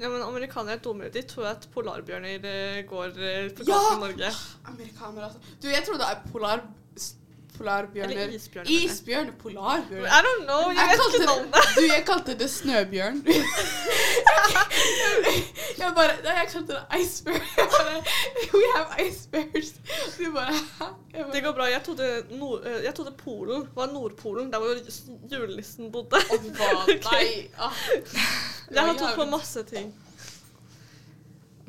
Ja, 0.00 0.08
men 0.10 0.22
amerikanere 0.24 0.78
er 0.78 0.82
dummere. 0.82 1.12
De 1.14 1.20
tror 1.28 1.44
at 1.52 1.66
polarbjørner 1.70 2.46
eh, 2.48 2.78
går 2.88 3.12
på 3.12 3.58
på 3.60 3.66
Ja! 3.68 3.76
gaten 3.76 3.98
i 3.98 4.00
Norge. 4.06 4.30
Amerikanere, 4.72 5.28
altså. 5.28 5.52
Du, 5.62 5.68
jeg 5.70 5.84
trodde 5.86 6.00
det 6.02 6.08
er 6.08 6.24
polar, 6.32 6.64
s- 6.64 6.81
polarbjørner 7.58 8.10
Eller 8.12 8.34
isbjørn. 8.36 8.66
Isbjørn? 8.66 9.30
Polarbjørn? 9.42 10.06
I 10.06 10.20
don't 10.26 10.44
know. 10.46 10.70
Jeg, 10.70 10.88
vet 10.92 11.14
ikke 11.14 11.26
navnet. 11.26 11.54
du, 11.76 11.82
jeg 11.86 12.04
kalte 12.06 12.38
det 12.38 12.50
snøbjørn. 12.50 13.22
jeg 15.80 15.92
bare 15.96 16.14
Nei, 16.24 16.34
jeg 16.38 16.48
kalte 16.52 16.72
det 16.72 16.82
iceberg. 17.00 17.42
Jeg 17.56 17.68
bare 17.72 18.02
We 18.54 18.62
have 18.76 19.08
icebergs. 19.08 19.74
Du 20.18 20.32
bare? 20.34 20.54
Det 21.32 21.42
går 21.44 21.52
bra. 21.52 21.64
Jeg 21.64 21.82
trodde, 21.86 22.08
nord, 22.30 22.66
eh, 22.66 22.84
jeg 22.84 22.94
trodde 22.94 23.12
Polen 23.24 23.68
var 23.74 23.86
Nordpolen, 23.92 24.52
der 24.52 24.58
hvor 24.58 24.76
julenissen 25.32 25.92
bodde. 25.92 26.20
Fy 26.30 26.54
faen. 26.60 26.88
Nei. 27.12 27.26
Ah. 27.58 27.72
Jeg 28.70 28.82
har 28.82 28.94
trodd 28.98 29.14
på 29.16 29.24
masse 29.30 29.62
ting. 29.62 29.94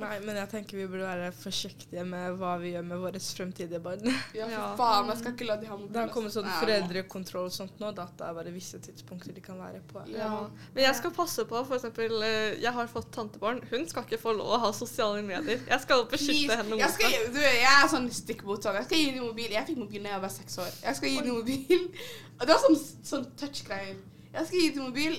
Nei, 0.03 0.17
men 0.25 0.35
jeg 0.41 0.49
tenker 0.51 0.77
vi 0.77 0.85
burde 0.91 1.07
være 1.07 1.29
forsiktige 1.35 2.03
med 2.07 2.35
hva 2.41 2.53
vi 2.61 2.73
gjør 2.73 2.83
med 2.89 2.99
våre 3.03 3.19
fremtidige 3.23 3.79
barn. 3.83 4.03
Ja, 4.35 4.47
Ja. 4.53 4.63
for 4.75 4.81
faen. 4.83 5.09
Jeg 5.13 5.21
skal 5.21 5.33
ikke 5.37 5.47
la 5.49 5.55
de 5.61 5.69
ha 5.71 5.77
mobil. 5.79 5.91
Det 5.95 6.01
har 6.03 6.11
kommet 6.13 6.35
sånn 6.35 6.49
foreldrekontroll 6.59 7.47
og 7.49 7.55
sånt 7.55 7.79
nå, 7.81 7.91
da 7.95 8.05
at 8.09 8.17
det 8.19 8.27
er 8.27 8.37
bare 8.37 8.53
visse 8.55 8.79
tidspunkter 8.83 9.33
de 9.37 9.41
kan 9.45 9.57
være 9.61 9.81
på. 9.91 10.03
Ja. 10.11 10.29
Men 10.75 10.83
jeg 10.85 10.95
skal 10.99 11.13
passe 11.15 11.45
på, 11.49 11.63
for 11.69 11.77
eksempel, 11.79 12.15
eh, 12.27 12.59
jeg 12.63 12.73
har 12.75 12.87
fått 12.91 13.11
tantebarn. 13.15 13.61
Hun 13.71 13.87
skal 13.89 14.03
ikke 14.07 14.19
få 14.21 14.35
lov 14.37 14.53
å 14.57 14.61
ha 14.65 14.71
sosiale 14.75 15.23
medier. 15.25 15.61
Jeg 15.69 15.81
skal 15.85 16.05
beskytte 16.11 16.47
Please. 16.47 16.59
henne 16.61 16.77
Jeg, 16.77 16.87
mot 16.89 16.97
skal, 16.99 17.17
det. 17.17 17.33
du, 17.35 17.41
jeg 17.43 17.73
er 17.83 17.91
sånn 17.95 18.09
stikk 18.13 18.43
motsatt. 18.47 18.75
Jeg 18.81 18.89
skal 18.89 18.97
gi 19.03 19.09
henne 19.11 19.25
mobil. 19.27 19.51
Jeg 19.55 19.67
fikk 19.71 19.81
mobil 19.85 20.03
da 20.03 20.15
jeg 20.17 20.25
var 20.27 20.33
seks 20.37 20.57
år. 20.65 20.71
Jeg 20.83 20.99
skal 20.99 21.09
gi 21.13 21.19
henne 21.21 21.37
mobil. 21.39 21.85
Og 22.39 22.43
det 22.47 22.49
var 22.55 22.63
sånn, 22.67 22.79
sånn 23.13 23.29
touch-greier. 23.39 24.01
Jeg 24.33 24.47
skal 24.49 24.59
gi 24.59 24.69
henne 24.71 24.87
mobil, 24.89 25.17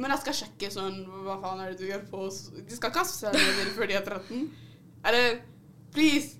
men 0.00 0.14
jeg 0.14 0.22
skal 0.24 0.36
sjekke 0.42 0.70
sånn 0.72 0.98
Hva 1.26 1.38
faen 1.42 1.62
er 1.64 1.72
det 1.72 1.78
du 1.82 1.86
gjør 1.88 2.02
på 2.10 2.26
De 2.30 2.76
skal 2.76 2.90
ikke 2.90 3.04
ha 3.04 3.08
sosiale 3.08 3.38
medier 3.38 3.72
før 3.76 3.90
de 3.90 3.96
er 3.98 4.04
13. 4.06 4.44
Eller 5.08 5.40
please. 5.94 6.38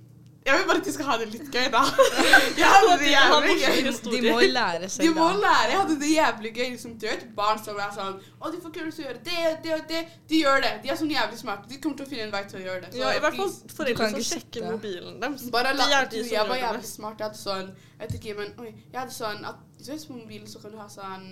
Jeg 0.49 0.59
vil 0.59 0.67
bare 0.69 0.81
at 0.81 0.87
de 0.87 0.93
skal 0.93 1.07
ha 1.11 1.15
det 1.21 1.27
litt 1.29 1.49
gøy, 1.53 1.67
da. 1.73 1.81
Jeg 2.61 2.69
hadde 2.73 2.95
det 3.03 3.09
jævlig 3.11 3.57
gøy. 3.61 3.81
De, 4.13 4.21
må 4.31 4.39
lære 4.55 4.89
seg, 4.89 5.03
da. 5.03 5.09
De 5.09 5.11
må 5.19 5.27
lære. 5.43 5.67
Jeg 5.73 5.79
hadde 5.81 5.97
det 6.01 6.13
jævlig 6.13 6.53
gøy. 6.57 6.69
Liksom, 6.71 6.95
du 7.03 7.05
vet 7.09 7.27
barn 7.37 7.61
som 7.61 7.81
er 7.85 7.91
sånn 7.97 8.15
Å, 8.17 8.53
de 8.55 8.61
får 8.63 8.73
ikke 8.73 8.87
til 8.87 9.03
å 9.03 9.07
gjøre 9.09 9.21
det 9.27 9.43
og 9.51 9.59
det 9.67 9.75
og 9.77 9.83
det. 9.91 10.01
De 10.31 10.41
gjør 10.41 10.65
det. 10.65 10.73
De 10.85 10.93
er 10.95 11.01
sånn 11.03 11.13
jævlig 11.13 11.41
smarte. 11.43 11.69
De 11.73 11.81
kommer 11.83 12.01
til 12.01 12.09
å 12.09 12.13
finne 12.15 12.25
en 12.29 12.33
vei 12.33 12.43
til 12.49 12.61
å 12.61 12.65
gjøre 12.65 12.81
det. 12.87 12.93
Så 12.95 13.03
Ja, 13.03 13.13
I 13.19 13.23
hvert 13.27 13.39
fall 13.43 13.53
foreldre 13.81 14.11
som 14.15 14.27
sjekker 14.31 14.67
mobilen 14.71 15.21
deres. 15.27 15.47
Bare 15.59 15.75
la, 15.77 15.91
De 15.91 15.99
er 15.99 16.09
du, 16.09 16.17
de 16.17 16.25
som 16.25 16.35
jeg 16.39 16.53
var 16.55 16.63
jævlig 16.63 16.91
smart. 16.95 17.21
Jeg 17.21 17.29
hadde 17.29 17.43
sånn 17.43 17.71
Jeg 17.75 18.03
vet 18.07 18.19
ikke, 18.23 18.37
men 18.41 18.57
oi, 18.65 18.73
jeg 18.79 19.01
hadde 19.03 19.19
sånn 19.19 19.47
at 19.53 19.63
Du 19.77 19.93
vet 19.93 20.09
på 20.09 20.21
mobilen 20.23 20.49
så 20.49 20.65
kan 20.65 20.73
du 20.73 20.81
ha 20.81 20.89
sånn 20.97 21.29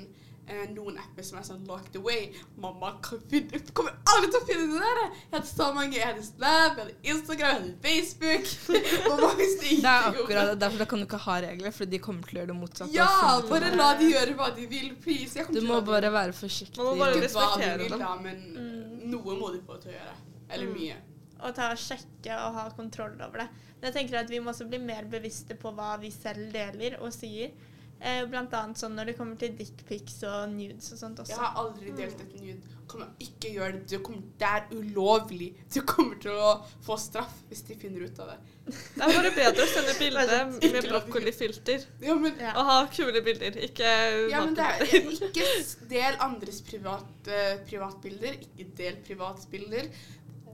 noen 0.75 0.97
apper 1.03 1.25
som 1.27 1.39
er 1.41 1.43
sånn 1.47 1.65
locked 1.67 1.97
away. 1.99 2.29
Mamma 2.63 2.93
finne, 3.31 3.59
kommer 3.75 3.97
aldri 4.13 4.31
til 4.31 4.41
å 4.41 4.47
finne 4.47 4.67
det 4.73 4.81
der! 4.83 5.01
Jeg 5.17 5.33
hadde 5.33 5.49
så 5.51 5.67
mange. 5.75 5.97
Jeg 5.99 6.07
hadde 6.07 6.23
Snap, 6.27 6.77
jeg 6.77 6.85
hadde 6.85 6.95
Instagram, 7.15 7.49
jeg 7.49 7.65
hadde 7.65 7.75
Facebook. 7.83 8.53
Mamma 9.11 9.33
visste 9.41 9.73
Det 9.73 9.91
er 9.91 10.09
akkurat 10.13 10.53
det. 10.53 10.59
Derfor 10.63 10.85
kan 10.93 11.03
du 11.03 11.07
ikke 11.09 11.23
ha 11.27 11.37
regler, 11.47 11.75
for 11.81 11.85
de 11.97 11.99
kommer 12.07 12.23
til 12.31 12.39
å 12.39 12.41
gjøre 12.43 12.53
det 12.53 12.59
motsatte. 12.61 12.93
Ja, 12.95 13.09
bare 13.51 13.73
la 13.77 13.91
de 13.99 14.13
gjøre 14.13 14.37
hva 14.39 14.51
de 14.57 14.67
vil, 14.71 14.93
please. 15.03 15.35
Jeg 15.41 15.51
Du 15.53 15.61
må 15.67 15.81
bare 15.87 16.13
være 16.15 16.33
forsiktig. 16.37 16.79
Man 16.79 16.93
må 16.95 17.05
bare 17.05 17.21
respektere 17.27 17.77
dem. 17.89 17.99
da, 17.99 18.15
men 18.23 18.41
Mm. 18.57 19.11
noe 19.11 19.35
må 19.39 19.53
de 19.53 19.61
få 19.67 19.81
til 19.83 19.91
å 19.93 19.99
gjøre. 19.99 20.17
Eller 20.51 20.67
Mm. 20.67 20.75
mye. 20.81 20.97
og 21.43 21.55
ta 21.55 21.67
og 21.71 21.77
sjekke 21.77 22.33
og 22.33 22.55
ha 22.55 22.71
kontroll 22.71 23.21
over 23.21 23.39
det. 23.43 23.49
Men 23.81 23.93
jeg 23.93 23.95
tenker 24.09 24.21
at 24.21 24.31
vi 24.31 24.39
må 24.41 24.51
også 24.55 24.65
bli 24.71 24.79
mer 24.79 25.05
bevisste 25.05 25.55
på 25.55 25.71
hva 25.75 25.99
vi 26.01 26.09
selv 26.11 26.51
deler 26.53 26.97
og 27.03 27.13
sier. 27.13 27.51
Eh, 27.97 28.27
blant 28.29 28.53
annet 28.53 28.77
sånn 28.77 28.93
når 28.93 29.09
det 29.09 29.13
kommer 29.17 29.39
til 29.41 29.55
dickpics 29.57 30.19
og 30.29 30.51
nudes 30.53 30.91
og 30.93 30.99
sånt 31.01 31.21
også. 31.23 31.33
Jeg 31.33 31.41
har 31.41 31.55
aldri 31.63 31.95
delt 31.97 32.19
et 32.21 32.35
nude. 32.37 32.75
Kommer 32.87 33.25
ikke 33.25 33.55
gjøre 33.55 33.79
det. 33.79 33.81
Du 33.89 34.03
kommer, 34.05 34.27
det 34.39 34.51
er 34.59 34.67
ulovlig. 34.77 35.49
Du 35.73 35.81
kommer 35.89 36.21
til 36.21 36.37
å 36.37 36.51
få 36.85 36.99
straff 37.01 37.33
hvis 37.49 37.65
de 37.67 37.79
finner 37.81 38.05
ut 38.05 38.21
av 38.21 38.35
det. 38.35 38.37
Det 38.67 39.01
er 39.01 39.17
bare 39.17 39.33
bedre 39.39 39.65
å 39.65 39.71
sende 39.71 39.97
bilde 39.97 40.39
med 40.75 40.89
brokkolifilter 40.91 41.85
Ja, 42.03 42.17
men, 42.21 42.37
ja. 42.43 42.53
og 42.59 42.69
ha 42.69 42.79
kule 42.91 43.23
bilder, 43.23 43.59
ikke 43.63 43.91
men 44.33 44.57
det 44.59 44.65
er, 44.67 44.83
ikke 45.15 45.45
del 45.93 46.17
andres 46.27 46.59
privat, 46.67 47.13
uh, 47.31 47.53
privatbilder. 47.69 48.37
Ikke 48.45 48.69
del 48.83 49.01
privatbilder. 49.07 49.89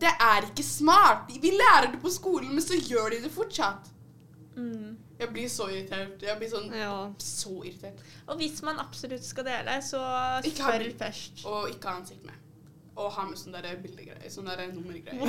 Det 0.02 0.12
er 0.30 0.46
ikke 0.50 0.66
smart. 0.66 1.26
Vi 1.42 1.56
lærer 1.56 1.90
det 1.90 2.02
på 2.02 2.10
skolen, 2.12 2.54
men 2.54 2.62
så 2.64 2.78
gjør 2.78 3.16
de 3.16 3.24
det 3.26 3.34
fortsatt. 3.34 3.90
Mm. 4.54 4.94
Jeg 5.22 5.30
blir 5.34 5.48
så 5.52 5.68
irritert. 5.70 6.22
Jeg 6.26 6.38
blir 6.42 6.50
sånn 6.52 6.70
Ja. 6.74 6.92
så 7.22 7.56
irritert. 7.62 8.00
Og 8.26 8.36
hvis 8.42 8.62
man 8.66 8.78
absolutt 8.82 9.24
skal 9.24 9.44
dele, 9.48 9.78
så 9.86 10.00
spør 10.46 10.86
først. 10.98 11.44
Og 11.46 11.68
ikke 11.70 11.88
ha 11.92 11.98
ansikt 12.02 12.24
med. 12.26 12.38
Og 12.96 13.06
ha 13.14 13.22
med 13.24 13.38
sånne 13.40 13.62
der 13.64 13.78
bildegreier. 13.80 14.28
Sånne 14.28 14.52
der 14.58 14.72
nummergreier. 14.74 15.22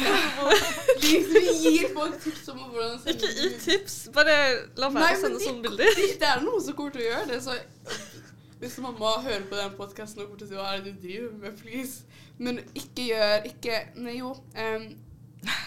Vi 0.99 1.43
gir 1.63 1.93
folk 1.95 2.17
tips 2.23 2.49
om 2.51 2.57
hvordan 2.73 2.97
sende 2.99 3.13
Ikke 3.13 3.29
gi 3.37 3.51
tips, 3.63 3.95
bare 4.15 4.35
la 4.81 4.89
meg 4.91 5.03
være 5.05 5.15
å 5.15 5.21
sende 5.21 5.39
de- 5.39 5.45
sånne 5.47 5.63
bilder. 5.69 6.01
Det 6.19 6.27
er 6.31 6.41
noen 6.43 6.65
som 6.65 6.75
kommer 6.75 6.91
til 6.97 7.05
å 7.05 7.07
gjøre 7.11 7.29
det, 7.31 7.39
så 7.45 7.55
Hvis 8.63 8.77
mamma 8.83 9.13
hører 9.23 9.45
på 9.49 9.55
den 9.59 9.73
podkasten 9.79 10.21
og 10.23 10.27
kommer 10.29 10.39
til 10.39 10.47
å 10.47 10.51
si 10.51 10.55
hva 10.59 10.67
er 10.73 10.83
det 10.83 10.93
du 10.97 11.07
driver 11.07 11.31
med, 11.45 11.57
please. 11.59 12.03
Men 12.39 12.59
ikke 12.75 13.07
gjør 13.09 13.47
Ikke 13.49 13.79
Nei, 13.95 14.17
jo. 14.19 14.29
Um, 14.55 14.85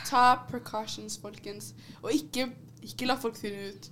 ta 0.09 0.23
precautions, 0.51 1.19
folkens. 1.21 1.73
Og 2.03 2.13
ikke, 2.17 2.47
ikke 2.83 3.07
la 3.11 3.17
folk 3.21 3.37
finne 3.37 3.69
ut. 3.75 3.91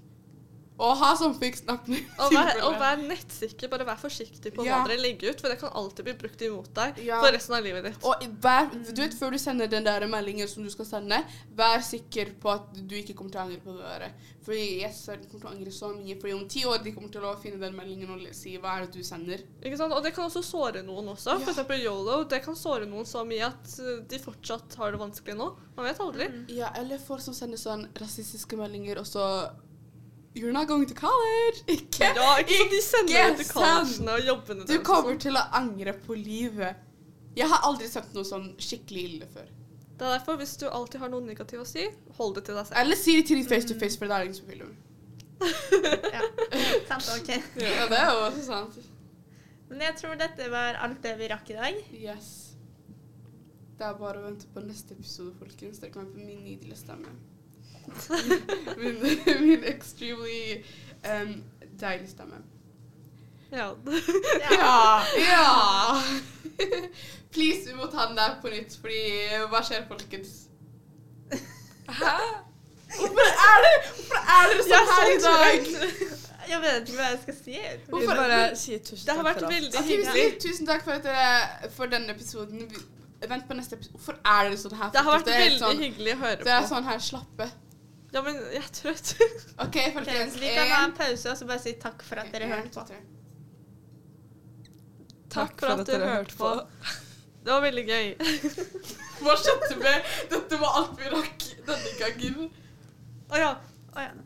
Og 0.74 0.96
ha 0.98 1.12
sånn 1.14 1.36
fiks 1.38 1.62
napp. 1.68 1.86
Og 1.86 2.32
vær, 2.34 2.58
og 2.66 2.76
vær 2.80 2.98
nettsikker. 2.98 3.70
Bare 3.70 3.86
vær 3.86 3.98
forsiktig 4.00 4.50
på 4.56 4.64
Ja. 4.66 4.80
hva 4.80 4.88
dere 4.88 4.98
legger 5.04 5.30
ut, 5.30 5.40
for 5.40 5.48
det 5.52 5.60
kan 5.60 5.70
alltid 5.70 6.04
bli 6.08 6.14
brukt 6.18 6.42
imot 6.42 6.72
deg 6.74 6.98
Ja. 7.04 7.20
for 7.22 7.30
resten 7.30 7.54
av 7.54 7.62
livet 7.62 7.84
ditt. 7.84 8.02
Og 8.02 8.24
vær, 8.42 8.70
du 8.70 9.00
vet, 9.02 9.14
Før 9.14 9.30
du 9.30 9.38
sender 9.38 9.68
den 9.70 9.84
der 9.84 10.00
meldingen 10.10 10.48
som 10.48 10.64
du 10.64 10.70
skal 10.70 10.84
sende, 10.84 11.24
vær 11.54 11.78
sikker 11.80 12.34
på 12.40 12.50
at 12.50 12.74
du 12.74 12.94
ikke 12.96 13.14
kommer 13.14 13.30
til 13.30 13.40
å 13.40 13.44
angre 13.44 13.60
på 13.62 13.76
det 13.76 13.84
der. 13.84 14.12
jeg 14.44 14.80
yes, 14.82 15.06
du 15.06 15.28
kommer 15.30 15.40
til 15.40 15.48
å 15.48 15.52
angre 15.52 15.70
så 15.70 15.94
mye. 15.94 16.20
for 16.20 16.28
om 16.34 16.48
ti 16.48 16.64
år 16.64 16.82
de 16.82 16.92
kommer 16.92 17.10
til 17.12 17.22
å 17.22 17.40
finne 17.40 17.60
den 17.60 17.74
meldingen 17.76 18.10
og 18.10 18.34
si 18.34 18.58
hva 18.58 18.76
er 18.76 18.86
det 18.86 18.92
du 18.92 19.02
sender. 19.02 19.38
Ikke 19.62 19.78
sant? 19.78 19.92
Og 19.92 20.02
det 20.02 20.12
kan 20.12 20.28
også 20.28 20.42
såre 20.42 20.82
noen 20.82 21.06
også. 21.08 21.38
Ja. 21.38 21.38
For 21.38 21.52
eksempel 21.52 21.80
YOLO. 21.82 22.24
Det 22.24 22.42
kan 22.42 22.54
såre 22.54 22.84
noen 22.86 23.06
så 23.06 23.24
mye 23.24 23.46
at 23.46 23.78
uh, 23.80 24.00
de 24.00 24.18
fortsatt 24.18 24.74
har 24.74 24.90
det 24.90 24.98
vanskelig 25.00 25.36
nå. 25.36 25.56
Man 25.76 25.86
vet 25.86 25.98
aldri. 26.00 26.28
Ja, 26.48 26.72
eller 26.76 26.98
folk 26.98 27.20
som 27.20 27.32
sender 27.32 27.56
sånn 27.56 27.88
rasistiske 27.94 28.56
meldinger, 28.56 28.98
og 28.98 29.06
så 29.06 29.24
You're 30.34 30.52
not 30.52 30.66
going 30.66 30.86
to 30.90 30.94
college! 30.94 31.62
Ikke 31.76 32.08
Ja, 32.16 32.36
ikke 32.42 32.54
ikke 32.54 32.70
De 32.72 32.80
sender 32.82 33.36
til 33.38 33.50
collegene 33.52 34.16
og 34.16 34.24
jobbene 34.26 34.66
Du 34.66 34.78
kommer 34.82 35.18
til 35.22 35.38
å 35.38 35.44
angre 35.54 35.94
på 36.06 36.16
livet. 36.18 36.80
Jeg 37.38 37.50
har 37.50 37.62
aldri 37.66 37.86
sett 37.90 38.10
noe 38.14 38.26
sånn 38.26 38.48
skikkelig 38.62 39.04
ille 39.10 39.28
før. 39.30 39.46
Det 39.94 40.06
er 40.06 40.16
derfor, 40.16 40.38
hvis 40.40 40.56
du 40.58 40.66
alltid 40.66 41.02
har 41.02 41.10
noe 41.12 41.22
negativt 41.22 41.62
å 41.62 41.66
si, 41.66 41.84
hold 42.18 42.34
det 42.38 42.44
til 42.48 42.58
deg 42.58 42.66
selv. 42.66 42.78
Eller 42.82 42.98
si 42.98 43.14
det 43.18 43.28
til 43.28 43.38
din 43.38 43.46
face 43.46 43.68
to 43.70 43.76
face, 43.78 43.98
for 43.98 44.10
det 44.10 44.16
er 44.16 44.26
ingen 44.26 44.38
som 44.38 44.48
vil 44.50 44.64
det. 44.64 44.72
Ja. 46.14 46.22
Sant, 46.90 47.06
ok. 47.14 47.30
Ja, 47.62 47.86
det 47.90 48.00
er 48.00 48.10
jo 48.10 48.24
også 48.26 48.42
sant. 48.48 48.80
Men 49.70 49.84
jeg 49.86 49.96
tror 50.00 50.18
dette 50.18 50.48
var 50.50 50.80
alt 50.86 50.98
det 51.02 51.14
vi 51.18 51.28
rakk 51.30 51.50
i 51.54 51.58
dag. 51.58 51.78
Yes. 51.94 52.32
Det 53.78 53.86
er 53.86 53.94
bare 53.98 54.18
å 54.20 54.26
vente 54.26 54.50
på 54.54 54.62
neste 54.66 54.94
episode, 54.98 55.34
folkens. 55.38 55.80
Dere 55.82 55.94
kan 55.94 56.10
på 56.10 56.18
min 56.22 56.42
nydelige 56.42 56.78
stemme. 56.78 57.14
Min, 58.78 58.96
min 59.46 59.64
extremely 59.64 60.64
um, 61.04 61.34
deilig 61.80 62.08
stemme. 62.14 62.40
Ja. 63.52 63.70
Ja! 64.50 65.02
ja. 65.18 66.02
Please, 67.34 67.66
vi 67.70 67.74
må 67.76 67.86
ta 67.90 68.06
den 68.08 68.16
der 68.18 68.36
på 68.42 68.50
nytt, 68.50 68.74
fordi 68.80 69.00
hva 69.50 69.60
skjer, 69.66 69.84
folkens? 69.88 70.34
Hæ? 71.88 72.14
Hvorfor 72.94 73.26
er 73.26 73.64
det 73.64 73.72
Hvorfor 73.88 74.18
er 74.34 74.50
dere 74.50 74.64
sånn 74.68 74.90
her 74.94 75.08
i 75.10 75.20
dag? 75.24 75.70
Jeg 76.44 76.60
vet 76.62 76.74
ikke 76.88 76.98
hva 76.98 77.06
jeg 77.10 77.20
skal 77.22 77.36
si. 77.38 77.54
Vi 77.54 77.90
Hvorfor- 77.90 78.18
bare 78.20 78.40
sier 78.60 78.78
tusen 78.84 79.06
Det 79.06 79.14
har 79.16 79.22
takk 79.22 79.26
vært 79.30 79.38
for 79.40 79.46
alt. 79.48 79.54
veldig 79.54 79.72
vi 79.72 79.94
hyggelig. 79.94 80.12
sier 80.14 80.36
tusen 80.44 80.66
takk 80.68 80.84
for, 80.84 80.92
at 80.98 81.06
dere, 81.08 81.70
for 81.76 81.86
denne 81.94 82.14
episoden. 82.14 82.68
Vent 83.24 83.46
på 83.48 83.56
neste 83.56 83.78
episode. 83.78 83.96
Hvorfor 83.96 84.18
er 84.20 84.48
dere 84.50 84.58
sånn 84.60 84.76
her? 84.78 84.90
Det 84.94 85.02
har 85.06 85.18
vært 85.18 85.30
veldig 85.32 85.58
sånn, 85.62 85.78
hyggelig 85.86 86.12
å 86.14 86.18
høre 86.22 86.36
på. 86.42 86.44
Det 86.50 86.54
er 86.58 86.66
sånn 86.68 86.84
her 86.90 86.98
slappe. 87.10 87.50
Ja, 88.14 88.22
men 88.22 88.36
jeg 88.54 88.62
er 88.62 88.70
trøtt. 88.70 89.14
OK, 89.64 89.78
folkens. 89.96 90.36
vi 90.38 90.52
kan 90.54 90.70
ha 90.70 90.84
en 90.86 90.94
pause 90.94 91.32
og 91.32 91.38
så 91.40 91.48
bare 91.48 91.62
si 91.64 91.74
takk 91.82 92.04
for 92.06 92.22
at 92.22 92.30
dere 92.34 92.50
hørte 92.52 92.70
på. 92.76 93.00
Takk 95.34 95.56
for 95.58 95.74
at 95.74 95.88
dere 95.88 96.12
hørte 96.12 96.36
på. 96.38 96.52
Det 97.44 97.52
var 97.52 97.64
veldig 97.64 97.84
gøy. 97.88 98.14
Hva 99.24 99.34
skjedde 99.40 99.76
med 99.82 100.06
Dette 100.30 100.58
var 100.62 100.78
alt 100.80 100.94
vi 101.00 101.10
rakk 101.12 101.44
denne 101.66 101.92
gangen. 101.98 102.46
Å 103.34 103.42
ja. 103.42 103.52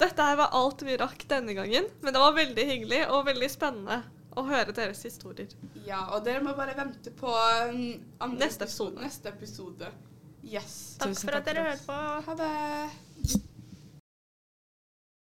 Dette 0.00 0.24
her 0.24 0.38
var 0.38 0.54
alt 0.56 0.84
vi 0.84 0.94
rakk 1.00 1.24
denne 1.28 1.56
gangen, 1.56 1.88
men 2.00 2.14
det 2.14 2.22
var 2.22 2.36
veldig 2.36 2.64
hyggelig 2.70 3.02
og 3.12 3.26
veldig 3.28 3.50
spennende 3.52 3.98
å 4.38 4.44
høre 4.48 4.72
deres 4.76 5.02
historier. 5.04 5.50
Ja, 5.84 6.06
og 6.14 6.24
dere 6.28 6.44
må 6.44 6.54
bare 6.56 6.76
vente 6.78 7.12
på 7.16 7.32
um, 7.32 7.82
andre 8.20 8.46
Neste 8.46 8.68
episode. 8.68 9.02
Neste 9.02 9.32
episode. 9.32 9.92
Yes. 10.44 10.96
Takk 11.00 11.12
Tusen 11.12 11.28
for 11.28 11.36
takk 11.36 11.42
at 11.42 11.50
dere 11.50 11.68
hørte 11.68 11.86
på. 11.88 12.00
Ha 12.28 12.38
det. 12.44 13.44